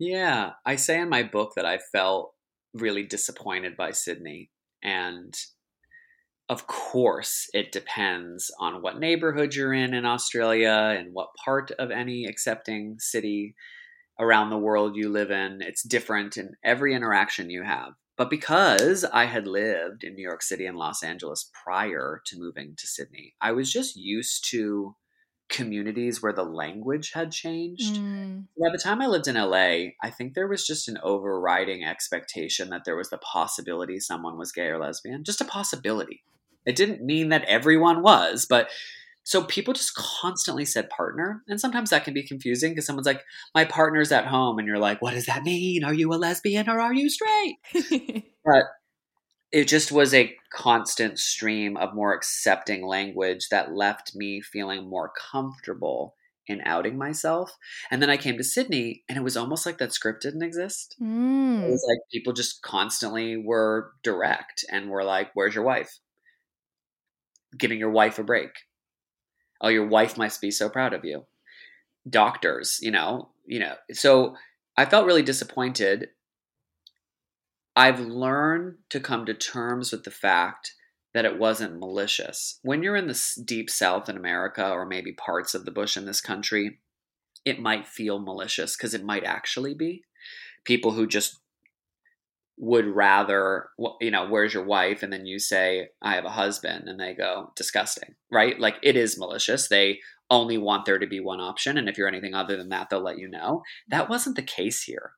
Yeah, 0.00 0.52
I 0.66 0.76
say 0.76 0.98
in 1.00 1.08
my 1.08 1.22
book 1.22 1.52
that 1.56 1.66
I 1.66 1.78
felt 1.92 2.32
really 2.74 3.04
disappointed 3.04 3.76
by 3.76 3.92
Sydney 3.92 4.50
and 4.82 5.34
of 6.48 6.66
course, 6.66 7.48
it 7.54 7.70
depends 7.70 8.50
on 8.58 8.82
what 8.82 8.98
neighborhood 8.98 9.54
you're 9.54 9.72
in 9.72 9.94
in 9.94 10.04
Australia 10.04 10.96
and 10.98 11.14
what 11.14 11.28
part 11.44 11.70
of 11.72 11.92
any 11.92 12.26
accepting 12.26 12.96
city 12.98 13.54
around 14.18 14.50
the 14.50 14.58
world 14.58 14.96
you 14.96 15.08
live 15.10 15.30
in. 15.30 15.62
It's 15.62 15.82
different 15.82 16.36
in 16.36 16.54
every 16.64 16.94
interaction 16.94 17.50
you 17.50 17.62
have. 17.62 17.92
But 18.16 18.30
because 18.30 19.04
I 19.04 19.26
had 19.26 19.46
lived 19.46 20.04
in 20.04 20.14
New 20.14 20.22
York 20.22 20.42
City 20.42 20.66
and 20.66 20.76
Los 20.76 21.04
Angeles 21.04 21.50
prior 21.64 22.20
to 22.26 22.38
moving 22.38 22.74
to 22.78 22.86
Sydney, 22.86 23.34
I 23.40 23.52
was 23.52 23.72
just 23.72 23.96
used 23.96 24.50
to 24.50 24.96
communities 25.50 26.22
where 26.22 26.32
the 26.32 26.44
language 26.44 27.12
had 27.12 27.32
changed. 27.32 27.96
Mm. 27.96 28.46
By 28.58 28.70
the 28.70 28.78
time 28.78 29.02
I 29.02 29.06
lived 29.06 29.28
in 29.28 29.34
LA, 29.34 29.90
I 30.02 30.10
think 30.10 30.34
there 30.34 30.48
was 30.48 30.66
just 30.66 30.88
an 30.88 30.98
overriding 31.02 31.84
expectation 31.84 32.70
that 32.70 32.84
there 32.84 32.96
was 32.96 33.10
the 33.10 33.18
possibility 33.18 34.00
someone 34.00 34.38
was 34.38 34.52
gay 34.52 34.68
or 34.68 34.78
lesbian, 34.78 35.24
just 35.24 35.40
a 35.40 35.44
possibility. 35.44 36.22
It 36.64 36.76
didn't 36.76 37.02
mean 37.02 37.30
that 37.30 37.44
everyone 37.44 38.02
was, 38.02 38.46
but 38.48 38.70
so 39.22 39.44
people 39.44 39.74
just 39.74 39.94
constantly 39.94 40.64
said 40.64 40.90
partner. 40.90 41.42
And 41.46 41.60
sometimes 41.60 41.90
that 41.90 42.04
can 42.04 42.14
be 42.14 42.26
confusing 42.26 42.72
because 42.72 42.86
someone's 42.86 43.06
like, 43.06 43.22
my 43.54 43.64
partner's 43.64 44.12
at 44.12 44.26
home. 44.26 44.58
And 44.58 44.66
you're 44.66 44.78
like, 44.78 45.02
what 45.02 45.14
does 45.14 45.26
that 45.26 45.42
mean? 45.42 45.84
Are 45.84 45.94
you 45.94 46.12
a 46.12 46.16
lesbian 46.16 46.68
or 46.68 46.80
are 46.80 46.94
you 46.94 47.08
straight? 47.10 47.56
but 48.44 48.62
it 49.52 49.66
just 49.66 49.90
was 49.90 50.14
a 50.14 50.36
constant 50.52 51.18
stream 51.18 51.76
of 51.76 51.94
more 51.94 52.14
accepting 52.14 52.86
language 52.86 53.48
that 53.50 53.74
left 53.74 54.14
me 54.14 54.40
feeling 54.40 54.88
more 54.88 55.12
comfortable 55.30 56.14
in 56.46 56.60
outing 56.64 56.98
myself. 56.98 57.56
And 57.90 58.02
then 58.02 58.10
I 58.10 58.16
came 58.16 58.36
to 58.36 58.44
Sydney 58.44 59.04
and 59.08 59.16
it 59.16 59.22
was 59.22 59.36
almost 59.36 59.66
like 59.66 59.78
that 59.78 59.92
script 59.92 60.22
didn't 60.22 60.42
exist. 60.42 60.96
Mm. 61.00 61.64
It 61.64 61.70
was 61.70 61.86
like 61.88 62.00
people 62.12 62.32
just 62.32 62.62
constantly 62.62 63.36
were 63.36 63.92
direct 64.02 64.64
and 64.70 64.90
were 64.90 65.04
like, 65.04 65.30
Where's 65.34 65.54
your 65.54 65.64
wife? 65.64 65.98
Giving 67.56 67.78
your 67.78 67.90
wife 67.90 68.18
a 68.18 68.24
break 68.24 68.50
oh 69.60 69.68
your 69.68 69.86
wife 69.86 70.16
must 70.16 70.40
be 70.40 70.50
so 70.50 70.68
proud 70.68 70.92
of 70.92 71.04
you 71.04 71.24
doctors 72.08 72.78
you 72.80 72.90
know 72.90 73.28
you 73.46 73.58
know 73.58 73.74
so 73.92 74.34
i 74.76 74.84
felt 74.84 75.06
really 75.06 75.22
disappointed 75.22 76.08
i've 77.76 78.00
learned 78.00 78.76
to 78.88 79.00
come 79.00 79.26
to 79.26 79.34
terms 79.34 79.92
with 79.92 80.04
the 80.04 80.10
fact 80.10 80.74
that 81.12 81.24
it 81.24 81.38
wasn't 81.38 81.78
malicious. 81.78 82.60
When 82.62 82.82
you're 82.82 82.96
in 82.96 83.08
the 83.08 83.20
deep 83.44 83.70
south 83.70 84.08
in 84.08 84.16
america 84.16 84.68
or 84.70 84.86
maybe 84.86 85.12
parts 85.12 85.54
of 85.54 85.64
the 85.64 85.70
bush 85.70 85.96
in 85.96 86.06
this 86.06 86.20
country 86.20 86.80
it 87.44 87.58
might 87.60 87.86
feel 87.86 88.18
malicious 88.18 88.76
because 88.76 88.92
it 88.92 89.02
might 89.02 89.24
actually 89.24 89.72
be. 89.74 90.02
People 90.64 90.92
who 90.92 91.06
just 91.06 91.40
would 92.58 92.86
rather 92.86 93.70
you 94.00 94.10
know 94.10 94.28
where's 94.28 94.52
your 94.52 94.64
wife? 94.64 95.02
and 95.02 95.12
then 95.12 95.24
you 95.24 95.38
say 95.38 95.88
i 96.02 96.14
have 96.14 96.26
a 96.26 96.30
husband 96.30 96.86
and 96.88 97.00
they 97.00 97.14
go 97.14 97.52
disgusting 97.56 98.14
right? 98.30 98.60
Like 98.60 98.76
it 98.82 98.96
is 98.96 99.18
malicious. 99.18 99.68
They 99.68 100.00
only 100.28 100.58
want 100.58 100.84
there 100.84 100.98
to 100.98 101.06
be 101.06 101.18
one 101.18 101.40
option 101.40 101.76
and 101.76 101.88
if 101.88 101.98
you're 101.98 102.06
anything 102.06 102.34
other 102.34 102.56
than 102.56 102.68
that 102.68 102.88
they'll 102.90 103.02
let 103.02 103.18
you 103.18 103.28
know. 103.28 103.62
That 103.88 104.08
wasn't 104.08 104.36
the 104.36 104.42
case 104.42 104.82
here 104.82 105.12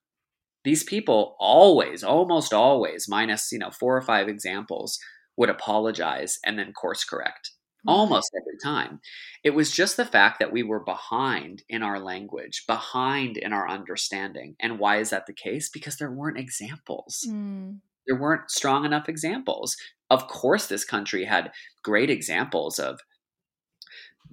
these 0.65 0.85
people 0.85 1.37
always 1.39 2.05
almost 2.05 2.53
always 2.53 3.07
minus 3.09 3.51
you 3.53 3.59
know 3.59 3.71
four 3.71 3.97
or 3.97 4.03
five 4.03 4.29
examples 4.29 4.99
would 5.37 5.51
apologize 5.51 6.39
and 6.45 6.59
then 6.59 6.73
course 6.73 7.05
correct 7.05 7.51
almost 7.87 8.33
every 8.41 8.59
time. 8.63 9.01
It 9.43 9.51
was 9.51 9.73
just 9.73 9.97
the 9.97 10.05
fact 10.05 10.39
that 10.39 10.53
we 10.53 10.63
were 10.63 10.81
behind 10.81 11.63
in 11.69 11.83
our 11.83 11.99
language, 11.99 12.65
behind 12.67 13.37
in 13.37 13.53
our 13.53 13.69
understanding. 13.69 14.55
And 14.61 14.79
why 14.79 14.99
is 14.99 15.11
that 15.11 15.27
the 15.27 15.33
case? 15.33 15.69
Because 15.69 15.97
there 15.97 16.11
weren't 16.11 16.39
examples. 16.39 17.27
Mm. 17.29 17.81
There 18.07 18.19
weren't 18.19 18.51
strong 18.51 18.85
enough 18.85 19.09
examples. 19.09 19.77
Of 20.11 20.29
course, 20.29 20.67
this 20.67 20.85
country 20.85 21.25
had 21.25 21.53
great 21.83 22.11
examples 22.11 22.79
of 22.79 23.01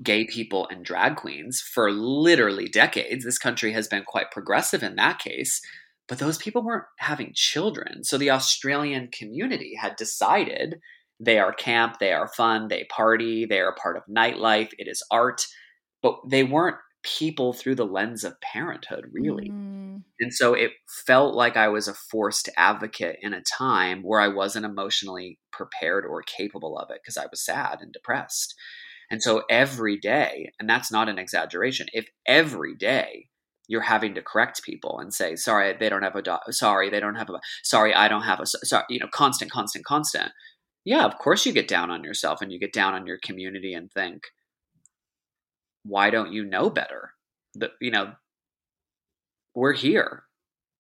gay 0.02 0.26
people 0.26 0.68
and 0.70 0.86
drag 0.86 1.18
queens 1.18 1.62
for 1.62 1.92
literally 1.92 2.68
decades. 2.68 3.26
This 3.26 3.38
country 3.38 3.74
has 3.74 3.88
been 3.88 4.04
quite 4.04 4.32
progressive 4.32 4.84
in 4.84 4.96
that 4.96 5.20
case. 5.20 5.62
But 6.10 6.18
those 6.18 6.40
people 6.40 6.64
weren't 6.64 6.86
having 6.98 7.32
children. 7.36 8.04
So 8.04 8.18
the 8.18 8.32
Australian 8.32 9.10
community 9.14 9.76
had 9.80 9.96
decided 9.96 10.80
they 11.20 11.38
are 11.38 11.54
camp, 11.54 12.00
they 12.00 12.12
are 12.12 12.28
fun, 12.36 12.68
they 12.68 12.86
party, 12.86 13.46
they 13.46 13.60
are 13.60 13.76
part 13.76 13.96
of 13.96 14.04
nightlife, 14.10 14.72
it 14.78 14.88
is 14.88 15.04
art, 15.12 15.46
but 16.02 16.16
they 16.28 16.44
weren't 16.44 16.78
people 17.04 17.54
through 17.54 17.76
the 17.76 17.86
lens 17.86 18.24
of 18.24 18.42
parenthood, 18.42 19.06
really. 19.12 19.50
Mm. 19.50 20.04
And 20.20 20.34
so 20.34 20.54
it 20.54 20.72
felt 21.06 21.36
like 21.36 21.56
I 21.56 21.68
was 21.70 21.88
a 21.88 21.94
forced 21.94 22.50
advocate 22.58 23.18
in 23.22 23.34
a 23.34 23.42
time 23.42 24.02
where 24.02 24.20
I 24.20 24.28
wasn't 24.28 24.66
emotionally 24.66 25.40
prepared 25.52 26.06
or 26.06 26.24
capable 26.24 26.78
of 26.78 26.90
it 26.90 27.00
because 27.04 27.18
I 27.18 27.28
was 27.30 27.44
sad 27.44 27.80
and 27.82 27.94
depressed. 27.94 28.56
And 29.12 29.22
so 29.24 29.44
every 29.50 29.98
day, 29.98 30.52
and 30.60 30.70
that's 30.70 30.92
not 30.92 31.10
an 31.10 31.20
exaggeration, 31.20 31.88
if 31.94 32.08
every 32.26 32.76
day 32.76 33.28
you're 33.70 33.82
having 33.82 34.14
to 34.16 34.22
correct 34.22 34.64
people 34.64 35.00
and 35.00 35.14
say, 35.14 35.38
sorry, 35.38 35.78
they 35.80 35.88
don't 35.88 36.04
have 36.04 36.18
a 36.18 36.22
dog, 36.22 36.42
sorry, 36.50 36.90
they 36.90 37.00
don't 37.00 37.16
have 37.16 37.30
a, 37.30 37.40
sorry, 37.64 37.94
I 37.94 38.10
don't 38.10 38.24
have 38.24 38.42
a, 38.42 38.46
sorry, 38.46 38.84
you 38.90 39.00
know, 39.00 39.08
constant, 39.14 39.52
constant, 39.52 39.86
constant 39.86 40.34
yeah, 40.86 41.06
of 41.06 41.18
course 41.18 41.46
you 41.46 41.54
get 41.54 41.68
down 41.68 41.92
on 41.92 42.04
yourself 42.04 42.42
and 42.42 42.52
you 42.52 42.60
get 42.60 42.74
down 42.74 42.94
on 42.94 43.06
your 43.06 43.20
community 43.24 43.74
and 43.74 43.92
think, 43.92 44.24
why 45.84 46.10
don't 46.10 46.34
you 46.34 46.44
know 46.44 46.70
better? 46.70 47.12
That 47.56 47.72
you 47.82 47.92
know, 47.92 48.14
we're 49.56 49.74
here. 49.74 50.24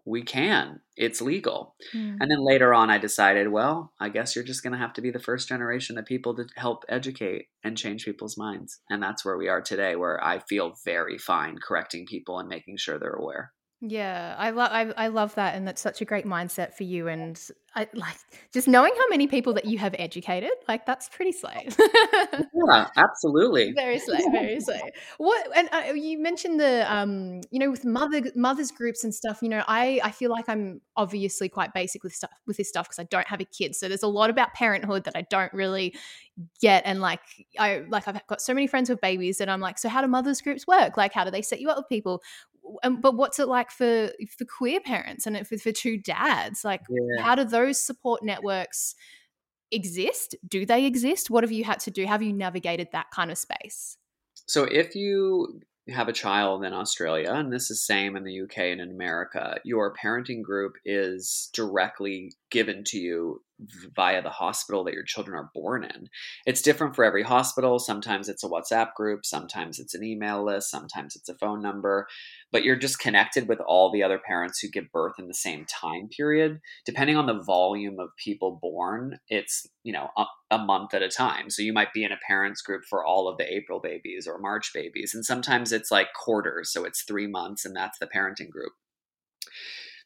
We 0.09 0.23
can. 0.23 0.79
It's 0.97 1.21
legal. 1.21 1.75
Mm. 1.93 2.17
And 2.19 2.31
then 2.31 2.43
later 2.43 2.73
on 2.73 2.89
I 2.89 2.97
decided, 2.97 3.49
well, 3.49 3.93
I 3.99 4.09
guess 4.09 4.35
you're 4.35 4.43
just 4.43 4.63
going 4.63 4.73
to 4.73 4.79
have 4.79 4.93
to 4.93 5.01
be 5.01 5.11
the 5.11 5.19
first 5.19 5.47
generation 5.47 5.99
of 5.99 6.05
people 6.05 6.35
to 6.35 6.47
help 6.55 6.83
educate 6.89 7.45
and 7.63 7.77
change 7.77 8.05
people's 8.05 8.35
minds. 8.35 8.79
And 8.89 9.03
that's 9.03 9.23
where 9.23 9.37
we 9.37 9.49
are 9.49 9.61
today 9.61 9.95
where 9.95 10.21
I 10.23 10.39
feel 10.39 10.73
very 10.83 11.19
fine 11.19 11.57
correcting 11.59 12.07
people 12.07 12.39
and 12.39 12.49
making 12.49 12.77
sure 12.77 12.97
they're 12.97 13.11
aware. 13.11 13.51
Yeah, 13.81 14.35
I 14.37 14.49
love 14.49 14.69
I, 14.73 15.05
I 15.05 15.07
love 15.07 15.35
that, 15.35 15.55
and 15.55 15.65
that's 15.65 15.81
such 15.81 16.01
a 16.01 16.05
great 16.05 16.25
mindset 16.25 16.73
for 16.73 16.83
you. 16.83 17.07
And 17.07 17.39
I 17.75 17.87
like 17.93 18.17
just 18.51 18.67
knowing 18.67 18.91
how 18.97 19.07
many 19.09 19.25
people 19.25 19.53
that 19.53 19.63
you 19.63 19.77
have 19.77 19.95
educated. 19.97 20.51
Like 20.67 20.85
that's 20.85 21.07
pretty 21.07 21.31
slay. 21.31 21.69
yeah, 22.33 22.87
absolutely. 22.97 23.71
Very 23.71 23.99
slay, 23.99 24.19
very 24.33 24.59
slay. 24.59 24.81
What 25.17 25.47
and 25.55 25.69
uh, 25.71 25.93
you 25.93 26.19
mentioned 26.19 26.59
the 26.59 26.93
um, 26.93 27.39
you 27.51 27.59
know, 27.59 27.71
with 27.71 27.85
mother 27.85 28.21
mothers 28.35 28.69
groups 28.71 29.05
and 29.05 29.15
stuff. 29.15 29.39
You 29.41 29.47
know, 29.47 29.63
I 29.65 30.01
I 30.03 30.11
feel 30.11 30.29
like 30.29 30.49
I'm 30.49 30.81
obviously 30.97 31.47
quite 31.47 31.73
basic 31.73 32.03
with 32.03 32.13
stuff 32.13 32.31
with 32.45 32.57
this 32.57 32.67
stuff 32.67 32.87
because 32.89 32.99
I 32.99 33.03
don't 33.03 33.27
have 33.27 33.39
a 33.39 33.45
kid. 33.45 33.77
So 33.77 33.87
there's 33.87 34.03
a 34.03 34.07
lot 34.07 34.29
about 34.29 34.53
parenthood 34.53 35.05
that 35.05 35.15
I 35.15 35.21
don't 35.21 35.53
really 35.53 35.95
get. 36.61 36.83
And 36.85 36.99
like 36.99 37.21
I 37.57 37.83
like 37.87 38.09
I've 38.09 38.27
got 38.27 38.41
so 38.41 38.53
many 38.53 38.67
friends 38.67 38.89
with 38.89 38.99
babies 38.99 39.39
and 39.39 39.49
I'm 39.49 39.61
like, 39.61 39.77
so 39.77 39.87
how 39.87 40.01
do 40.01 40.07
mothers 40.07 40.41
groups 40.41 40.67
work? 40.67 40.97
Like, 40.97 41.13
how 41.13 41.23
do 41.23 41.31
they 41.31 41.41
set 41.41 41.61
you 41.61 41.69
up 41.69 41.77
with 41.77 41.87
people? 41.87 42.21
But 43.01 43.15
what's 43.15 43.39
it 43.39 43.47
like 43.47 43.71
for 43.71 44.11
for 44.37 44.45
queer 44.45 44.79
parents 44.79 45.25
and 45.25 45.47
for, 45.47 45.57
for 45.57 45.71
two 45.71 45.97
dads? 45.97 46.63
Like 46.63 46.81
yeah. 46.89 47.23
how 47.23 47.35
do 47.35 47.43
those 47.43 47.79
support 47.79 48.23
networks 48.23 48.95
exist? 49.71 50.35
Do 50.47 50.65
they 50.65 50.85
exist? 50.85 51.29
What 51.29 51.43
have 51.43 51.51
you 51.51 51.63
had 51.63 51.79
to 51.81 51.91
do? 51.91 52.05
Have 52.05 52.21
you 52.21 52.33
navigated 52.33 52.89
that 52.91 53.07
kind 53.13 53.31
of 53.31 53.37
space? 53.37 53.97
So 54.47 54.63
if 54.63 54.95
you 54.95 55.61
have 55.89 56.07
a 56.07 56.13
child 56.13 56.63
in 56.63 56.73
Australia, 56.73 57.31
and 57.31 57.51
this 57.51 57.71
is 57.71 57.85
same 57.85 58.15
in 58.15 58.23
the 58.23 58.41
UK 58.41 58.57
and 58.57 58.81
in 58.81 58.91
America, 58.91 59.59
your 59.63 59.93
parenting 59.95 60.41
group 60.41 60.73
is 60.85 61.49
directly 61.53 62.33
given 62.51 62.83
to 62.85 62.97
you 62.97 63.41
via 63.95 64.21
the 64.21 64.29
hospital 64.29 64.83
that 64.83 64.93
your 64.93 65.03
children 65.03 65.37
are 65.37 65.51
born 65.53 65.83
in. 65.83 66.09
It's 66.45 66.61
different 66.61 66.95
for 66.95 67.03
every 67.03 67.23
hospital. 67.23 67.79
Sometimes 67.79 68.29
it's 68.29 68.43
a 68.43 68.47
WhatsApp 68.47 68.93
group, 68.93 69.25
sometimes 69.25 69.79
it's 69.79 69.95
an 69.95 70.03
email 70.03 70.43
list, 70.43 70.71
sometimes 70.71 71.15
it's 71.15 71.29
a 71.29 71.35
phone 71.35 71.61
number 71.61 72.07
but 72.51 72.63
you're 72.63 72.75
just 72.75 72.99
connected 72.99 73.47
with 73.47 73.59
all 73.59 73.91
the 73.91 74.03
other 74.03 74.17
parents 74.19 74.59
who 74.59 74.69
give 74.69 74.91
birth 74.91 75.13
in 75.19 75.27
the 75.27 75.33
same 75.33 75.65
time 75.65 76.07
period. 76.07 76.59
Depending 76.85 77.15
on 77.15 77.27
the 77.27 77.41
volume 77.41 77.99
of 77.99 78.09
people 78.17 78.59
born, 78.61 79.19
it's, 79.29 79.67
you 79.83 79.93
know, 79.93 80.09
a, 80.17 80.25
a, 80.51 80.57
month 80.57 80.93
at 80.93 81.01
a 81.01 81.09
time. 81.09 81.49
So 81.49 81.61
you 81.61 81.73
might 81.73 81.93
be 81.93 82.03
in 82.03 82.11
a 82.11 82.19
parents 82.27 82.61
group 82.61 82.83
for 82.89 83.05
all 83.05 83.27
of 83.27 83.37
the 83.37 83.53
April 83.53 83.79
babies 83.79 84.27
or 84.27 84.39
March 84.39 84.71
babies. 84.73 85.11
And 85.13 85.25
sometimes 85.25 85.71
it's 85.71 85.91
like 85.91 86.13
quarters. 86.13 86.71
So 86.71 86.85
it's 86.85 87.03
three 87.03 87.27
months 87.27 87.65
and 87.65 87.75
that's 87.75 87.99
the 87.99 88.07
parenting 88.07 88.49
group. 88.49 88.73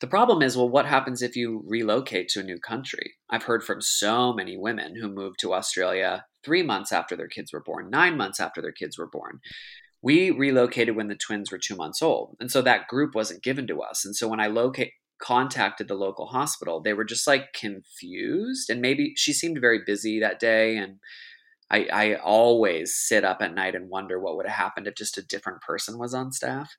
The 0.02 0.08
problem 0.08 0.42
is, 0.42 0.58
well, 0.58 0.70
what 0.70 0.86
happens 0.86 1.22
if 1.22 1.36
you 1.36 1.64
relocate 1.66 2.30
to 2.30 2.40
a 2.40 2.44
new 2.44 2.60
country? 2.60 3.14
I've 3.30 3.44
heard 3.44 3.64
from 3.64 3.82
so 3.82 4.34
many 4.34 4.58
women 4.58 4.96
who 5.00 5.08
moved 5.08 5.40
to 5.42 5.54
Australia 5.54 6.26
three 6.44 6.64
months 6.64 6.92
after 6.92 7.16
their 7.16 7.28
kids 7.28 7.54
were 7.54 7.64
born, 7.64 7.90
nine 7.90 8.18
months 8.18 8.40
after 8.40 8.62
their 8.62 8.72
kids 8.72 8.98
were 8.98 9.10
born 9.10 9.40
we 10.04 10.30
relocated 10.30 10.98
when 10.98 11.08
the 11.08 11.16
twins 11.16 11.50
were 11.50 11.58
two 11.58 11.78
months 11.78 12.02
old. 12.02 12.36
And 12.40 12.52
so 12.52 12.62
that 12.62 12.90
group 12.90 13.16
wasn't 13.16 13.42
given 13.42 13.66
to 13.68 13.82
us. 13.82 14.04
And 14.04 14.14
so 14.14 14.28
when 14.28 14.42
I 14.42 14.48
locate 14.48 14.92
contacted 15.20 15.88
the 15.88 15.96
local 15.96 16.28
hospital, 16.28 16.82
they 16.82 16.94
were 16.94 17.06
just 17.06 17.26
like 17.26 17.54
confused. 17.54 18.70
And 18.70 18.82
maybe 18.82 19.14
she 19.16 19.32
seemed 19.32 19.62
very 19.62 19.80
busy 19.86 20.20
that 20.20 20.40
day. 20.40 20.76
And 20.76 20.98
I, 21.72 21.88
I 21.94 22.16
always 22.16 22.94
sit 22.96 23.24
up 23.24 23.42
at 23.42 23.56
night 23.56 23.74
and 23.74 23.90
wonder 23.90 24.20
what 24.20 24.36
would 24.36 24.46
have 24.46 24.58
happened 24.58 24.88
if 24.88 24.96
just 24.96 25.18
a 25.18 25.26
different 25.26 25.62
person 25.62 25.98
was 25.98 26.14
on 26.14 26.34
staff. 26.34 26.76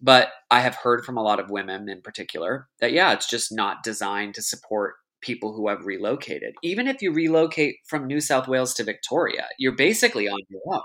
But 0.00 0.28
I 0.50 0.60
have 0.60 0.76
heard 0.76 1.04
from 1.04 1.16
a 1.16 1.22
lot 1.22 1.40
of 1.40 1.50
women 1.50 1.88
in 1.88 2.02
particular 2.02 2.68
that, 2.80 2.92
yeah, 2.92 3.12
it's 3.12 3.28
just 3.28 3.52
not 3.52 3.82
designed 3.82 4.34
to 4.34 4.42
support 4.42 4.94
people 5.20 5.54
who 5.54 5.68
have 5.68 5.86
relocated. 5.86 6.54
Even 6.62 6.86
if 6.86 7.00
you 7.00 7.12
relocate 7.12 7.76
from 7.86 8.06
New 8.06 8.20
South 8.20 8.46
Wales 8.46 8.74
to 8.74 8.84
Victoria, 8.84 9.46
you're 9.58 9.76
basically 9.76 10.28
on 10.28 10.38
your 10.50 10.60
own. 10.72 10.82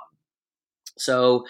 So 0.98 1.46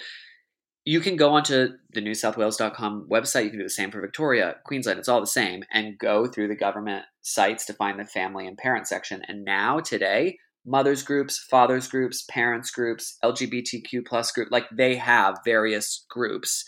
you 0.85 0.99
can 0.99 1.15
go 1.15 1.31
onto 1.31 1.69
the 1.93 2.01
newsouthwales.com 2.01 3.07
website. 3.11 3.43
You 3.43 3.49
can 3.51 3.59
do 3.59 3.65
the 3.65 3.69
same 3.69 3.91
for 3.91 4.01
Victoria, 4.01 4.55
Queensland. 4.65 4.97
It's 4.97 5.09
all 5.09 5.19
the 5.19 5.27
same. 5.27 5.63
And 5.71 5.99
go 5.99 6.25
through 6.25 6.47
the 6.47 6.55
government 6.55 7.05
sites 7.21 7.65
to 7.65 7.73
find 7.73 7.99
the 7.99 8.05
family 8.05 8.47
and 8.47 8.57
parent 8.57 8.87
section. 8.87 9.21
And 9.27 9.45
now, 9.45 9.81
today, 9.81 10.37
mothers 10.65 11.03
groups, 11.03 11.37
fathers 11.37 11.87
groups, 11.87 12.25
parents 12.29 12.71
groups, 12.71 13.17
LGBTQ 13.23 14.05
plus 14.07 14.31
group, 14.31 14.49
like 14.51 14.65
they 14.71 14.95
have 14.95 15.39
various 15.45 16.05
groups, 16.09 16.65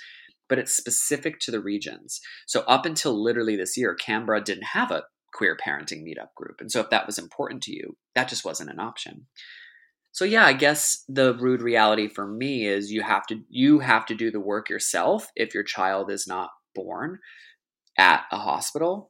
but 0.51 0.59
it's 0.59 0.75
specific 0.75 1.39
to 1.39 1.49
the 1.49 1.61
regions. 1.61 2.19
So 2.45 2.65
up 2.67 2.85
until 2.85 3.23
literally 3.23 3.55
this 3.55 3.77
year, 3.77 3.95
Canberra 3.95 4.43
didn't 4.43 4.65
have 4.73 4.91
a 4.91 5.03
queer 5.33 5.55
parenting 5.55 6.03
meetup 6.03 6.33
group. 6.35 6.57
And 6.59 6.69
so 6.69 6.81
if 6.81 6.89
that 6.89 7.07
was 7.07 7.17
important 7.17 7.63
to 7.63 7.71
you, 7.71 7.95
that 8.15 8.27
just 8.27 8.43
wasn't 8.43 8.69
an 8.69 8.77
option. 8.81 9.27
So 10.11 10.25
yeah, 10.25 10.45
I 10.45 10.51
guess 10.51 11.05
the 11.07 11.35
rude 11.35 11.61
reality 11.61 12.09
for 12.09 12.27
me 12.27 12.67
is 12.67 12.91
you 12.91 13.01
have 13.01 13.25
to 13.27 13.39
you 13.47 13.79
have 13.79 14.05
to 14.07 14.13
do 14.13 14.29
the 14.29 14.41
work 14.41 14.69
yourself 14.69 15.29
if 15.37 15.53
your 15.53 15.63
child 15.63 16.11
is 16.11 16.27
not 16.27 16.49
born 16.75 17.19
at 17.97 18.23
a 18.29 18.37
hospital 18.37 19.09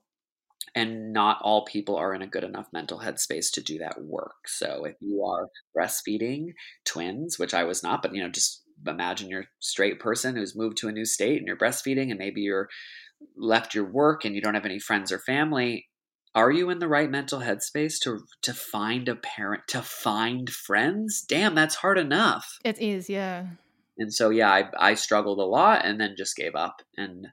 and 0.75 1.11
not 1.11 1.39
all 1.41 1.65
people 1.65 1.95
are 1.95 2.13
in 2.13 2.21
a 2.21 2.27
good 2.27 2.43
enough 2.43 2.67
mental 2.71 2.99
headspace 2.99 3.51
to 3.53 3.61
do 3.61 3.79
that 3.79 3.99
work. 3.99 4.47
So 4.47 4.85
if 4.85 4.95
you 5.01 5.23
are 5.25 5.47
breastfeeding 5.75 6.49
twins, 6.85 7.39
which 7.39 7.55
I 7.55 7.63
was 7.63 7.81
not, 7.81 8.03
but 8.03 8.13
you 8.13 8.21
know, 8.21 8.29
just 8.29 8.61
imagine 8.87 9.29
you're 9.29 9.41
a 9.41 9.47
straight 9.59 9.99
person 9.99 10.35
who's 10.35 10.55
moved 10.55 10.77
to 10.77 10.87
a 10.87 10.91
new 10.91 11.05
state 11.05 11.37
and 11.37 11.47
you're 11.47 11.57
breastfeeding 11.57 12.09
and 12.09 12.19
maybe 12.19 12.41
you're 12.41 12.69
left 13.35 13.75
your 13.75 13.85
work 13.85 14.25
and 14.25 14.35
you 14.35 14.41
don't 14.41 14.55
have 14.55 14.65
any 14.65 14.79
friends 14.79 15.11
or 15.11 15.19
family 15.19 15.87
are 16.33 16.51
you 16.51 16.69
in 16.69 16.79
the 16.79 16.87
right 16.87 17.09
mental 17.09 17.39
headspace 17.39 17.99
to 18.01 18.25
to 18.41 18.53
find 18.53 19.09
a 19.09 19.15
parent 19.15 19.63
to 19.67 19.81
find 19.81 20.49
friends? 20.49 21.25
Damn 21.27 21.55
that's 21.55 21.75
hard 21.75 21.97
enough. 21.97 22.57
It 22.63 22.79
is 22.79 23.09
yeah. 23.09 23.47
And 23.97 24.13
so 24.13 24.29
yeah 24.29 24.49
I, 24.49 24.69
I 24.77 24.93
struggled 24.93 25.39
a 25.39 25.43
lot 25.43 25.85
and 25.85 25.99
then 25.99 26.15
just 26.17 26.35
gave 26.35 26.55
up. 26.55 26.81
And 26.97 27.27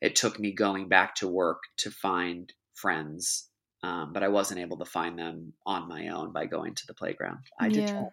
it 0.00 0.14
took 0.14 0.38
me 0.38 0.52
going 0.52 0.88
back 0.88 1.16
to 1.16 1.28
work 1.28 1.62
to 1.78 1.90
find 1.90 2.52
friends 2.74 3.48
um, 3.82 4.12
but 4.12 4.22
i 4.22 4.28
wasn't 4.28 4.60
able 4.60 4.76
to 4.76 4.84
find 4.84 5.18
them 5.18 5.52
on 5.64 5.88
my 5.88 6.08
own 6.08 6.32
by 6.32 6.46
going 6.46 6.74
to 6.74 6.86
the 6.86 6.94
playground. 6.94 7.38
I 7.60 7.68
did 7.68 7.88
yeah. 7.88 8.06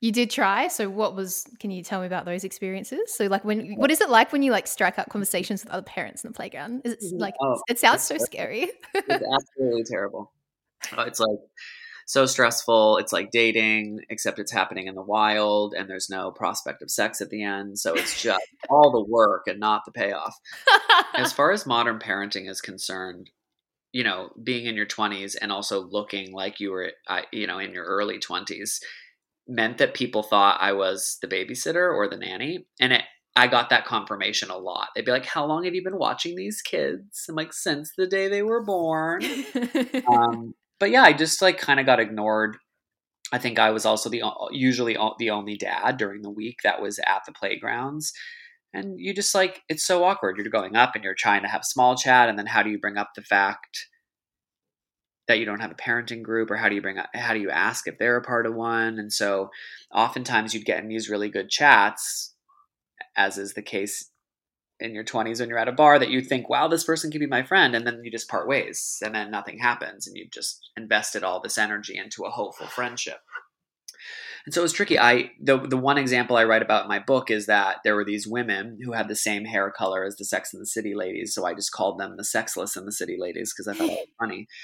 You 0.00 0.12
did 0.12 0.30
try. 0.30 0.68
So 0.68 0.88
what 0.88 1.16
was 1.16 1.46
can 1.58 1.70
you 1.70 1.82
tell 1.82 2.00
me 2.00 2.06
about 2.06 2.24
those 2.24 2.44
experiences? 2.44 3.14
So 3.14 3.26
like 3.26 3.44
when 3.44 3.74
what 3.76 3.90
is 3.90 4.00
it 4.00 4.08
like 4.08 4.32
when 4.32 4.42
you 4.42 4.52
like 4.52 4.66
strike 4.66 4.98
up 4.98 5.08
conversations 5.10 5.64
with 5.64 5.72
other 5.72 5.82
parents 5.82 6.24
in 6.24 6.30
the 6.30 6.36
playground? 6.36 6.82
Is 6.84 6.92
it 6.92 7.00
mm-hmm. 7.00 7.18
like 7.18 7.34
oh, 7.40 7.60
it 7.68 7.78
sounds 7.78 8.02
so 8.02 8.16
scary. 8.18 8.70
it's 8.94 9.24
absolutely 9.34 9.84
terrible. 9.84 10.32
Uh, 10.96 11.02
it's 11.02 11.18
like 11.18 11.38
so 12.06 12.24
stressful. 12.24 12.98
It's 12.98 13.12
like 13.12 13.30
dating, 13.32 14.00
except 14.08 14.38
it's 14.38 14.52
happening 14.52 14.86
in 14.86 14.94
the 14.94 15.02
wild 15.02 15.74
and 15.74 15.90
there's 15.90 16.08
no 16.08 16.30
prospect 16.30 16.80
of 16.80 16.90
sex 16.90 17.20
at 17.20 17.28
the 17.28 17.42
end. 17.42 17.78
So 17.78 17.94
it's 17.94 18.22
just 18.22 18.42
all 18.70 18.92
the 18.92 19.04
work 19.04 19.46
and 19.46 19.58
not 19.58 19.84
the 19.84 19.92
payoff. 19.92 20.34
as 21.14 21.32
far 21.32 21.50
as 21.50 21.66
modern 21.66 21.98
parenting 21.98 22.48
is 22.48 22.60
concerned, 22.62 23.30
you 23.92 24.04
know, 24.04 24.30
being 24.42 24.66
in 24.66 24.74
your 24.74 24.86
20s 24.86 25.36
and 25.40 25.50
also 25.50 25.80
looking 25.80 26.32
like 26.32 26.60
you 26.60 26.70
were, 26.70 26.92
you 27.32 27.46
know, 27.46 27.58
in 27.58 27.72
your 27.72 27.84
early 27.84 28.18
20s 28.18 28.78
meant 29.48 29.78
that 29.78 29.94
people 29.94 30.22
thought 30.22 30.60
I 30.60 30.72
was 30.72 31.18
the 31.22 31.28
babysitter 31.28 31.92
or 31.92 32.08
the 32.08 32.16
nanny. 32.16 32.66
And 32.80 32.92
it, 32.92 33.02
I 33.34 33.46
got 33.46 33.70
that 33.70 33.86
confirmation 33.86 34.50
a 34.50 34.58
lot. 34.58 34.88
They'd 34.94 35.04
be 35.04 35.12
like, 35.12 35.26
How 35.26 35.46
long 35.46 35.64
have 35.64 35.74
you 35.74 35.82
been 35.82 35.98
watching 35.98 36.36
these 36.36 36.60
kids? 36.60 37.24
I'm 37.28 37.34
like, 37.34 37.52
Since 37.52 37.92
the 37.96 38.06
day 38.06 38.28
they 38.28 38.42
were 38.42 38.62
born. 38.62 39.22
um, 40.08 40.54
but 40.78 40.90
yeah, 40.90 41.02
I 41.02 41.12
just 41.12 41.40
like 41.40 41.58
kind 41.58 41.80
of 41.80 41.86
got 41.86 42.00
ignored. 42.00 42.56
I 43.32 43.38
think 43.38 43.58
I 43.58 43.70
was 43.70 43.84
also 43.84 44.08
the 44.08 44.22
usually 44.50 44.96
the 45.18 45.30
only 45.30 45.56
dad 45.56 45.96
during 45.98 46.22
the 46.22 46.30
week 46.30 46.58
that 46.64 46.80
was 46.80 46.98
at 47.00 47.22
the 47.26 47.32
playgrounds. 47.32 48.12
And 48.74 48.98
you 48.98 49.14
just 49.14 49.34
like, 49.34 49.62
it's 49.68 49.86
so 49.86 50.04
awkward. 50.04 50.36
You're 50.36 50.50
going 50.50 50.76
up 50.76 50.94
and 50.94 51.02
you're 51.02 51.14
trying 51.14 51.42
to 51.42 51.48
have 51.48 51.64
small 51.64 51.96
chat. 51.96 52.28
And 52.28 52.38
then 52.38 52.46
how 52.46 52.62
do 52.62 52.70
you 52.70 52.78
bring 52.78 52.98
up 52.98 53.10
the 53.14 53.22
fact 53.22 53.86
that 55.28 55.38
you 55.38 55.44
don't 55.44 55.60
have 55.60 55.70
a 55.70 55.74
parenting 55.74 56.22
group 56.22 56.50
or 56.50 56.56
how 56.56 56.68
do 56.68 56.74
you 56.74 56.82
bring 56.82 56.96
how 57.14 57.34
do 57.34 57.40
you 57.40 57.50
ask 57.50 57.86
if 57.86 57.98
they're 57.98 58.16
a 58.16 58.22
part 58.22 58.46
of 58.46 58.54
one? 58.54 58.98
And 58.98 59.12
so 59.12 59.50
oftentimes 59.94 60.54
you'd 60.54 60.64
get 60.64 60.82
in 60.82 60.88
these 60.88 61.08
really 61.08 61.28
good 61.28 61.50
chats 61.50 62.34
as 63.16 63.38
is 63.38 63.54
the 63.54 63.62
case 63.62 64.10
in 64.80 64.94
your 64.94 65.04
20s 65.04 65.40
when 65.40 65.48
you're 65.48 65.58
at 65.58 65.68
a 65.68 65.72
bar 65.72 65.98
that 65.98 66.10
you 66.10 66.20
think 66.20 66.48
wow 66.48 66.68
this 66.68 66.84
person 66.84 67.10
could 67.10 67.18
be 67.20 67.26
my 67.26 67.42
friend 67.42 67.74
and 67.74 67.86
then 67.86 68.00
you 68.04 68.10
just 68.10 68.28
part 68.28 68.46
ways 68.46 68.98
and 69.04 69.14
then 69.14 69.30
nothing 69.30 69.58
happens 69.58 70.06
and 70.06 70.16
you've 70.16 70.30
just 70.30 70.70
invested 70.76 71.24
all 71.24 71.40
this 71.40 71.58
energy 71.58 71.96
into 71.96 72.24
a 72.24 72.30
hopeful 72.30 72.66
friendship 72.68 73.18
and 74.48 74.54
so 74.54 74.62
it 74.62 74.64
was 74.64 74.72
tricky. 74.72 74.98
I 74.98 75.32
the 75.38 75.58
the 75.58 75.76
one 75.76 75.98
example 75.98 76.38
I 76.38 76.44
write 76.44 76.62
about 76.62 76.84
in 76.84 76.88
my 76.88 77.00
book 77.00 77.30
is 77.30 77.44
that 77.48 77.80
there 77.84 77.94
were 77.94 78.04
these 78.06 78.26
women 78.26 78.78
who 78.82 78.92
had 78.92 79.06
the 79.06 79.14
same 79.14 79.44
hair 79.44 79.70
color 79.70 80.04
as 80.04 80.16
the 80.16 80.24
Sex 80.24 80.54
and 80.54 80.62
the 80.62 80.66
City 80.66 80.94
ladies, 80.94 81.34
so 81.34 81.44
I 81.44 81.52
just 81.52 81.70
called 81.70 81.98
them 81.98 82.16
the 82.16 82.24
Sexless 82.24 82.74
and 82.74 82.86
the 82.88 82.92
City 82.92 83.18
ladies 83.20 83.52
because 83.52 83.68
I 83.68 83.76
thought 83.76 83.90
it 83.90 84.08
was 84.08 84.16
funny. 84.18 84.48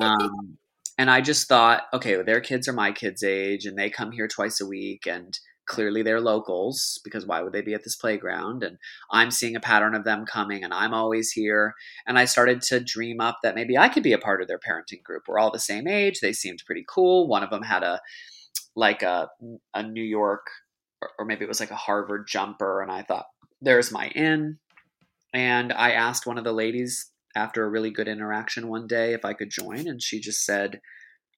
Um, 0.00 0.58
and 0.96 1.10
I 1.10 1.20
just 1.20 1.48
thought, 1.48 1.82
okay, 1.92 2.16
well, 2.16 2.24
their 2.24 2.40
kids 2.40 2.66
are 2.66 2.72
my 2.72 2.92
kids' 2.92 3.22
age, 3.22 3.66
and 3.66 3.76
they 3.76 3.90
come 3.90 4.12
here 4.12 4.28
twice 4.28 4.60
a 4.60 4.66
week, 4.66 5.06
and 5.06 5.38
clearly 5.66 6.02
they're 6.02 6.20
locals 6.20 7.00
because 7.04 7.26
why 7.26 7.42
would 7.42 7.52
they 7.52 7.60
be 7.62 7.74
at 7.74 7.84
this 7.84 7.96
playground? 7.96 8.62
And 8.62 8.78
I'm 9.10 9.30
seeing 9.30 9.56
a 9.56 9.60
pattern 9.60 9.94
of 9.94 10.04
them 10.04 10.24
coming, 10.24 10.62
and 10.62 10.72
I'm 10.72 10.94
always 10.94 11.32
here. 11.32 11.74
And 12.06 12.16
I 12.16 12.26
started 12.26 12.62
to 12.62 12.80
dream 12.80 13.20
up 13.20 13.38
that 13.42 13.54
maybe 13.54 13.76
I 13.76 13.88
could 13.88 14.04
be 14.04 14.12
a 14.12 14.18
part 14.18 14.40
of 14.40 14.48
their 14.48 14.58
parenting 14.58 15.02
group. 15.02 15.24
We're 15.26 15.38
all 15.38 15.50
the 15.50 15.58
same 15.58 15.88
age. 15.88 16.20
They 16.20 16.32
seemed 16.32 16.62
pretty 16.64 16.84
cool. 16.88 17.28
One 17.28 17.42
of 17.42 17.50
them 17.50 17.62
had 17.62 17.82
a 17.82 18.00
like 18.76 19.02
a 19.02 19.28
a 19.74 19.82
New 19.82 20.04
York 20.04 20.46
or, 21.18 21.24
maybe 21.24 21.44
it 21.44 21.48
was 21.48 21.60
like 21.60 21.70
a 21.70 21.76
Harvard 21.76 22.26
jumper, 22.28 22.80
and 22.82 22.90
I 22.90 23.02
thought, 23.02 23.26
there's 23.60 23.92
my 23.92 24.08
in. 24.08 24.58
And 25.34 25.72
I 25.72 25.92
asked 25.92 26.26
one 26.26 26.38
of 26.38 26.44
the 26.44 26.52
ladies 26.52 27.10
after 27.34 27.64
a 27.64 27.68
really 27.68 27.90
good 27.90 28.08
interaction 28.08 28.68
one 28.68 28.86
day 28.86 29.14
if 29.14 29.24
I 29.24 29.32
could 29.32 29.50
join, 29.50 29.88
and 29.88 30.02
she 30.02 30.20
just 30.20 30.44
said, 30.44 30.80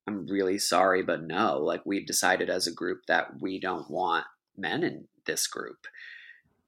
I'm 0.07 0.27
really 0.27 0.59
sorry, 0.59 1.03
but 1.03 1.23
no. 1.23 1.59
Like, 1.59 1.83
we've 1.87 2.07
decided 2.07 2.51
as 2.51 2.67
a 2.67 2.73
group 2.73 3.03
that 3.09 3.41
we 3.41 3.61
don't 3.61 3.91
want 3.91 4.27
men 4.57 4.83
in 4.83 5.09
this 5.27 5.47
group. 5.47 5.87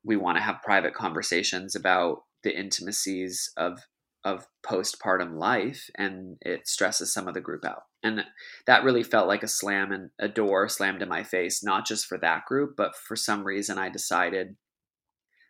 We 0.04 0.16
want 0.16 0.38
to 0.38 0.42
have 0.42 0.62
private 0.62 0.94
conversations 0.94 1.74
about 1.74 2.22
the 2.42 2.56
intimacies 2.56 3.50
of 3.56 3.80
of 4.24 4.48
postpartum 4.64 5.38
life 5.38 5.88
and 5.94 6.36
it 6.40 6.66
stresses 6.66 7.12
some 7.12 7.28
of 7.28 7.34
the 7.34 7.40
group 7.40 7.64
out 7.64 7.84
and 8.06 8.24
that 8.66 8.84
really 8.84 9.02
felt 9.02 9.28
like 9.28 9.42
a 9.42 9.48
slam 9.48 9.92
and 9.92 10.10
a 10.18 10.28
door 10.28 10.68
slammed 10.68 11.02
in 11.02 11.08
my 11.08 11.22
face 11.22 11.62
not 11.62 11.86
just 11.86 12.06
for 12.06 12.18
that 12.18 12.44
group 12.46 12.74
but 12.76 12.96
for 12.96 13.16
some 13.16 13.44
reason 13.44 13.78
i 13.78 13.88
decided 13.88 14.56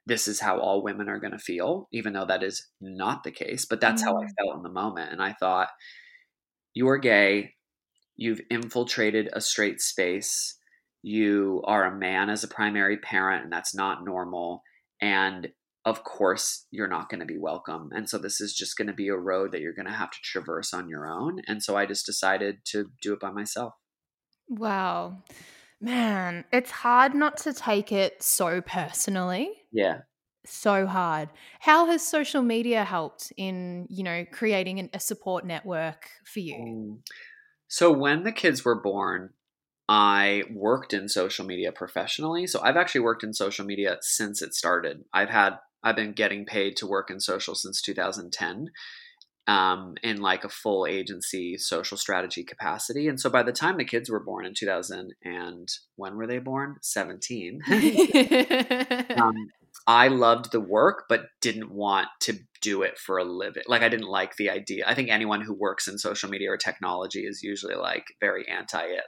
this 0.07 0.29
is 0.29 0.41
how 0.41 0.59
all 0.59 0.83
women 0.83 1.09
are 1.09 1.19
going 1.19 1.33
to 1.33 1.39
feel 1.39 1.89
even 1.93 2.13
though 2.13 2.25
that 2.25 2.43
is 2.43 2.69
not 2.81 3.23
the 3.25 3.31
case 3.31 3.67
but 3.67 3.81
that's 3.81 4.03
mm-hmm. 4.03 4.13
how 4.13 4.21
i 4.21 4.25
mm. 4.25 4.31
felt 4.39 4.57
in 4.57 4.63
the 4.63 4.69
moment 4.69 5.13
and 5.13 5.23
i 5.23 5.33
thought 5.33 5.69
you're 6.75 6.99
gay 6.99 7.53
you've 8.17 8.41
infiltrated 8.51 9.29
a 9.33 9.41
straight 9.41 9.81
space 9.81 10.59
you 11.03 11.63
are 11.65 11.85
a 11.85 11.97
man 11.97 12.31
as 12.31 12.43
a 12.43 12.49
primary 12.49 12.97
parent 12.97 13.45
and 13.45 13.53
that's 13.53 13.75
not 13.75 14.05
normal 14.05 14.63
and 15.01 15.49
of 15.87 16.03
course 16.03 16.67
you're 16.73 16.89
not 16.89 17.09
going 17.09 17.21
to 17.21 17.27
be 17.27 17.39
welcome. 17.39 17.91
And 17.95 18.11
so 18.11 18.19
this 18.19 18.41
is 18.41 18.53
just 18.53 18.77
going 18.77 18.89
to 18.89 18.93
be 18.93 19.09
a 19.09 19.17
road 19.17 19.53
that 19.53 19.61
you're 19.61 19.73
going 19.73 19.87
to 19.87 19.93
have 19.93 20.11
to 20.11 20.19
traverse 20.21 20.75
on 20.75 20.89
your 20.89 21.07
own. 21.07 21.41
And 21.47 21.63
so 21.63 21.77
i 21.77 21.87
just 21.87 22.05
decided 22.05 22.59
to 22.67 22.91
do 23.01 23.13
it 23.15 23.21
by 23.21 23.31
myself. 23.31 23.73
Wow. 24.49 25.23
Man 25.81 26.45
it's 26.53 26.73
hard 26.73 27.15
not 27.15 27.37
to 27.39 27.53
take 27.53 27.93
it 27.93 28.23
so 28.23 28.61
personally. 28.61 29.51
Yeah. 29.73 30.01
So 30.45 30.87
hard. 30.87 31.29
How 31.61 31.87
has 31.87 32.07
social 32.07 32.43
media 32.43 32.85
helped 32.85 33.33
in 33.37 33.87
you 33.89 34.03
know 34.03 34.25
creating 34.33 34.91
a 34.93 34.99
support 34.99 35.47
network 35.47 36.09
for 36.25 36.41
you? 36.41 36.99
So 37.69 37.93
when 37.93 38.25
the 38.25 38.33
kids 38.33 38.65
were 38.65 38.81
born 38.81 39.31
I 39.89 40.43
worked 40.53 40.93
in 40.93 41.09
social 41.09 41.47
media 41.47 41.71
professionally. 41.71 42.49
So 42.49 42.61
I've 42.61 42.77
actually 42.77 43.03
worked 43.03 43.23
in 43.23 43.33
social 43.33 43.65
media 43.65 43.99
since 44.01 44.43
it 44.43 44.53
started. 44.53 45.05
I've 45.13 45.31
had 45.31 45.59
I've 45.87 45.95
been 45.95 46.15
getting 46.15 46.45
paid 46.45 46.77
to 46.79 46.87
work 46.87 47.13
in 47.13 47.21
social 47.21 47.55
since 47.55 47.81
2010 47.81 48.71
um, 49.47 49.95
in 50.03 50.21
like 50.21 50.43
a 50.43 50.49
full 50.49 50.85
agency 50.85 51.57
social 51.57 51.97
strategy 51.97 52.43
capacity. 52.43 53.07
And 53.07 53.21
so 53.21 53.31
by 53.31 53.45
the 53.45 53.53
time 53.53 53.77
the 53.77 53.85
kids 53.85 54.11
were 54.11 54.19
born 54.19 54.45
in 54.45 54.53
2000 54.53 55.15
and 55.23 55.69
when 55.95 56.17
were 56.17 56.27
they 56.27 56.41
born? 56.41 56.75
17. 56.83 57.61
um, 59.17 59.37
I 59.87 60.09
loved 60.09 60.51
the 60.51 60.61
work, 60.61 61.05
but 61.09 61.27
didn't 61.41 61.71
want 61.71 62.09
to 62.23 62.41
do 62.61 62.83
it 62.83 62.99
for 62.99 63.19
a 63.19 63.25
living. 63.25 63.63
Like 63.69 63.83
I 63.83 63.89
didn't 63.89 64.09
like 64.09 64.35
the 64.35 64.51
idea. 64.51 64.83
I 64.89 64.95
think 64.97 65.09
anyone 65.09 65.43
who 65.43 65.55
works 65.55 65.87
in 65.87 65.99
social 65.99 66.29
media 66.29 66.51
or 66.51 66.57
technology 66.57 67.21
is 67.21 67.45
usually 67.45 67.77
like 67.77 68.07
very 68.19 68.45
anti 68.49 68.83
it. 68.83 69.05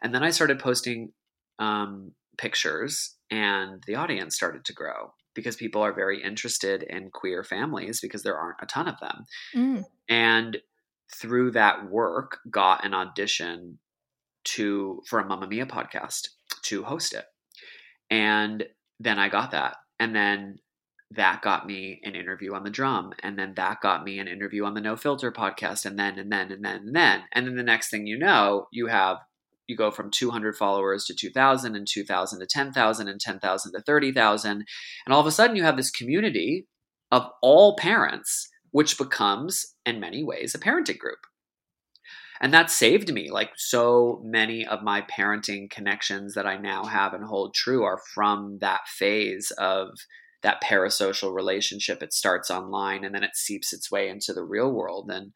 And 0.00 0.14
then 0.14 0.22
I 0.22 0.30
started 0.30 0.60
posting 0.60 1.10
um, 1.58 2.12
pictures, 2.38 3.16
and 3.32 3.82
the 3.88 3.96
audience 3.96 4.36
started 4.36 4.64
to 4.66 4.72
grow 4.72 5.10
because 5.36 5.54
people 5.54 5.82
are 5.82 5.92
very 5.92 6.22
interested 6.22 6.82
in 6.82 7.10
queer 7.10 7.44
families 7.44 8.00
because 8.00 8.24
there 8.24 8.36
aren't 8.36 8.62
a 8.62 8.66
ton 8.66 8.88
of 8.88 8.98
them. 8.98 9.24
Mm. 9.54 9.84
And 10.08 10.56
through 11.14 11.52
that 11.52 11.88
work, 11.88 12.40
got 12.50 12.84
an 12.84 12.94
audition 12.94 13.78
to 14.44 15.02
for 15.06 15.20
a 15.20 15.24
Mamamia 15.24 15.68
podcast 15.68 16.28
to 16.62 16.82
host 16.82 17.14
it. 17.14 17.26
And 18.10 18.64
then 18.98 19.18
I 19.18 19.28
got 19.28 19.52
that. 19.52 19.76
And 20.00 20.14
then 20.14 20.58
that 21.12 21.42
got 21.42 21.66
me 21.66 22.00
an 22.02 22.14
interview 22.14 22.54
on 22.54 22.64
the 22.64 22.70
drum 22.70 23.12
and 23.22 23.38
then 23.38 23.54
that 23.54 23.80
got 23.80 24.02
me 24.02 24.18
an 24.18 24.26
interview 24.26 24.64
on 24.64 24.74
the 24.74 24.80
no 24.80 24.96
filter 24.96 25.30
podcast 25.30 25.86
and 25.86 25.96
then 25.96 26.18
and 26.18 26.32
then 26.32 26.50
and 26.50 26.64
then 26.64 26.76
and 26.76 26.96
then 26.96 27.22
and 27.32 27.46
then 27.46 27.56
the 27.56 27.62
next 27.62 27.90
thing 27.90 28.08
you 28.08 28.18
know 28.18 28.66
you 28.72 28.88
have 28.88 29.18
you 29.68 29.76
go 29.76 29.90
from 29.90 30.10
200 30.10 30.56
followers 30.56 31.04
to 31.04 31.14
2000 31.14 31.74
and 31.74 31.86
2000 31.86 32.40
to 32.40 32.46
10,000 32.46 33.08
and 33.08 33.20
10,000 33.20 33.72
to 33.72 33.80
30,000 33.80 34.50
and 34.50 34.64
all 35.14 35.20
of 35.20 35.26
a 35.26 35.30
sudden 35.30 35.56
you 35.56 35.62
have 35.62 35.76
this 35.76 35.90
community 35.90 36.66
of 37.10 37.28
all 37.42 37.76
parents 37.76 38.48
which 38.76 38.98
becomes 38.98 39.74
in 39.86 40.00
many 40.00 40.22
ways 40.22 40.54
a 40.54 40.58
parenting 40.58 40.98
group. 40.98 41.20
And 42.42 42.52
that 42.52 42.70
saved 42.70 43.10
me. 43.10 43.30
Like 43.30 43.52
so 43.56 44.20
many 44.22 44.66
of 44.66 44.82
my 44.82 45.00
parenting 45.00 45.70
connections 45.70 46.34
that 46.34 46.46
i 46.46 46.58
now 46.58 46.84
have 46.84 47.14
and 47.14 47.24
hold 47.24 47.54
true 47.54 47.84
are 47.84 48.02
from 48.14 48.58
that 48.60 48.86
phase 48.86 49.50
of 49.56 49.88
that 50.42 50.62
parasocial 50.62 51.34
relationship. 51.34 52.02
It 52.02 52.12
starts 52.12 52.50
online 52.50 53.02
and 53.02 53.14
then 53.14 53.24
it 53.24 53.34
seeps 53.34 53.72
its 53.72 53.90
way 53.90 54.10
into 54.10 54.34
the 54.34 54.44
real 54.44 54.70
world. 54.70 55.10
And 55.10 55.32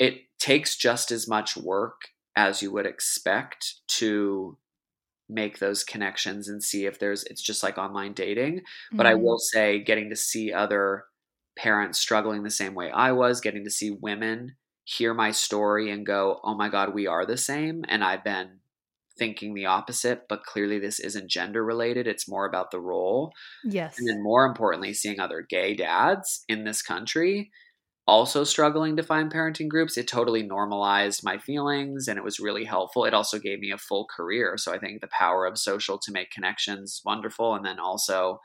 it 0.00 0.22
takes 0.40 0.76
just 0.76 1.12
as 1.12 1.28
much 1.28 1.56
work 1.56 2.00
as 2.36 2.62
you 2.62 2.70
would 2.70 2.86
expect 2.86 3.76
to 3.88 4.58
make 5.28 5.58
those 5.58 5.82
connections 5.82 6.48
and 6.48 6.62
see 6.62 6.86
if 6.86 6.98
there's 6.98 7.24
it's 7.24 7.42
just 7.42 7.62
like 7.62 7.78
online 7.78 8.12
dating 8.12 8.58
mm-hmm. 8.58 8.96
but 8.96 9.06
i 9.06 9.12
mm-hmm. 9.12 9.24
will 9.24 9.38
say 9.38 9.82
getting 9.82 10.08
to 10.10 10.16
see 10.16 10.52
other 10.52 11.04
parents 11.56 11.98
struggling 11.98 12.42
the 12.42 12.50
same 12.50 12.74
way 12.74 12.90
i 12.92 13.10
was 13.10 13.40
getting 13.40 13.64
to 13.64 13.70
see 13.70 13.90
women 13.90 14.54
hear 14.84 15.12
my 15.12 15.32
story 15.32 15.90
and 15.90 16.06
go 16.06 16.38
oh 16.44 16.54
my 16.54 16.68
god 16.68 16.94
we 16.94 17.06
are 17.06 17.26
the 17.26 17.36
same 17.36 17.84
and 17.88 18.04
i've 18.04 18.22
been 18.22 18.60
thinking 19.18 19.54
the 19.54 19.66
opposite 19.66 20.28
but 20.28 20.44
clearly 20.44 20.78
this 20.78 21.00
isn't 21.00 21.30
gender 21.30 21.64
related 21.64 22.06
it's 22.06 22.28
more 22.28 22.46
about 22.46 22.70
the 22.70 22.78
role 22.78 23.32
yes 23.64 23.98
and 23.98 24.06
then 24.08 24.22
more 24.22 24.44
importantly 24.44 24.92
seeing 24.92 25.18
other 25.18 25.44
gay 25.48 25.74
dads 25.74 26.44
in 26.48 26.64
this 26.64 26.82
country 26.82 27.50
also 28.06 28.44
struggling 28.44 28.96
to 28.96 29.02
find 29.02 29.32
parenting 29.32 29.68
groups, 29.68 29.96
it 29.96 30.06
totally 30.06 30.42
normalized 30.42 31.24
my 31.24 31.38
feelings 31.38 32.06
and 32.06 32.18
it 32.18 32.24
was 32.24 32.38
really 32.38 32.64
helpful. 32.64 33.04
It 33.04 33.14
also 33.14 33.38
gave 33.38 33.58
me 33.58 33.72
a 33.72 33.78
full 33.78 34.06
career. 34.14 34.56
So 34.56 34.72
I 34.72 34.78
think 34.78 35.00
the 35.00 35.08
power 35.08 35.44
of 35.44 35.58
social 35.58 35.98
to 35.98 36.12
make 36.12 36.30
connections 36.30 37.02
wonderful. 37.04 37.54
And 37.54 37.64
then 37.64 37.80
also 37.80 38.40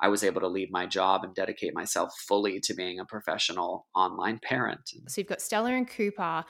I 0.00 0.08
was 0.08 0.22
able 0.22 0.42
to 0.42 0.48
leave 0.48 0.70
my 0.70 0.86
job 0.86 1.24
and 1.24 1.34
dedicate 1.34 1.74
myself 1.74 2.14
fully 2.28 2.60
to 2.60 2.74
being 2.74 3.00
a 3.00 3.04
professional 3.04 3.86
online 3.94 4.38
parent. 4.42 4.90
So 5.08 5.20
you've 5.20 5.28
got 5.28 5.40
Stella 5.40 5.72
and 5.72 5.88
Cooper, 5.88 6.44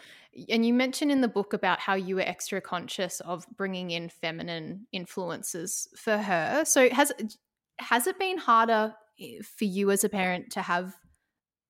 and 0.49 0.67
you 0.67 0.75
mentioned 0.75 1.13
in 1.13 1.21
the 1.21 1.29
book 1.29 1.53
about 1.53 1.79
how 1.79 1.95
you 1.95 2.17
were 2.17 2.23
extra 2.23 2.61
conscious 2.61 3.21
of 3.21 3.47
bringing 3.57 3.93
in 3.93 4.09
feminine 4.09 4.89
influences 4.93 5.89
for 5.97 6.19
her. 6.19 6.65
So 6.65 6.89
has 6.91 7.13
has 7.79 8.07
it 8.07 8.19
been 8.19 8.39
harder 8.39 8.95
eh, 9.21 9.39
for 9.43 9.65
you 9.65 9.93
as 9.93 10.03
a 10.03 10.09
parent 10.09 10.51
to 10.53 10.63
have 10.63 10.97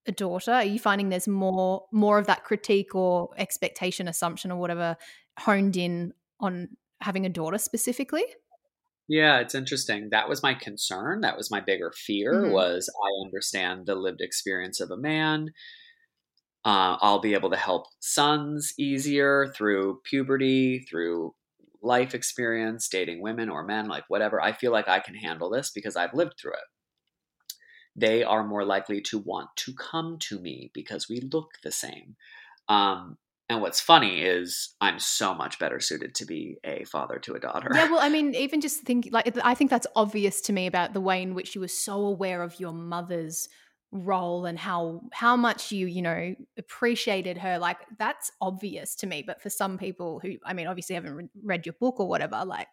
a 0.07 0.13
daughter? 0.13 0.53
Are 0.53 0.65
you 0.65 0.79
finding 0.79 1.09
there's 1.09 1.29
more 1.29 1.85
more 1.93 2.19
of 2.19 2.27
that 2.27 2.45
critique 2.45 2.95
or 2.95 3.31
expectation 3.37 4.09
assumption 4.09 4.51
or 4.51 4.59
whatever 4.59 4.97
honed 5.39 5.77
in 5.77 6.13
on 6.41 6.69
having 7.01 7.27
a 7.27 7.31
daughter 7.31 7.59
specifically? 7.59 8.25
Yeah 9.09 9.39
it's 9.41 9.55
interesting. 9.55 10.09
That 10.11 10.29
was 10.29 10.43
my 10.43 10.55
concern. 10.55 11.21
That 11.21 11.37
was 11.37 11.51
my 11.51 11.61
bigger 11.61 11.93
fear 11.95 12.33
mm-hmm. 12.35 12.53
was 12.53 12.91
i 13.05 13.27
understand 13.27 13.87
the 13.87 13.95
lived 13.95 14.21
experience 14.21 14.81
of 14.81 14.91
a 14.91 14.97
man. 14.97 15.51
Uh, 16.65 16.99
i'll 17.01 17.21
be 17.21 17.35
able 17.35 17.51
to 17.51 17.57
help 17.57 17.87
sons 18.01 18.75
easier 18.79 19.47
through 19.57 20.01
puberty 20.05 20.81
through 20.81 21.35
life 21.83 22.15
experience 22.15 22.89
dating 22.89 23.23
women 23.23 23.49
or 23.49 23.65
men 23.65 23.87
like 23.87 24.03
whatever. 24.09 24.43
I 24.43 24.53
feel 24.53 24.73
like 24.73 24.89
i 24.89 24.99
can 24.99 25.15
handle 25.15 25.51
this 25.51 25.71
because 25.71 25.95
i've 25.97 26.15
lived 26.15 26.35
through 26.41 26.55
it 26.55 26.69
they 27.97 28.23
are 28.23 28.45
more 28.45 28.65
likely 28.65 29.01
to 29.01 29.19
want 29.19 29.49
to 29.57 29.73
come 29.73 30.19
to 30.19 30.39
me 30.39 30.71
because 30.75 31.09
we 31.09 31.21
look 31.33 31.55
the 31.63 31.73
same. 31.73 32.17
Um, 32.69 33.17
and 33.49 33.63
what's 33.63 33.81
funny 33.81 34.23
is 34.23 34.75
I'm 34.81 34.99
so 34.99 35.33
much 35.33 35.59
better 35.59 35.81
suited 35.81 36.15
to 36.17 36.27
be 36.27 36.59
a 36.65 36.85
father 36.85 37.19
to 37.21 37.35
a 37.35 37.41
daughter. 37.41 37.71
Yeah, 37.73 37.91
well, 37.91 38.01
I 38.01 38.09
mean, 38.11 38.35
even 38.35 38.61
just 38.61 38.83
think 38.83 39.09
like 39.13 39.37
I 39.43 39.55
think 39.55 39.71
that's 39.71 39.87
obvious 39.95 40.41
to 40.43 40.53
me 40.53 40.67
about 40.67 40.93
the 40.93 41.01
way 41.01 41.23
in 41.23 41.35
which 41.35 41.55
you 41.55 41.61
were 41.61 41.69
so 41.69 42.07
aware 42.07 42.43
of 42.43 42.59
your 42.61 42.73
mother's 42.73 43.49
role 43.93 44.47
and 44.47 44.59
how 44.59 45.01
how 45.13 45.37
much 45.37 45.71
you 45.71 45.87
you 45.87 46.03
know 46.03 46.35
appreciated 46.59 47.39
her 47.39 47.57
like 47.59 47.79
that's 47.99 48.33
obvious 48.41 48.97
to 48.97 49.07
me 49.07 49.23
but 49.25 49.41
for 49.41 49.49
some 49.49 49.79
people 49.79 50.19
who 50.19 50.35
i 50.45 50.53
mean 50.53 50.67
obviously 50.67 50.95
haven't 50.95 51.15
re- 51.15 51.29
read 51.45 51.65
your 51.65 51.73
book 51.81 52.01
or 52.01 52.09
whatever 52.09 52.45
like 52.45 52.69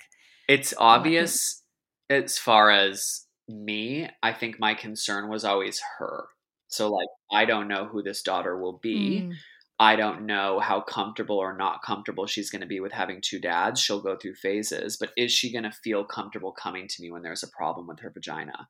it's 0.49 0.73
obvious 0.79 1.61
like, 2.09 2.23
as 2.23 2.37
far 2.37 2.71
as 2.71 3.25
me, 3.47 4.09
I 4.21 4.33
think 4.33 4.59
my 4.59 4.73
concern 4.73 5.29
was 5.29 5.43
always 5.43 5.81
her. 5.97 6.25
So, 6.67 6.91
like, 6.91 7.07
I 7.31 7.45
don't 7.45 7.67
know 7.67 7.85
who 7.85 8.01
this 8.01 8.21
daughter 8.21 8.57
will 8.57 8.79
be. 8.81 9.21
Mm. 9.21 9.33
I 9.79 9.95
don't 9.95 10.25
know 10.25 10.59
how 10.59 10.81
comfortable 10.81 11.37
or 11.37 11.55
not 11.55 11.81
comfortable 11.83 12.25
she's 12.25 12.49
going 12.49 12.61
to 12.61 12.67
be 12.67 12.79
with 12.79 12.91
having 12.91 13.21
two 13.21 13.39
dads. 13.39 13.79
She'll 13.79 14.01
go 14.01 14.15
through 14.15 14.35
phases, 14.35 14.97
but 14.97 15.11
is 15.17 15.31
she 15.31 15.51
going 15.51 15.63
to 15.63 15.71
feel 15.71 16.03
comfortable 16.03 16.51
coming 16.51 16.87
to 16.87 17.01
me 17.01 17.11
when 17.11 17.21
there's 17.21 17.43
a 17.43 17.49
problem 17.49 17.87
with 17.87 17.99
her 17.99 18.11
vagina? 18.11 18.67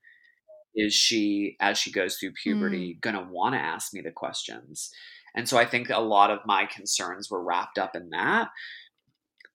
Is 0.76 0.94
she, 0.94 1.56
as 1.60 1.78
she 1.78 1.92
goes 1.92 2.18
through 2.18 2.32
puberty, 2.42 2.96
mm. 2.96 3.02
going 3.02 3.16
to 3.16 3.28
want 3.30 3.54
to 3.54 3.60
ask 3.60 3.94
me 3.94 4.02
the 4.02 4.12
questions? 4.12 4.90
And 5.36 5.48
so 5.48 5.58
I 5.58 5.66
think 5.66 5.90
a 5.90 6.00
lot 6.00 6.32
of 6.32 6.40
my 6.46 6.66
concerns 6.66 7.30
were 7.30 7.44
wrapped 7.44 7.78
up 7.78 7.96
in 7.96 8.10
that. 8.10 8.50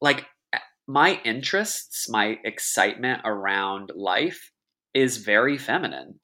Like, 0.01 0.27
eh, 0.53 0.59
my 0.87 1.21
interests, 1.25 2.09
my 2.09 2.39
excitement 2.45 3.23
around 3.25 3.91
life 3.95 4.53
is 4.95 5.19
very 5.19 5.59
feminine. 5.59 6.21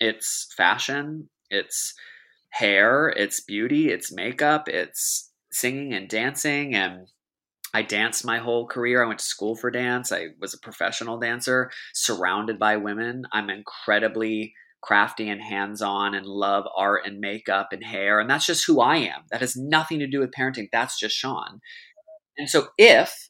It's 0.00 0.48
fashion, 0.56 1.28
it's 1.50 1.94
hair, 2.50 3.08
it's 3.08 3.40
beauty, 3.40 3.90
it's 3.90 4.12
makeup, 4.12 4.68
it's 4.68 5.30
singing 5.50 5.92
and 5.94 6.08
dancing 6.08 6.74
and 6.74 7.08
I 7.74 7.82
danced 7.82 8.24
my 8.24 8.38
whole 8.38 8.66
career. 8.66 9.02
I 9.02 9.06
went 9.06 9.18
to 9.18 9.24
school 9.24 9.54
for 9.54 9.70
dance. 9.70 10.10
I 10.10 10.28
was 10.40 10.54
a 10.54 10.58
professional 10.58 11.18
dancer, 11.18 11.70
surrounded 11.92 12.58
by 12.58 12.76
women. 12.76 13.24
I'm 13.32 13.50
incredibly 13.50 14.54
crafty 14.80 15.28
and 15.28 15.42
hands 15.42 15.82
on 15.82 16.14
and 16.14 16.24
love 16.24 16.64
art 16.76 17.02
and 17.04 17.20
makeup 17.20 17.68
and 17.72 17.84
hair. 17.84 18.20
And 18.20 18.30
that's 18.30 18.46
just 18.46 18.66
who 18.66 18.80
I 18.80 18.96
am. 18.96 19.22
That 19.30 19.40
has 19.40 19.56
nothing 19.56 19.98
to 19.98 20.06
do 20.06 20.20
with 20.20 20.30
parenting. 20.30 20.68
That's 20.72 20.98
just 20.98 21.16
Sean. 21.16 21.60
And 22.38 22.48
so 22.48 22.68
if 22.78 23.28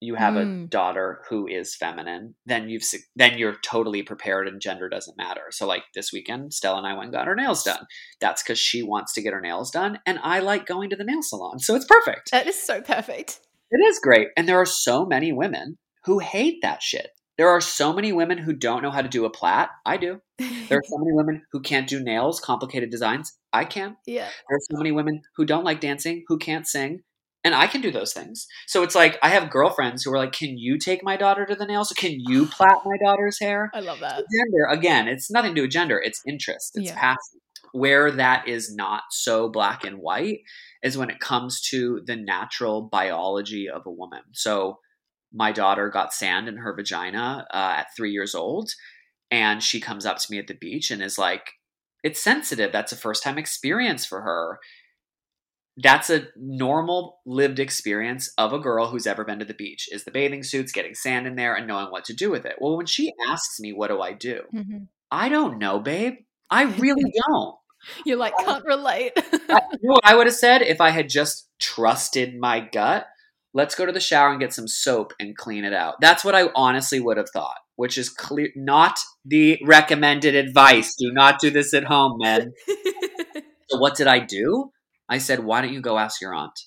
you 0.00 0.14
have 0.14 0.34
mm. 0.34 0.64
a 0.64 0.66
daughter 0.68 1.22
who 1.28 1.46
is 1.46 1.74
feminine, 1.74 2.34
then 2.46 2.68
you've 2.68 2.84
then 3.16 3.38
you're 3.38 3.56
totally 3.64 4.02
prepared 4.02 4.46
and 4.46 4.60
gender 4.60 4.88
doesn't 4.88 5.16
matter. 5.16 5.42
So 5.50 5.66
like 5.66 5.84
this 5.94 6.12
weekend, 6.12 6.52
Stella 6.52 6.78
and 6.78 6.86
I 6.86 6.92
went 6.92 7.06
and 7.06 7.12
got 7.12 7.26
her 7.26 7.34
nails 7.34 7.64
done. 7.64 7.86
That's 8.20 8.42
because 8.42 8.58
she 8.58 8.82
wants 8.82 9.12
to 9.14 9.22
get 9.22 9.32
her 9.32 9.40
nails 9.40 9.70
done, 9.70 9.98
and 10.06 10.18
I 10.22 10.38
like 10.40 10.66
going 10.66 10.90
to 10.90 10.96
the 10.96 11.04
nail 11.04 11.22
salon, 11.22 11.58
so 11.58 11.74
it's 11.74 11.86
perfect. 11.86 12.30
That 12.30 12.46
is 12.46 12.60
so 12.60 12.80
perfect. 12.80 13.40
It 13.70 13.86
is 13.86 13.98
great, 13.98 14.28
and 14.36 14.48
there 14.48 14.60
are 14.60 14.66
so 14.66 15.04
many 15.04 15.32
women 15.32 15.78
who 16.04 16.20
hate 16.20 16.62
that 16.62 16.82
shit. 16.82 17.10
There 17.36 17.48
are 17.48 17.60
so 17.60 17.92
many 17.92 18.12
women 18.12 18.38
who 18.38 18.52
don't 18.52 18.82
know 18.82 18.90
how 18.90 19.02
to 19.02 19.08
do 19.08 19.24
a 19.24 19.30
plait. 19.30 19.68
I 19.86 19.96
do. 19.96 20.20
There 20.68 20.78
are 20.78 20.86
so 20.86 20.98
many 20.98 21.14
women 21.14 21.42
who 21.52 21.60
can't 21.60 21.88
do 21.88 21.98
nails, 21.98 22.40
complicated 22.40 22.90
designs. 22.90 23.38
I 23.54 23.64
can. 23.64 23.96
Yeah. 24.06 24.28
There 24.48 24.56
are 24.56 24.66
so 24.70 24.76
many 24.76 24.92
women 24.92 25.22
who 25.36 25.46
don't 25.46 25.64
like 25.64 25.80
dancing, 25.80 26.24
who 26.28 26.36
can't 26.36 26.66
sing, 26.66 27.00
and 27.44 27.54
I 27.54 27.66
can 27.66 27.80
do 27.80 27.90
those 27.90 28.12
things. 28.12 28.46
So 28.66 28.82
it's 28.82 28.94
like 28.94 29.18
I 29.22 29.28
have 29.28 29.50
girlfriends 29.50 30.02
who 30.02 30.12
are 30.12 30.18
like, 30.18 30.32
"Can 30.32 30.58
you 30.58 30.78
take 30.78 31.04
my 31.04 31.16
daughter 31.16 31.46
to 31.46 31.54
the 31.54 31.66
nails? 31.66 31.92
Can 31.96 32.16
you 32.18 32.46
plait 32.50 32.70
my 32.84 32.96
daughter's 33.02 33.38
hair?" 33.40 33.70
I 33.74 33.80
love 33.80 34.00
that. 34.00 34.16
Gender 34.16 34.66
again, 34.70 35.08
it's 35.08 35.30
nothing 35.30 35.52
to 35.52 35.54
do 35.54 35.62
with 35.62 35.70
gender. 35.70 36.00
It's 36.02 36.22
interest. 36.26 36.72
It's 36.74 36.86
yeah. 36.86 36.98
passion. 36.98 37.40
Where 37.72 38.10
that 38.10 38.48
is 38.48 38.74
not 38.74 39.02
so 39.10 39.48
black 39.48 39.84
and 39.84 39.98
white 39.98 40.40
is 40.82 40.96
when 40.96 41.10
it 41.10 41.20
comes 41.20 41.60
to 41.70 42.00
the 42.06 42.16
natural 42.16 42.82
biology 42.82 43.68
of 43.68 43.82
a 43.84 43.90
woman. 43.90 44.22
So 44.32 44.78
my 45.32 45.52
daughter 45.52 45.90
got 45.90 46.14
sand 46.14 46.48
in 46.48 46.56
her 46.56 46.74
vagina 46.74 47.46
uh, 47.52 47.74
at 47.78 47.88
three 47.94 48.12
years 48.12 48.34
old, 48.34 48.70
and 49.30 49.62
she 49.62 49.80
comes 49.80 50.06
up 50.06 50.16
to 50.18 50.26
me 50.30 50.38
at 50.38 50.46
the 50.46 50.54
beach 50.54 50.90
and 50.90 51.02
is 51.02 51.18
like, 51.18 51.52
"It's 52.02 52.22
sensitive. 52.22 52.72
That's 52.72 52.92
a 52.92 52.96
first 52.96 53.22
time 53.22 53.38
experience 53.38 54.04
for 54.04 54.22
her." 54.22 54.58
That's 55.80 56.10
a 56.10 56.26
normal 56.36 57.20
lived 57.24 57.58
experience 57.58 58.32
of 58.36 58.52
a 58.52 58.58
girl 58.58 58.88
who's 58.88 59.06
ever 59.06 59.24
been 59.24 59.38
to 59.38 59.44
the 59.44 59.54
beach 59.54 59.88
is 59.92 60.04
the 60.04 60.10
bathing 60.10 60.42
suits 60.42 60.72
getting 60.72 60.94
sand 60.94 61.26
in 61.26 61.36
there 61.36 61.54
and 61.54 61.66
knowing 61.66 61.90
what 61.90 62.04
to 62.06 62.14
do 62.14 62.30
with 62.30 62.44
it. 62.44 62.56
Well 62.60 62.76
when 62.76 62.86
she 62.86 63.12
asks 63.28 63.60
me 63.60 63.72
what 63.72 63.88
do 63.88 64.00
i 64.00 64.12
do? 64.12 64.42
Mm-hmm. 64.54 64.84
i 65.10 65.28
don't 65.28 65.58
know 65.58 65.78
babe. 65.78 66.14
I 66.50 66.64
really 66.64 67.12
don't. 67.28 67.56
You're 68.04 68.16
like 68.16 68.34
can't 68.38 68.64
relate. 68.64 69.12
I, 69.16 69.60
you 69.80 69.88
know 69.88 69.94
what 69.94 70.04
i 70.04 70.14
would 70.14 70.26
have 70.26 70.34
said 70.34 70.62
if 70.62 70.80
i 70.80 70.90
had 70.90 71.08
just 71.08 71.48
trusted 71.58 72.38
my 72.38 72.60
gut. 72.60 73.06
Let's 73.54 73.74
go 73.74 73.86
to 73.86 73.92
the 73.92 74.00
shower 74.00 74.30
and 74.30 74.40
get 74.40 74.52
some 74.52 74.68
soap 74.68 75.14
and 75.18 75.36
clean 75.36 75.64
it 75.64 75.72
out. 75.72 75.94
That's 76.00 76.24
what 76.24 76.34
i 76.34 76.48
honestly 76.54 77.00
would 77.00 77.16
have 77.16 77.30
thought 77.30 77.56
which 77.76 77.96
is 77.96 78.08
clear 78.08 78.48
not 78.56 78.98
the 79.24 79.56
recommended 79.64 80.34
advice. 80.34 80.96
Do 80.98 81.12
not 81.12 81.38
do 81.38 81.48
this 81.48 81.72
at 81.72 81.84
home 81.84 82.18
men. 82.20 82.52
So 83.70 83.76
what 83.78 83.96
did 83.96 84.06
i 84.06 84.18
do 84.18 84.70
I 85.08 85.18
said, 85.18 85.44
Why 85.44 85.60
don't 85.60 85.72
you 85.72 85.80
go 85.80 85.98
ask 85.98 86.20
your 86.20 86.34
aunt? 86.34 86.58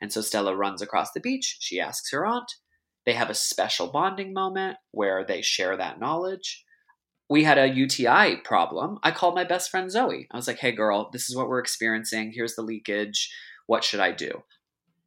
And 0.00 0.12
so 0.12 0.20
Stella 0.20 0.56
runs 0.56 0.80
across 0.80 1.12
the 1.12 1.20
beach. 1.20 1.58
She 1.60 1.80
asks 1.80 2.10
her 2.12 2.26
aunt. 2.26 2.50
They 3.06 3.12
have 3.14 3.30
a 3.30 3.34
special 3.34 3.90
bonding 3.90 4.32
moment 4.32 4.76
where 4.92 5.24
they 5.24 5.42
share 5.42 5.76
that 5.76 6.00
knowledge. 6.00 6.64
We 7.28 7.44
had 7.44 7.58
a 7.58 7.68
UTI 7.68 8.36
problem. 8.44 8.98
I 9.02 9.10
called 9.10 9.34
my 9.34 9.44
best 9.44 9.70
friend 9.70 9.90
Zoe. 9.90 10.26
I 10.30 10.36
was 10.36 10.46
like, 10.46 10.58
hey, 10.58 10.72
girl, 10.72 11.10
this 11.12 11.30
is 11.30 11.36
what 11.36 11.48
we're 11.48 11.60
experiencing. 11.60 12.32
Here's 12.34 12.56
the 12.56 12.62
leakage. 12.62 13.32
What 13.66 13.84
should 13.84 14.00
I 14.00 14.12
do? 14.12 14.42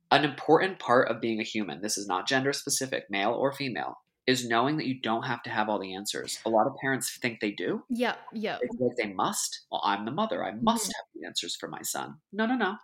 An 0.09 0.23
important 0.23 0.79
part 0.79 1.09
of 1.09 1.19
being 1.19 1.39
a 1.39 1.43
human, 1.43 1.81
this 1.81 1.97
is 1.97 2.07
not 2.07 2.27
gender 2.27 2.53
specific, 2.53 3.05
male 3.09 3.31
or 3.31 3.51
female, 3.51 3.95
is 4.25 4.47
knowing 4.47 4.77
that 4.77 4.87
you 4.87 4.99
don't 5.01 5.23
have 5.23 5.43
to 5.43 5.49
have 5.49 5.69
all 5.69 5.79
the 5.79 5.95
answers. 5.95 6.39
A 6.45 6.49
lot 6.49 6.67
of 6.67 6.73
parents 6.81 7.17
think 7.21 7.39
they 7.39 7.51
do. 7.51 7.83
Yeah, 7.89 8.15
yeah. 8.33 8.57
They 8.61 8.67
think 8.77 8.95
they 8.97 9.13
must. 9.13 9.65
Well, 9.71 9.81
I'm 9.83 10.05
the 10.05 10.11
mother. 10.11 10.43
I 10.43 10.51
must 10.51 10.85
mm-hmm. 10.85 10.91
have 10.95 11.05
the 11.15 11.27
answers 11.27 11.55
for 11.55 11.67
my 11.67 11.81
son. 11.81 12.15
No, 12.31 12.45
no, 12.45 12.55
no. 12.55 12.77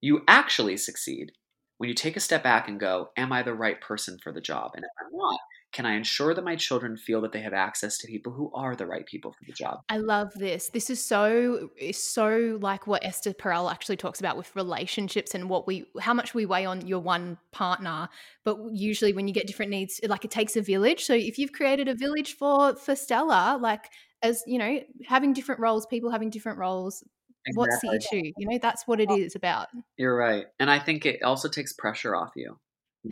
You 0.00 0.22
actually 0.28 0.76
succeed 0.76 1.32
when 1.78 1.88
you 1.88 1.94
take 1.94 2.16
a 2.16 2.20
step 2.20 2.42
back 2.42 2.68
and 2.68 2.78
go, 2.78 3.08
Am 3.16 3.32
I 3.32 3.42
the 3.42 3.54
right 3.54 3.80
person 3.80 4.18
for 4.22 4.32
the 4.32 4.40
job? 4.40 4.72
And 4.76 4.84
if 4.84 4.90
I'm 5.00 5.16
not, 5.16 5.38
can 5.74 5.86
I 5.86 5.94
ensure 5.94 6.32
that 6.34 6.44
my 6.44 6.54
children 6.54 6.96
feel 6.96 7.20
that 7.22 7.32
they 7.32 7.40
have 7.40 7.52
access 7.52 7.98
to 7.98 8.06
people 8.06 8.32
who 8.32 8.50
are 8.54 8.76
the 8.76 8.86
right 8.86 9.04
people 9.04 9.32
for 9.32 9.44
the 9.44 9.52
job? 9.52 9.80
I 9.88 9.98
love 9.98 10.32
this. 10.34 10.68
This 10.68 10.88
is 10.88 11.04
so 11.04 11.68
is 11.76 12.00
so 12.00 12.58
like 12.62 12.86
what 12.86 13.04
Esther 13.04 13.32
Perel 13.32 13.70
actually 13.70 13.96
talks 13.96 14.20
about 14.20 14.36
with 14.36 14.54
relationships 14.54 15.34
and 15.34 15.50
what 15.50 15.66
we 15.66 15.86
how 16.00 16.14
much 16.14 16.32
we 16.32 16.46
weigh 16.46 16.64
on 16.64 16.86
your 16.86 17.00
one 17.00 17.38
partner. 17.50 18.08
But 18.44 18.58
usually 18.72 19.12
when 19.12 19.26
you 19.26 19.34
get 19.34 19.48
different 19.48 19.72
needs, 19.72 20.00
like 20.06 20.24
it 20.24 20.30
takes 20.30 20.54
a 20.56 20.62
village. 20.62 21.04
So 21.04 21.12
if 21.12 21.38
you've 21.38 21.52
created 21.52 21.88
a 21.88 21.94
village 21.94 22.36
for 22.36 22.76
for 22.76 22.94
Stella, 22.94 23.58
like 23.60 23.90
as 24.22 24.44
you 24.46 24.58
know, 24.58 24.80
having 25.06 25.32
different 25.32 25.60
roles, 25.60 25.86
people 25.86 26.10
having 26.10 26.30
different 26.30 26.58
roles, 26.58 27.02
Exactly. 27.46 27.88
What's 27.90 28.10
the 28.10 28.16
issue? 28.16 28.32
You 28.38 28.48
know, 28.48 28.58
that's 28.58 28.86
what 28.86 29.00
it 29.00 29.10
is 29.10 29.36
about. 29.36 29.68
You're 29.98 30.16
right. 30.16 30.46
And 30.58 30.70
I 30.70 30.78
think 30.78 31.04
it 31.04 31.22
also 31.22 31.48
takes 31.48 31.74
pressure 31.74 32.16
off 32.16 32.30
you. 32.36 32.58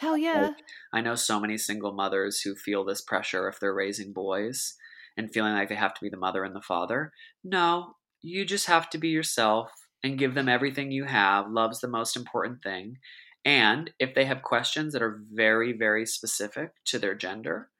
Hell 0.00 0.16
yeah. 0.16 0.42
Like, 0.42 0.56
I 0.92 1.00
know 1.00 1.14
so 1.14 1.38
many 1.38 1.58
single 1.58 1.92
mothers 1.92 2.40
who 2.40 2.54
feel 2.54 2.84
this 2.84 3.00
pressure 3.00 3.48
if 3.48 3.60
they're 3.60 3.74
raising 3.74 4.12
boys 4.12 4.74
and 5.16 5.32
feeling 5.32 5.52
like 5.52 5.68
they 5.68 5.74
have 5.74 5.94
to 5.94 6.00
be 6.00 6.08
the 6.08 6.16
mother 6.16 6.44
and 6.44 6.54
the 6.54 6.62
father. 6.62 7.12
No, 7.44 7.96
you 8.22 8.44
just 8.44 8.66
have 8.66 8.88
to 8.90 8.98
be 8.98 9.08
yourself 9.08 9.70
and 10.02 10.18
give 10.18 10.34
them 10.34 10.48
everything 10.48 10.90
you 10.90 11.04
have. 11.04 11.50
Love's 11.50 11.80
the 11.80 11.88
most 11.88 12.16
important 12.16 12.62
thing. 12.62 12.98
And 13.44 13.90
if 13.98 14.14
they 14.14 14.24
have 14.24 14.42
questions 14.42 14.92
that 14.92 15.02
are 15.02 15.20
very, 15.32 15.72
very 15.72 16.06
specific 16.06 16.72
to 16.86 16.98
their 16.98 17.14
gender 17.14 17.70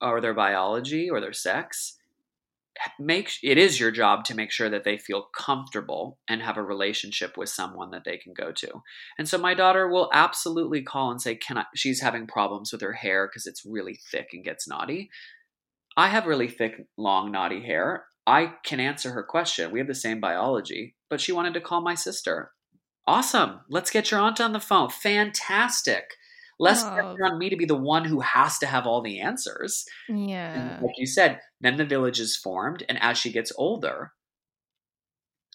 or 0.00 0.20
their 0.20 0.34
biology 0.34 1.08
or 1.08 1.20
their 1.20 1.32
sex, 1.32 1.96
make 2.98 3.30
it 3.42 3.58
is 3.58 3.78
your 3.78 3.90
job 3.90 4.24
to 4.24 4.34
make 4.34 4.50
sure 4.50 4.70
that 4.70 4.84
they 4.84 4.96
feel 4.96 5.28
comfortable 5.36 6.18
and 6.28 6.42
have 6.42 6.56
a 6.56 6.62
relationship 6.62 7.36
with 7.36 7.48
someone 7.48 7.90
that 7.90 8.04
they 8.04 8.16
can 8.16 8.32
go 8.32 8.52
to. 8.52 8.82
And 9.18 9.28
so 9.28 9.38
my 9.38 9.54
daughter 9.54 9.88
will 9.88 10.10
absolutely 10.12 10.82
call 10.82 11.10
and 11.10 11.20
say, 11.20 11.34
"Can 11.34 11.58
I?" 11.58 11.64
She's 11.74 12.00
having 12.00 12.26
problems 12.26 12.72
with 12.72 12.80
her 12.80 12.94
hair 12.94 13.26
because 13.26 13.46
it's 13.46 13.64
really 13.64 13.98
thick 14.10 14.28
and 14.32 14.44
gets 14.44 14.68
knotty. 14.68 15.10
I 15.96 16.08
have 16.08 16.26
really 16.26 16.48
thick, 16.48 16.86
long, 16.96 17.30
knotty 17.32 17.62
hair. 17.62 18.06
I 18.26 18.54
can 18.64 18.80
answer 18.80 19.12
her 19.12 19.22
question. 19.22 19.70
We 19.70 19.80
have 19.80 19.88
the 19.88 19.94
same 19.94 20.20
biology, 20.20 20.96
but 21.08 21.20
she 21.20 21.32
wanted 21.32 21.54
to 21.54 21.60
call 21.60 21.80
my 21.80 21.94
sister. 21.94 22.52
Awesome. 23.06 23.60
Let's 23.68 23.90
get 23.90 24.10
your 24.10 24.20
aunt 24.20 24.40
on 24.40 24.52
the 24.52 24.60
phone. 24.60 24.90
Fantastic 24.90 26.14
less 26.60 26.84
oh. 26.84 26.90
pressure 26.90 27.24
on 27.24 27.38
me 27.38 27.48
to 27.50 27.56
be 27.56 27.64
the 27.64 27.74
one 27.74 28.04
who 28.04 28.20
has 28.20 28.58
to 28.58 28.66
have 28.66 28.86
all 28.86 29.02
the 29.02 29.18
answers. 29.18 29.84
Yeah. 30.08 30.74
And 30.74 30.82
like 30.82 30.94
you 30.98 31.06
said, 31.06 31.40
then 31.60 31.78
the 31.78 31.84
village 31.84 32.20
is 32.20 32.36
formed, 32.36 32.84
and 32.88 33.02
as 33.02 33.18
she 33.18 33.32
gets 33.32 33.52
older, 33.56 34.12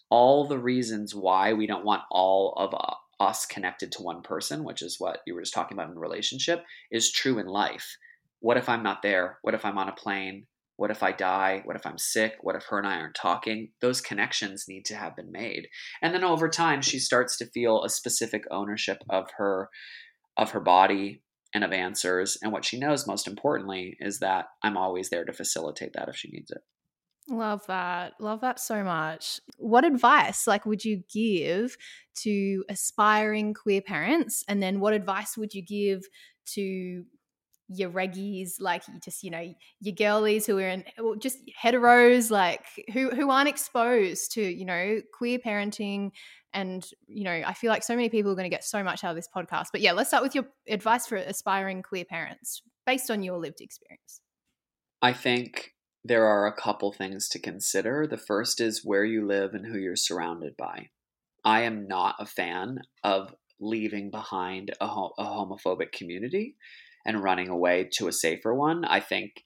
all 0.10 0.47
the 0.47 0.60
reasons 0.60 1.16
why 1.16 1.53
we 1.53 1.68
don't 1.68 1.86
want 1.86 2.01
all 2.12 2.53
of 2.58 2.74
us 3.20 3.45
connected 3.45 3.91
to 3.93 4.01
one 4.01 4.22
person, 4.22 4.64
which 4.64 4.82
is 4.82 4.99
what 4.99 5.20
you 5.26 5.36
were 5.36 5.41
just 5.41 5.53
talking 5.53 5.78
about 5.78 5.91
in 5.91 5.97
relationship, 5.97 6.64
is 6.91 7.12
true 7.12 7.39
in 7.39 7.47
life. 7.47 7.97
What 8.39 8.58
if 8.58 8.68
I'm 8.68 8.84
not 8.84 9.01
there? 9.01 9.39
What 9.41 9.53
if 9.53 9.64
I'm 9.64 9.78
on 9.78 9.89
a 9.89 9.93
plane? 9.93 10.47
What 10.78 10.91
if 10.91 11.03
I 11.03 11.14
die? 11.14 11.62
What 11.64 11.78
if 11.78 11.86
I'm 11.86 11.97
sick? 11.97 12.34
What 12.41 12.56
if 12.56 12.66
her 12.66 12.78
and 12.78 12.86
I 12.86 12.97
aren't 12.97 13.16
talking? 13.16 13.70
Those 13.80 14.01
connections 14.01 14.66
need 14.68 14.86
to 14.86 14.95
have 14.95 15.16
been 15.16 15.32
made. 15.32 15.68
And 16.01 16.14
then 16.14 16.24
over 16.24 16.49
time, 16.49 16.82
she 16.82 16.99
starts 16.99 17.38
to 17.38 17.45
feel 17.45 17.84
a 17.84 17.89
specific 17.89 18.43
ownership 18.51 18.97
of 19.10 19.30
her 19.38 19.70
of 20.38 20.51
her 20.51 20.59
body 20.59 21.21
and 21.53 21.63
of 21.63 21.71
answers. 21.71 22.38
And 22.41 22.51
what 22.51 22.65
she 22.65 22.77
knows 22.77 23.07
most 23.07 23.27
importantly 23.27 23.97
is 23.99 24.19
that 24.19 24.47
I'm 24.61 24.77
always 24.77 25.09
there 25.09 25.25
to 25.25 25.33
facilitate 25.33 25.93
that 25.93 26.09
if 26.09 26.15
she 26.15 26.29
needs 26.29 26.51
it. 26.51 26.61
Love 27.27 27.65
that. 27.67 28.13
Love 28.19 28.41
that 28.41 28.59
so 28.59 28.83
much. 28.83 29.39
What 29.57 29.83
advice 29.83 30.45
like 30.45 30.65
would 30.65 30.86
you 30.86 31.01
give 31.11 31.75
to 32.17 32.63
aspiring 32.69 33.53
queer 33.53 33.81
parents 33.81 34.43
and 34.47 34.61
then 34.61 34.79
what 34.79 34.93
advice 34.93 35.36
would 35.36 35.53
you 35.53 35.63
give 35.63 36.03
to 36.53 37.03
your 37.68 37.89
reggies 37.89 38.53
like 38.59 38.88
you 38.88 38.93
just 39.03 39.24
you 39.24 39.32
know 39.32 39.53
your 39.82 39.95
girlies 39.95 40.45
who 40.45 40.57
are 40.59 40.68
in 40.68 40.84
well, 40.99 41.16
just 41.16 41.39
heteros 41.59 42.30
like 42.30 42.63
who 42.93 43.09
who 43.09 43.32
aren't 43.32 43.49
exposed 43.49 44.32
to 44.32 44.41
you 44.41 44.66
know 44.66 45.01
queer 45.18 45.39
parenting 45.39 46.11
and, 46.55 46.89
you 47.05 47.26
know, 47.26 47.41
I 47.45 47.53
feel 47.53 47.70
like 47.70 47.84
so 47.84 47.97
many 47.97 48.07
people 48.07 48.32
are 48.32 48.36
going 48.36 48.49
to 48.49 48.55
get 48.55 48.63
so 48.63 48.82
much 48.82 49.03
out 49.03 49.09
of 49.09 49.18
this 49.18 49.28
podcast. 49.28 49.68
But 49.74 49.82
yeah, 49.82 49.91
let's 49.91 50.09
start 50.09 50.24
with 50.24 50.34
your 50.34 50.45
advice 50.70 51.05
for 51.05 51.18
aspiring 51.18 51.84
queer 51.84 52.05
parents 52.05 52.61
based 52.86 53.11
on 53.11 53.24
your 53.24 53.38
lived 53.38 53.59
experience. 53.59 54.22
I 55.01 55.11
think 55.11 55.74
there 56.05 56.26
are 56.26 56.47
a 56.47 56.55
couple 56.55 56.93
things 56.93 57.28
to 57.30 57.39
consider. 57.39 58.07
The 58.09 58.18
first 58.18 58.61
is 58.61 58.86
where 58.86 59.03
you 59.03 59.28
live 59.28 59.53
and 59.53 59.66
who 59.66 59.78
you're 59.78 59.97
surrounded 59.97 60.55
by. 60.55 60.88
I 61.43 61.63
am 61.63 61.89
not 61.89 62.16
a 62.20 62.26
fan 62.26 62.80
of 63.03 63.36
leaving 63.59 64.09
behind 64.09 64.74
a, 64.80 64.88
ho- 64.88 65.13
a 65.18 65.26
homophobic 65.26 65.91
community 65.91 66.55
and 67.06 67.24
running 67.24 67.49
away 67.49 67.89
to 67.93 68.08
a 68.08 68.14
safer 68.14 68.53
one. 68.53 68.84
I 68.86 68.99
think 68.99 69.43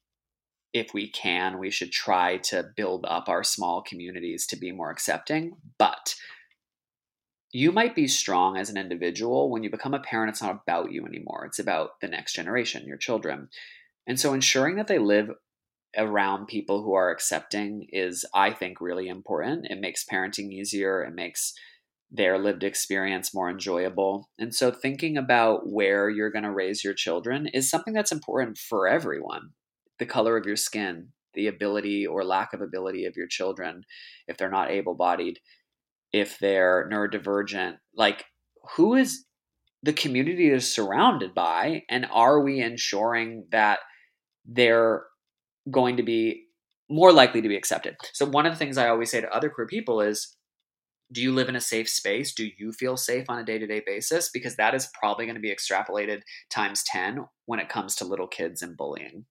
if 0.73 0.93
we 0.93 1.09
can, 1.09 1.59
we 1.59 1.71
should 1.71 1.91
try 1.91 2.37
to 2.37 2.69
build 2.75 3.05
up 3.07 3.27
our 3.27 3.43
small 3.43 3.81
communities 3.81 4.45
to 4.47 4.57
be 4.57 4.71
more 4.71 4.91
accepting. 4.91 5.53
But 5.77 6.15
you 7.51 7.71
might 7.71 7.95
be 7.95 8.07
strong 8.07 8.57
as 8.57 8.69
an 8.69 8.77
individual. 8.77 9.49
When 9.49 9.63
you 9.63 9.71
become 9.71 9.95
a 9.95 9.99
parent, 9.99 10.29
it's 10.29 10.41
not 10.41 10.61
about 10.61 10.91
you 10.91 11.05
anymore. 11.05 11.45
It's 11.45 11.59
about 11.59 11.99
the 12.01 12.07
next 12.07 12.33
generation, 12.33 12.87
your 12.87 12.97
children. 12.97 13.49
And 14.05 14.19
so 14.19 14.33
ensuring 14.33 14.75
that 14.75 14.87
they 14.87 14.99
live 14.99 15.31
around 15.97 16.47
people 16.47 16.83
who 16.83 16.93
are 16.93 17.09
accepting 17.09 17.87
is, 17.91 18.23
I 18.33 18.51
think, 18.51 18.79
really 18.79 19.07
important. 19.07 19.65
It 19.69 19.79
makes 19.79 20.05
parenting 20.05 20.51
easier, 20.51 21.01
it 21.03 21.15
makes 21.15 21.53
their 22.11 22.39
lived 22.39 22.63
experience 22.63 23.33
more 23.33 23.49
enjoyable. 23.49 24.29
And 24.39 24.53
so 24.53 24.71
thinking 24.71 25.17
about 25.17 25.69
where 25.69 26.09
you're 26.09 26.31
going 26.31 26.43
to 26.43 26.51
raise 26.51 26.83
your 26.83 26.93
children 26.93 27.47
is 27.47 27.69
something 27.69 27.93
that's 27.93 28.11
important 28.11 28.57
for 28.57 28.87
everyone. 28.87 29.51
The 29.99 30.05
color 30.05 30.35
of 30.35 30.45
your 30.45 30.55
skin, 30.55 31.09
the 31.35 31.47
ability 31.47 32.07
or 32.07 32.23
lack 32.23 32.53
of 32.53 32.61
ability 32.61 33.05
of 33.05 33.15
your 33.15 33.27
children, 33.27 33.83
if 34.27 34.37
they're 34.37 34.49
not 34.49 34.71
able 34.71 34.95
bodied, 34.95 35.39
if 36.11 36.39
they're 36.39 36.89
neurodivergent, 36.91 37.77
like 37.95 38.25
who 38.75 38.95
is 38.95 39.25
the 39.83 39.93
community 39.93 40.49
is 40.49 40.71
surrounded 40.71 41.33
by, 41.33 41.83
and 41.89 42.05
are 42.11 42.41
we 42.41 42.59
ensuring 42.59 43.45
that 43.51 43.79
they're 44.45 45.03
going 45.71 45.97
to 45.97 46.03
be 46.03 46.45
more 46.89 47.13
likely 47.13 47.41
to 47.41 47.47
be 47.47 47.55
accepted? 47.55 47.95
So, 48.13 48.25
one 48.25 48.45
of 48.45 48.51
the 48.51 48.57
things 48.57 48.77
I 48.77 48.89
always 48.89 49.11
say 49.11 49.21
to 49.21 49.33
other 49.33 49.49
queer 49.49 49.67
people 49.67 50.01
is, 50.01 50.35
do 51.11 51.21
you 51.21 51.33
live 51.33 51.49
in 51.49 51.55
a 51.55 51.61
safe 51.61 51.89
space? 51.89 52.33
Do 52.33 52.49
you 52.57 52.71
feel 52.71 52.97
safe 52.97 53.25
on 53.29 53.39
a 53.39 53.43
day 53.43 53.57
to 53.57 53.67
day 53.67 53.81
basis? 53.85 54.29
Because 54.29 54.55
that 54.55 54.75
is 54.75 54.89
probably 54.99 55.25
going 55.25 55.35
to 55.35 55.41
be 55.41 55.53
extrapolated 55.53 56.21
times 56.49 56.83
10 56.83 57.25
when 57.45 57.59
it 57.59 57.69
comes 57.69 57.95
to 57.95 58.05
little 58.05 58.27
kids 58.27 58.61
and 58.61 58.77
bullying. 58.77 59.25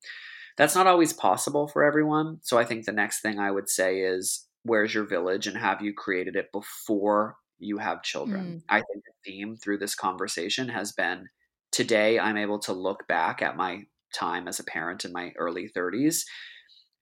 That's 0.57 0.74
not 0.74 0.89
always 0.89 1.12
possible 1.12 1.68
for 1.68 1.85
everyone. 1.85 2.39
So 2.43 2.59
I 2.59 2.64
think 2.64 2.85
the 2.85 2.93
next 2.93 3.20
thing 3.20 3.39
I 3.39 3.53
would 3.53 3.68
say 3.68 4.01
is 4.01 4.47
where's 4.64 4.93
your 4.93 5.05
village 5.05 5.47
and 5.47 5.57
have 5.57 5.81
you 5.81 5.95
created 5.95 6.35
it 6.35 6.51
before 6.53 7.37
you 7.59 7.79
have 7.79 8.03
children? 8.03 8.45
Mm. 8.45 8.62
I 8.68 8.79
think 8.79 9.05
the 9.05 9.31
theme 9.31 9.57
through 9.57 9.79
this 9.79 9.95
conversation 9.95 10.68
has 10.68 10.93
been 10.93 11.29
today 11.70 12.18
I'm 12.18 12.37
able 12.37 12.59
to 12.61 12.72
look 12.72 13.07
back 13.07 13.41
at 13.41 13.57
my 13.57 13.83
time 14.12 14.49
as 14.49 14.59
a 14.59 14.64
parent 14.64 15.05
in 15.05 15.12
my 15.12 15.33
early 15.37 15.70
30s 15.76 16.22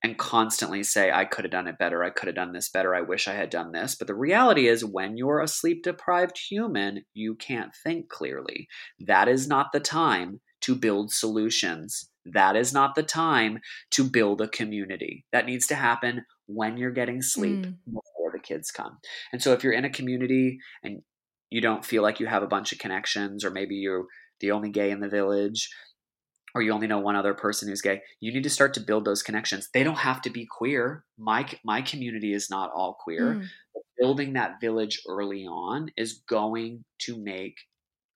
and 0.03 0.17
constantly 0.17 0.83
say, 0.83 1.11
I 1.11 1.25
could 1.25 1.43
have 1.43 1.51
done 1.51 1.67
it 1.67 1.79
better. 1.79 2.03
I 2.03 2.11
could 2.11 2.27
have 2.27 2.35
done 2.35 2.53
this 2.53 2.69
better. 2.69 2.93
I 2.93 3.01
wish 3.01 3.27
I 3.27 3.33
had 3.33 3.49
done 3.49 3.71
this. 3.71 3.95
But 3.95 4.07
the 4.07 4.15
reality 4.15 4.67
is, 4.67 4.85
when 4.85 5.17
you're 5.17 5.41
a 5.41 5.47
sleep 5.47 5.83
deprived 5.83 6.37
human, 6.37 7.03
you 7.13 7.35
can't 7.35 7.71
think 7.83 8.09
clearly. 8.09 8.67
That 8.99 9.27
is 9.27 9.47
not 9.47 9.71
the 9.73 9.79
time 9.79 10.39
to 10.61 10.75
build 10.75 11.11
solutions. 11.11 12.09
That 12.25 12.55
is 12.55 12.73
not 12.73 12.95
the 12.95 13.03
time 13.03 13.59
to 13.91 14.03
build 14.03 14.41
a 14.41 14.47
community. 14.47 15.25
That 15.31 15.45
needs 15.45 15.65
to 15.67 15.75
happen 15.75 16.25
when 16.45 16.77
you're 16.77 16.91
getting 16.91 17.21
sleep 17.21 17.65
mm. 17.65 17.75
before 17.85 18.31
the 18.31 18.39
kids 18.39 18.71
come. 18.71 18.99
And 19.31 19.41
so 19.41 19.53
if 19.53 19.63
you're 19.63 19.73
in 19.73 19.85
a 19.85 19.89
community 19.89 20.59
and 20.83 21.01
you 21.49 21.61
don't 21.61 21.85
feel 21.85 22.03
like 22.03 22.19
you 22.19 22.27
have 22.27 22.43
a 22.43 22.47
bunch 22.47 22.71
of 22.71 22.79
connections, 22.79 23.43
or 23.45 23.49
maybe 23.49 23.75
you're 23.75 24.05
the 24.41 24.51
only 24.51 24.69
gay 24.69 24.91
in 24.91 24.99
the 24.99 25.09
village, 25.09 25.69
or 26.55 26.61
you 26.61 26.71
only 26.71 26.87
know 26.87 26.99
one 26.99 27.15
other 27.15 27.33
person 27.33 27.67
who's 27.67 27.81
gay, 27.81 28.01
you 28.19 28.33
need 28.33 28.43
to 28.43 28.49
start 28.49 28.73
to 28.75 28.79
build 28.79 29.05
those 29.05 29.23
connections. 29.23 29.69
They 29.73 29.83
don't 29.83 29.97
have 29.97 30.21
to 30.23 30.29
be 30.29 30.47
queer. 30.49 31.03
My 31.17 31.47
my 31.63 31.81
community 31.81 32.33
is 32.33 32.49
not 32.49 32.71
all 32.75 32.97
queer. 32.99 33.35
Mm. 33.35 33.45
building 33.99 34.33
that 34.33 34.61
village 34.61 35.01
early 35.07 35.45
on 35.45 35.89
is 35.97 36.21
going 36.29 36.83
to 36.99 37.17
make 37.17 37.55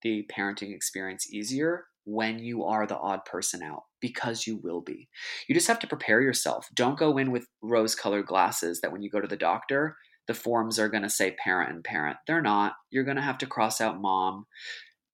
the 0.04 0.28
parenting 0.32 0.74
experience 0.74 1.32
easier 1.32 1.86
when 2.06 2.40
you 2.40 2.64
are 2.64 2.88
the 2.88 2.98
odd 2.98 3.26
person 3.26 3.62
out 3.62 3.84
because 4.00 4.48
you 4.48 4.58
will 4.58 4.82
be. 4.82 5.08
You 5.48 5.56
just 5.56 5.68
have 5.68 5.80
to 5.80 5.88
prepare 5.88 6.22
yourself. 6.22 6.68
Don't 6.74 6.98
go 6.98 7.18
in 7.18 7.32
with 7.32 7.48
rose 7.62 7.96
colored 7.96 8.26
glasses 8.26 8.82
that 8.82 8.92
when 8.92 9.04
you 9.04 9.10
go 9.10 9.22
to 9.22 9.28
the 9.28 9.38
doctor, 9.38 9.98
the 10.28 10.34
forms 10.34 10.80
are 10.80 10.90
going 10.90 11.04
to 11.04 11.10
say 11.10 11.36
parent 11.44 11.72
and 11.72 11.84
parent. 11.84 12.18
They're 12.28 12.42
not. 12.42 12.74
You're 12.90 13.04
going 13.04 13.18
to 13.18 13.24
have 13.24 13.38
to 13.40 13.48
cross 13.48 13.82
out 13.82 14.02
mom. 14.02 14.46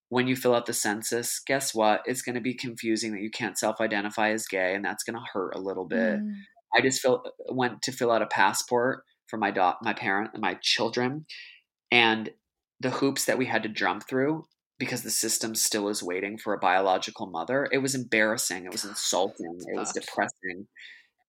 When 0.09 0.27
you 0.27 0.35
fill 0.35 0.55
out 0.55 0.65
the 0.65 0.73
census, 0.73 1.39
guess 1.45 1.75
what? 1.75 2.01
It's 2.05 2.21
going 2.21 2.35
to 2.35 2.41
be 2.41 2.53
confusing 2.53 3.11
that 3.11 3.21
you 3.21 3.29
can't 3.29 3.57
self 3.57 3.81
identify 3.81 4.31
as 4.31 4.47
gay, 4.47 4.73
and 4.73 4.83
that's 4.85 5.03
going 5.03 5.15
to 5.15 5.25
hurt 5.33 5.55
a 5.55 5.59
little 5.59 5.85
bit. 5.85 6.19
Mm. 6.19 6.33
I 6.75 6.81
just 6.81 7.01
fill, 7.01 7.23
went 7.49 7.81
to 7.83 7.91
fill 7.91 8.11
out 8.11 8.21
a 8.21 8.27
passport 8.27 9.03
for 9.27 9.37
my 9.37 9.51
dot, 9.51 9.77
my 9.81 9.93
parent, 9.93 10.31
and 10.33 10.41
my 10.41 10.57
children, 10.61 11.25
and 11.91 12.29
the 12.79 12.89
hoops 12.91 13.25
that 13.25 13.37
we 13.37 13.45
had 13.45 13.63
to 13.63 13.69
jump 13.69 14.07
through 14.07 14.45
because 14.79 15.01
the 15.01 15.09
system 15.09 15.55
still 15.55 15.89
is 15.89 16.03
waiting 16.03 16.37
for 16.37 16.53
a 16.53 16.59
biological 16.59 17.25
mother. 17.27 17.67
It 17.71 17.79
was 17.79 17.95
embarrassing. 17.95 18.65
It 18.65 18.71
was 18.71 18.85
insulting. 18.85 19.57
It 19.67 19.77
was 19.77 19.91
depressing. 19.91 20.67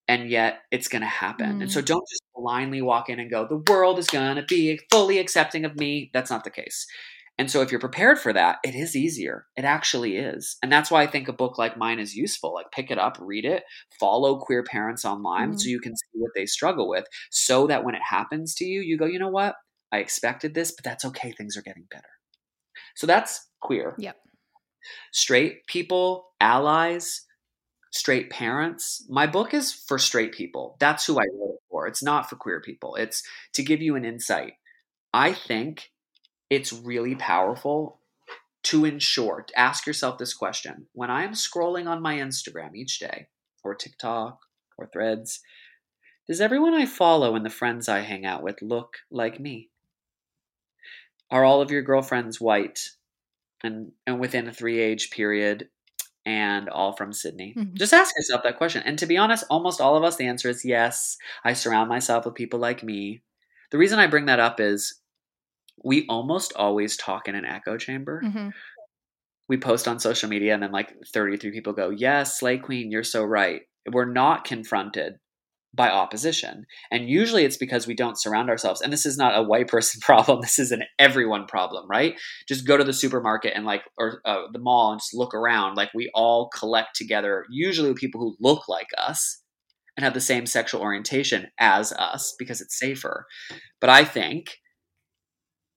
And 0.07 0.31
yet 0.31 0.61
it's 0.71 0.89
going 0.89 1.03
to 1.03 1.09
happen. 1.09 1.59
Mm. 1.59 1.63
And 1.63 1.73
so 1.73 1.81
mm. 1.81 1.87
don't 1.87 2.07
just 2.11 2.23
blindly 2.35 2.83
walk 2.83 3.09
in 3.09 3.19
and 3.19 3.31
go, 3.31 3.47
the 3.47 3.73
world 3.73 3.99
is 3.99 4.07
going 4.07 4.37
to 4.37 4.43
be 4.43 4.79
fully 4.91 5.19
accepting 5.19 5.65
of 5.65 5.77
me. 5.77 6.11
That's 6.13 6.31
not 6.31 6.45
the 6.45 6.51
case. 6.51 6.87
And 7.39 7.49
so 7.51 7.63
if 7.63 7.71
you're 7.71 7.79
prepared 7.79 8.19
for 8.19 8.33
that, 8.33 8.59
it 8.65 8.75
is 8.75 8.97
easier. 8.97 9.47
It 9.57 9.65
actually 9.65 10.17
is. 10.17 10.57
And 10.63 10.73
that's 10.73 10.91
why 10.91 11.03
I 11.03 11.07
think 11.07 11.29
a 11.29 11.33
book 11.33 11.57
like 11.57 11.77
mine 11.77 12.01
is 12.01 12.17
useful. 12.17 12.53
Like 12.53 12.73
pick 12.73 12.91
it 12.91 12.99
up, 12.99 13.17
read 13.21 13.45
it, 13.45 13.63
follow 14.01 14.39
queer 14.39 14.65
parents 14.65 15.05
online 15.05 15.53
mm. 15.53 15.61
so 15.61 15.69
you 15.69 15.81
can 15.81 15.97
see 15.97 16.19
what 16.19 16.33
they 16.35 16.47
struggle 16.47 16.89
with 16.89 17.07
so 17.31 17.69
that 17.69 17.85
when 17.85 17.95
it 17.95 18.03
happens 18.09 18.55
to 18.57 18.65
you, 18.65 18.81
you 18.81 18.99
go, 18.99 19.07
you 19.07 19.21
know 19.21 19.29
what? 19.29 19.55
I 19.93 19.99
expected 19.99 20.55
this, 20.55 20.73
but 20.73 20.85
that's 20.85 21.05
okay. 21.05 21.33
Things 21.33 21.57
are 21.57 21.63
getting 21.63 21.87
better. 21.91 22.09
So 22.97 23.07
that's 23.07 23.47
queer. 23.61 23.95
Yep. 23.99 24.17
Straight 25.13 25.67
people, 25.67 26.27
allies, 26.41 27.25
straight 27.93 28.31
parents. 28.31 29.07
My 29.09 29.27
book 29.27 29.55
is 29.55 29.73
for 29.73 29.99
straight 29.99 30.33
people. 30.33 30.77
That's 30.81 31.07
who 31.07 31.19
I 31.19 31.25
wrote 31.35 31.55
it 31.55 31.61
for. 31.71 31.87
It's 31.87 32.03
not 32.03 32.29
for 32.29 32.37
queer 32.37 32.61
people. 32.61 32.97
It's 32.97 33.23
to 33.55 33.63
give 33.63 33.81
you 33.81 33.97
an 33.97 34.05
insight. 34.05 34.55
I 35.13 35.33
think 35.33 35.91
it's 36.51 36.73
really 36.73 37.15
powerful 37.15 38.01
to 38.65 38.85
ensure, 38.85 39.47
ask 39.57 39.87
yourself 39.87 40.19
this 40.19 40.35
question. 40.35 40.87
When 40.93 41.11
I 41.11 41.25
am 41.25 41.33
scrolling 41.33 41.87
on 41.87 42.03
my 42.03 42.17
Instagram 42.17 42.75
each 42.75 42.99
day, 42.99 43.29
or 43.65 43.75
TikTok, 43.75 44.41
or 44.77 44.89
threads, 44.93 45.41
does 46.27 46.41
everyone 46.41 46.75
I 46.75 46.87
follow 46.87 47.35
and 47.35 47.45
the 47.45 47.51
friends 47.51 47.89
I 47.89 48.01
hang 48.01 48.27
out 48.27 48.43
with 48.43 48.61
look 48.61 48.99
like 49.11 49.41
me? 49.41 49.71
are 51.31 51.45
all 51.45 51.61
of 51.61 51.71
your 51.71 51.83
girlfriends 51.83 52.41
white 52.41 52.91
and 53.63 53.93
and 54.07 54.21
within 54.21 54.49
a 54.49 54.53
three 54.53 54.81
age 54.81 55.11
period 55.11 55.69
and 56.25 56.69
all 56.69 56.93
from 56.93 57.13
Sydney? 57.13 57.55
Mm-hmm. 57.57 57.75
Just 57.75 57.93
ask 57.93 58.15
yourself 58.17 58.43
that 58.45 58.59
question. 58.59 58.83
And 58.85 58.99
to 58.99 59.07
be 59.07 59.17
honest, 59.17 59.45
almost 59.51 59.81
all 59.81 59.97
of 59.97 60.05
us, 60.05 60.17
the 60.17 60.27
answer 60.27 60.49
is 60.49 60.65
yes. 60.65 61.17
I 61.45 61.53
surround 61.53 61.89
myself 61.89 62.25
with 62.25 62.35
people 62.35 62.59
like 62.59 62.83
me. 62.83 63.23
The 63.71 63.79
reason 63.79 63.99
I 63.99 64.07
bring 64.07 64.27
that 64.27 64.41
up 64.41 64.61
is 64.61 65.01
we 65.85 66.07
almost 66.09 66.53
always 66.57 66.97
talk 66.97 67.29
in 67.29 67.35
an 67.35 67.45
echo 67.45 67.77
chamber. 67.77 68.23
Mm-hmm. 68.25 68.49
We 69.49 69.57
post 69.57 69.89
on 69.89 69.99
social 69.99 70.29
media, 70.29 70.55
and 70.55 70.63
then 70.63 70.73
like 70.73 70.93
33 71.13 71.51
people 71.53 71.73
go, 71.73 71.91
Yes, 71.91 72.39
Slay 72.39 72.59
Queen, 72.59 72.91
you're 72.91 73.05
so 73.05 73.25
right. 73.25 73.63
We're 73.91 74.11
not 74.11 74.45
confronted 74.45 75.15
by 75.75 75.91
opposition. 75.91 76.67
And 76.91 77.09
usually 77.09 77.45
it's 77.45 77.57
because 77.57 77.87
we 77.87 77.95
don't 77.95 78.21
surround 78.21 78.49
ourselves. 78.49 78.81
And 78.81 78.93
this 78.93 79.07
is 79.07 79.17
not 79.17 79.39
a 79.39 79.43
white 79.43 79.69
person 79.69 80.01
problem. 80.03 80.41
This 80.41 80.59
is 80.59 80.73
an 80.73 80.83
everyone 80.99 81.47
problem, 81.47 81.87
right? 81.89 82.15
Just 82.49 82.67
go 82.67 82.77
to 82.77 82.85
the 82.85 82.93
supermarket 82.93 83.53
and 83.55 83.65
like, 83.65 83.83
or 83.99 84.21
uh, 84.25 84.43
the 84.53 84.59
mall 84.59 84.93
and 84.93 85.01
just 85.01 85.15
look 85.15 85.35
around. 85.35 85.77
Like 85.77 85.91
we 85.95 86.11
all 86.15 86.51
collect 86.59 86.97
together, 86.97 87.45
usually 87.51 87.89
with 87.89 87.99
people 87.99 88.21
who 88.21 88.37
look 88.41 88.69
like 88.69 88.89
us 88.97 89.43
and 89.97 90.05
have 90.05 90.15
the 90.15 90.21
same 90.21 90.47
sexual 90.47 90.81
orientation 90.81 91.49
as 91.59 91.93
us 91.93 92.35
because 92.39 92.61
it's 92.61 92.79
safer. 92.79 93.27
But 93.81 93.91
I 93.91 94.05
think 94.05 94.59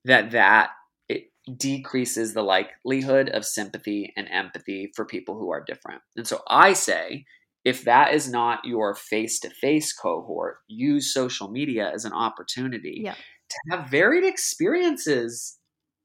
that 0.06 0.32
that 0.32 0.72
it 1.10 1.26
decreases 1.58 2.34
the 2.34 2.44
likelihood 2.44 3.30
of 3.30 3.46
sympathy 3.46 4.14
and 4.16 4.28
empathy 4.30 4.92
for 4.96 5.06
people 5.06 5.38
who 5.38 5.52
are 5.52 5.64
different. 5.64 6.02
And 6.16 6.28
so 6.28 6.42
I 6.48 6.74
say 6.74 7.26
if 7.64 7.84
that 7.84 8.14
is 8.14 8.30
not 8.30 8.66
your 8.66 8.96
face 8.96 9.40
to 9.42 9.50
face 9.50 9.94
cohort, 9.94 10.58
use 10.68 11.14
social 11.14 11.52
media 11.52 11.92
as 11.94 12.06
an 12.06 12.14
opportunity 12.14 13.02
yeah. 13.04 13.14
to 13.14 13.58
have 13.70 13.90
varied 13.90 14.24
experiences 14.24 15.58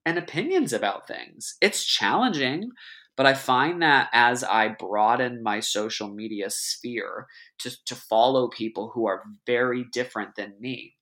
and 0.05 0.19
opinions 0.19 0.73
about 0.73 1.09
things. 1.09 1.57
It's 1.63 1.85
challenging, 1.85 2.71
but 3.17 3.27
I 3.27 3.33
find 3.33 3.81
that 3.81 4.11
as 4.13 4.45
I 4.45 4.69
broaden 4.69 5.43
my 5.43 5.61
social 5.61 6.13
media 6.13 6.51
sphere 6.51 7.27
to, 7.61 7.71
to 7.87 7.95
follow 7.95 8.49
people 8.49 8.91
who 8.95 9.07
are 9.07 9.23
very 9.47 9.87
different 9.93 10.37
than 10.37 10.55
me, 10.61 10.96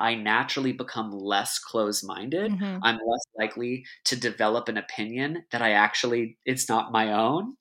I 0.00 0.14
naturally 0.14 0.72
become 0.72 1.10
less 1.10 1.58
close 1.58 2.02
minded. 2.04 2.52
Mm-hmm. 2.52 2.78
I'm 2.82 2.98
less 3.06 3.24
likely 3.38 3.84
to 4.04 4.16
develop 4.16 4.68
an 4.68 4.76
opinion 4.76 5.44
that 5.50 5.62
I 5.62 5.72
actually, 5.72 6.38
it's 6.44 6.68
not 6.68 6.92
my 6.92 7.12
own. 7.12 7.56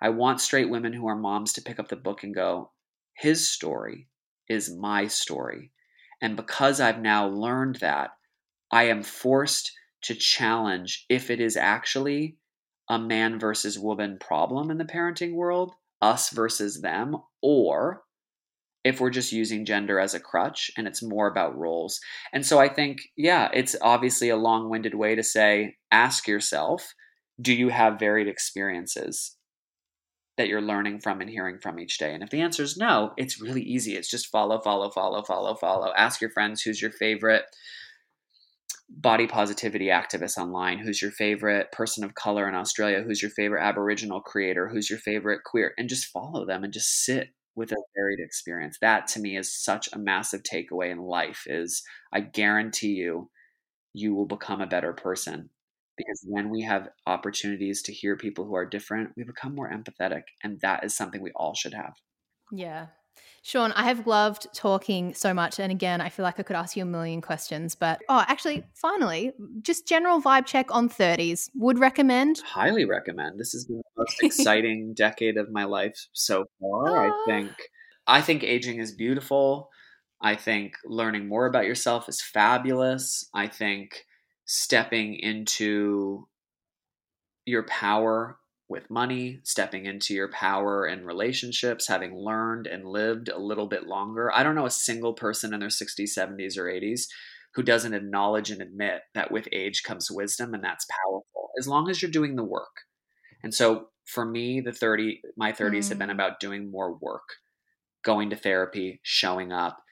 I 0.00 0.10
want 0.10 0.40
straight 0.40 0.70
women 0.70 0.92
who 0.92 1.06
are 1.06 1.16
moms 1.16 1.52
to 1.54 1.62
pick 1.62 1.78
up 1.78 1.88
the 1.88 1.96
book 1.96 2.22
and 2.22 2.34
go, 2.34 2.70
his 3.14 3.48
story 3.48 4.08
is 4.48 4.74
my 4.74 5.06
story. 5.06 5.72
And 6.20 6.36
because 6.36 6.80
I've 6.80 7.00
now 7.00 7.28
learned 7.28 7.76
that, 7.76 8.10
I 8.70 8.84
am 8.84 9.02
forced 9.02 9.72
to 10.02 10.14
challenge 10.14 11.04
if 11.08 11.30
it 11.30 11.40
is 11.40 11.56
actually 11.56 12.36
a 12.88 12.98
man 12.98 13.38
versus 13.38 13.78
woman 13.78 14.18
problem 14.20 14.70
in 14.70 14.78
the 14.78 14.84
parenting 14.84 15.34
world 15.34 15.74
us 16.02 16.30
versus 16.30 16.80
them, 16.82 17.16
or 17.42 18.02
if 18.86 19.00
we're 19.00 19.10
just 19.10 19.32
using 19.32 19.64
gender 19.64 19.98
as 19.98 20.14
a 20.14 20.20
crutch 20.20 20.70
and 20.76 20.86
it's 20.86 21.02
more 21.02 21.26
about 21.26 21.58
roles. 21.58 21.98
And 22.32 22.46
so 22.46 22.60
I 22.60 22.68
think, 22.68 23.00
yeah, 23.16 23.48
it's 23.52 23.74
obviously 23.82 24.28
a 24.28 24.36
long 24.36 24.70
winded 24.70 24.94
way 24.94 25.16
to 25.16 25.24
say 25.24 25.74
ask 25.90 26.28
yourself, 26.28 26.94
do 27.40 27.52
you 27.52 27.70
have 27.70 27.98
varied 27.98 28.28
experiences 28.28 29.36
that 30.36 30.46
you're 30.46 30.62
learning 30.62 31.00
from 31.00 31.20
and 31.20 31.28
hearing 31.28 31.58
from 31.60 31.80
each 31.80 31.98
day? 31.98 32.14
And 32.14 32.22
if 32.22 32.30
the 32.30 32.40
answer 32.40 32.62
is 32.62 32.76
no, 32.76 33.10
it's 33.16 33.42
really 33.42 33.62
easy. 33.62 33.96
It's 33.96 34.08
just 34.08 34.30
follow, 34.30 34.60
follow, 34.62 34.88
follow, 34.88 35.24
follow, 35.24 35.56
follow. 35.56 35.92
Ask 35.96 36.20
your 36.20 36.30
friends 36.30 36.62
who's 36.62 36.80
your 36.80 36.92
favorite 36.92 37.42
body 38.88 39.26
positivity 39.26 39.86
activist 39.86 40.38
online? 40.38 40.78
Who's 40.78 41.02
your 41.02 41.10
favorite 41.10 41.72
person 41.72 42.04
of 42.04 42.14
color 42.14 42.48
in 42.48 42.54
Australia? 42.54 43.02
Who's 43.04 43.20
your 43.20 43.32
favorite 43.32 43.64
Aboriginal 43.64 44.20
creator? 44.20 44.68
Who's 44.68 44.88
your 44.88 45.00
favorite 45.00 45.40
queer? 45.44 45.72
And 45.76 45.88
just 45.88 46.12
follow 46.12 46.46
them 46.46 46.62
and 46.62 46.72
just 46.72 47.04
sit 47.04 47.30
with 47.56 47.72
a 47.72 47.76
varied 47.96 48.20
experience. 48.20 48.78
That 48.80 49.08
to 49.08 49.20
me 49.20 49.36
is 49.36 49.52
such 49.52 49.88
a 49.92 49.98
massive 49.98 50.42
takeaway 50.42 50.90
in 50.90 50.98
life 50.98 51.44
is 51.46 51.82
I 52.12 52.20
guarantee 52.20 52.94
you 52.94 53.30
you 53.94 54.14
will 54.14 54.26
become 54.26 54.60
a 54.60 54.66
better 54.66 54.92
person 54.92 55.50
because 55.96 56.24
when 56.28 56.50
we 56.50 56.62
have 56.62 56.90
opportunities 57.06 57.82
to 57.82 57.92
hear 57.92 58.16
people 58.16 58.44
who 58.44 58.54
are 58.54 58.66
different, 58.66 59.12
we 59.16 59.24
become 59.24 59.54
more 59.54 59.70
empathetic 59.70 60.24
and 60.44 60.60
that 60.60 60.84
is 60.84 60.94
something 60.94 61.22
we 61.22 61.32
all 61.34 61.54
should 61.54 61.74
have. 61.74 61.94
Yeah. 62.52 62.88
Sean, 63.42 63.72
I 63.72 63.84
have 63.84 64.06
loved 64.06 64.48
talking 64.52 65.14
so 65.14 65.32
much. 65.32 65.60
And 65.60 65.70
again, 65.70 66.00
I 66.00 66.08
feel 66.08 66.24
like 66.24 66.40
I 66.40 66.42
could 66.42 66.56
ask 66.56 66.76
you 66.76 66.82
a 66.82 66.86
million 66.86 67.20
questions. 67.20 67.74
But 67.74 68.00
oh, 68.08 68.24
actually, 68.26 68.64
finally, 68.74 69.32
just 69.62 69.86
general 69.86 70.20
vibe 70.20 70.46
check 70.46 70.66
on 70.74 70.88
30s. 70.88 71.50
Would 71.54 71.78
recommend? 71.78 72.40
Highly 72.44 72.84
recommend. 72.84 73.38
This 73.38 73.52
has 73.52 73.64
been 73.64 73.76
the 73.76 74.02
most 74.02 74.16
exciting 74.22 74.94
decade 74.94 75.36
of 75.36 75.50
my 75.50 75.64
life 75.64 76.08
so 76.12 76.46
far. 76.60 77.06
I 77.06 77.08
Ah. 77.08 77.24
think 77.26 77.52
I 78.08 78.20
think 78.20 78.42
aging 78.44 78.78
is 78.80 78.92
beautiful. 78.92 79.70
I 80.20 80.34
think 80.34 80.74
learning 80.84 81.28
more 81.28 81.46
about 81.46 81.66
yourself 81.66 82.08
is 82.08 82.20
fabulous. 82.22 83.28
I 83.34 83.48
think 83.48 84.06
stepping 84.44 85.14
into 85.14 86.26
your 87.44 87.64
power 87.64 88.38
with 88.68 88.90
money, 88.90 89.40
stepping 89.44 89.86
into 89.86 90.14
your 90.14 90.28
power 90.28 90.86
in 90.86 91.04
relationships, 91.06 91.86
having 91.86 92.16
learned 92.16 92.66
and 92.66 92.84
lived 92.84 93.28
a 93.28 93.38
little 93.38 93.66
bit 93.68 93.86
longer. 93.86 94.32
I 94.32 94.42
don't 94.42 94.56
know 94.56 94.66
a 94.66 94.70
single 94.70 95.14
person 95.14 95.54
in 95.54 95.60
their 95.60 95.68
60s, 95.68 96.14
70s, 96.14 96.58
or 96.58 96.64
80s 96.68 97.06
who 97.54 97.62
doesn't 97.62 97.94
acknowledge 97.94 98.50
and 98.50 98.60
admit 98.60 99.02
that 99.14 99.30
with 99.30 99.48
age 99.52 99.82
comes 99.82 100.10
wisdom 100.10 100.52
and 100.52 100.62
that's 100.62 100.86
powerful 100.90 101.50
as 101.58 101.66
long 101.68 101.88
as 101.88 102.02
you're 102.02 102.10
doing 102.10 102.36
the 102.36 102.44
work. 102.44 102.82
And 103.42 103.54
so 103.54 103.90
for 104.04 104.24
me, 104.24 104.60
the 104.60 104.72
30 104.72 105.22
my 105.36 105.52
30s 105.52 105.88
have 105.88 105.98
been 105.98 106.08
Mm. 106.08 106.14
about 106.14 106.40
doing 106.40 106.70
more 106.70 106.94
work, 106.94 107.28
going 108.02 108.30
to 108.30 108.36
therapy, 108.36 109.00
showing 109.02 109.52
up, 109.52 109.82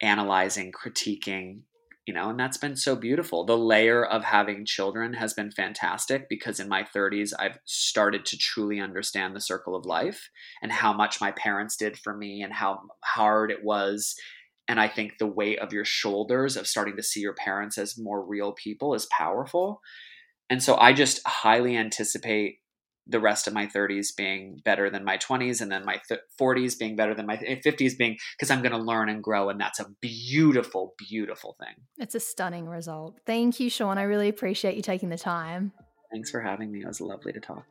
analyzing, 0.00 0.72
critiquing, 0.72 1.62
you 2.06 2.14
know, 2.14 2.30
and 2.30 2.38
that's 2.38 2.56
been 2.56 2.76
so 2.76 2.94
beautiful. 2.94 3.44
The 3.44 3.58
layer 3.58 4.04
of 4.04 4.22
having 4.22 4.64
children 4.64 5.14
has 5.14 5.34
been 5.34 5.50
fantastic 5.50 6.28
because 6.28 6.60
in 6.60 6.68
my 6.68 6.84
30s, 6.84 7.32
I've 7.36 7.58
started 7.64 8.24
to 8.26 8.38
truly 8.38 8.78
understand 8.78 9.34
the 9.34 9.40
circle 9.40 9.74
of 9.74 9.84
life 9.84 10.30
and 10.62 10.70
how 10.70 10.92
much 10.92 11.20
my 11.20 11.32
parents 11.32 11.76
did 11.76 11.98
for 11.98 12.16
me 12.16 12.42
and 12.42 12.52
how 12.52 12.78
hard 13.02 13.50
it 13.50 13.64
was. 13.64 14.14
And 14.68 14.78
I 14.78 14.86
think 14.86 15.14
the 15.18 15.26
weight 15.26 15.58
of 15.58 15.72
your 15.72 15.84
shoulders 15.84 16.56
of 16.56 16.68
starting 16.68 16.96
to 16.96 17.02
see 17.02 17.20
your 17.20 17.34
parents 17.34 17.76
as 17.76 17.98
more 17.98 18.24
real 18.24 18.52
people 18.52 18.94
is 18.94 19.08
powerful. 19.10 19.80
And 20.48 20.62
so 20.62 20.76
I 20.76 20.92
just 20.92 21.20
highly 21.26 21.76
anticipate 21.76 22.58
the 23.06 23.20
rest 23.20 23.46
of 23.46 23.52
my 23.52 23.66
30s 23.66 24.08
being 24.16 24.60
better 24.64 24.90
than 24.90 25.04
my 25.04 25.16
20s 25.18 25.60
and 25.60 25.70
then 25.70 25.84
my 25.84 26.00
th- 26.08 26.20
40s 26.40 26.78
being 26.78 26.96
better 26.96 27.14
than 27.14 27.26
my 27.26 27.36
th- 27.36 27.64
eh, 27.64 27.70
50s 27.70 27.96
being 27.96 28.16
because 28.36 28.50
I'm 28.50 28.62
going 28.62 28.72
to 28.72 28.78
learn 28.78 29.08
and 29.08 29.22
grow 29.22 29.48
and 29.48 29.60
that's 29.60 29.80
a 29.80 29.86
beautiful 30.00 30.94
beautiful 30.98 31.56
thing. 31.58 31.74
It's 31.98 32.14
a 32.14 32.20
stunning 32.20 32.66
result. 32.66 33.18
Thank 33.26 33.60
you, 33.60 33.70
Sean. 33.70 33.98
I 33.98 34.02
really 34.02 34.28
appreciate 34.28 34.76
you 34.76 34.82
taking 34.82 35.08
the 35.08 35.18
time. 35.18 35.72
Thanks 36.12 36.30
for 36.30 36.40
having 36.40 36.70
me. 36.72 36.80
It 36.80 36.86
was 36.86 37.00
lovely 37.00 37.32
to 37.32 37.40
talk. 37.40 37.66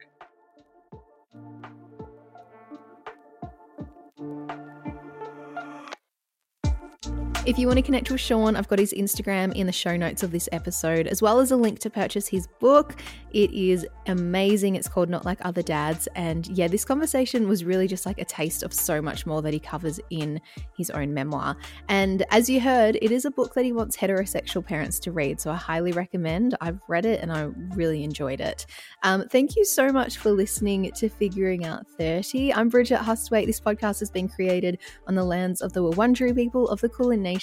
If 7.45 7.59
you 7.59 7.67
want 7.67 7.77
to 7.77 7.83
connect 7.83 8.09
with 8.09 8.19
Sean, 8.19 8.55
I've 8.55 8.67
got 8.67 8.79
his 8.79 8.91
Instagram 8.91 9.53
in 9.53 9.67
the 9.67 9.71
show 9.71 9.95
notes 9.95 10.23
of 10.23 10.31
this 10.31 10.49
episode, 10.51 11.05
as 11.05 11.21
well 11.21 11.39
as 11.39 11.51
a 11.51 11.55
link 11.55 11.77
to 11.81 11.91
purchase 11.91 12.27
his 12.27 12.47
book. 12.59 12.95
It 13.33 13.51
is 13.51 13.85
amazing. 14.07 14.75
It's 14.75 14.87
called 14.87 15.09
Not 15.09 15.25
Like 15.25 15.37
Other 15.45 15.61
Dads. 15.61 16.07
And 16.15 16.47
yeah, 16.47 16.67
this 16.67 16.83
conversation 16.83 17.47
was 17.47 17.63
really 17.63 17.87
just 17.87 18.07
like 18.07 18.17
a 18.17 18.25
taste 18.25 18.63
of 18.63 18.73
so 18.73 18.99
much 18.99 19.27
more 19.27 19.43
that 19.43 19.53
he 19.53 19.59
covers 19.59 19.99
in 20.09 20.41
his 20.75 20.89
own 20.89 21.13
memoir. 21.13 21.55
And 21.87 22.25
as 22.31 22.49
you 22.49 22.59
heard, 22.59 22.97
it 22.99 23.11
is 23.11 23.25
a 23.25 23.31
book 23.31 23.53
that 23.53 23.63
he 23.63 23.73
wants 23.73 23.95
heterosexual 23.95 24.65
parents 24.65 24.97
to 25.01 25.11
read. 25.11 25.39
So 25.39 25.51
I 25.51 25.55
highly 25.55 25.91
recommend. 25.91 26.55
I've 26.61 26.79
read 26.87 27.05
it 27.05 27.21
and 27.21 27.31
I 27.31 27.49
really 27.75 28.03
enjoyed 28.03 28.41
it. 28.41 28.65
Um, 29.03 29.27
thank 29.29 29.55
you 29.55 29.65
so 29.65 29.91
much 29.91 30.17
for 30.17 30.31
listening 30.31 30.91
to 30.95 31.09
Figuring 31.09 31.65
Out 31.65 31.85
30. 31.99 32.55
I'm 32.55 32.69
Bridget 32.69 32.99
Hustwaite. 32.99 33.45
This 33.45 33.59
podcast 33.59 33.99
has 33.99 34.09
been 34.09 34.29
created 34.29 34.79
on 35.07 35.13
the 35.13 35.23
lands 35.23 35.61
of 35.61 35.73
the 35.73 35.83
Wurundjeri 35.83 36.33
people 36.33 36.69
of 36.69 36.81
the 36.81 36.89
Kulin 36.89 37.21
Nation, 37.21 37.34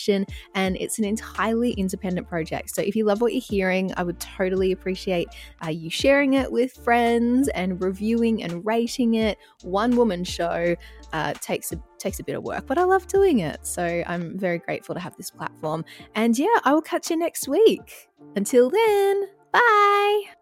and 0.54 0.76
it's 0.76 0.98
an 0.98 1.04
entirely 1.04 1.72
independent 1.72 2.28
project. 2.28 2.74
So 2.74 2.82
if 2.82 2.96
you 2.96 3.04
love 3.04 3.20
what 3.20 3.32
you're 3.32 3.42
hearing, 3.42 3.92
I 3.96 4.02
would 4.02 4.20
totally 4.20 4.72
appreciate 4.72 5.28
uh, 5.64 5.70
you 5.70 5.90
sharing 5.90 6.34
it 6.34 6.50
with 6.50 6.72
friends 6.72 7.48
and 7.48 7.82
reviewing 7.82 8.42
and 8.42 8.64
rating 8.64 9.14
it. 9.14 9.38
One 9.62 9.96
woman 9.96 10.24
show 10.24 10.76
uh, 11.12 11.34
takes 11.34 11.72
a 11.72 11.82
takes 11.98 12.18
a 12.18 12.24
bit 12.24 12.34
of 12.34 12.42
work, 12.42 12.66
but 12.66 12.78
I 12.78 12.84
love 12.84 13.06
doing 13.06 13.38
it. 13.40 13.64
So 13.66 14.02
I'm 14.06 14.38
very 14.38 14.58
grateful 14.58 14.94
to 14.94 15.00
have 15.00 15.16
this 15.16 15.30
platform. 15.30 15.84
And 16.14 16.36
yeah, 16.38 16.58
I 16.64 16.72
will 16.72 16.82
catch 16.82 17.10
you 17.10 17.16
next 17.16 17.48
week. 17.48 18.08
Until 18.34 18.70
then, 18.70 19.28
bye. 19.52 20.41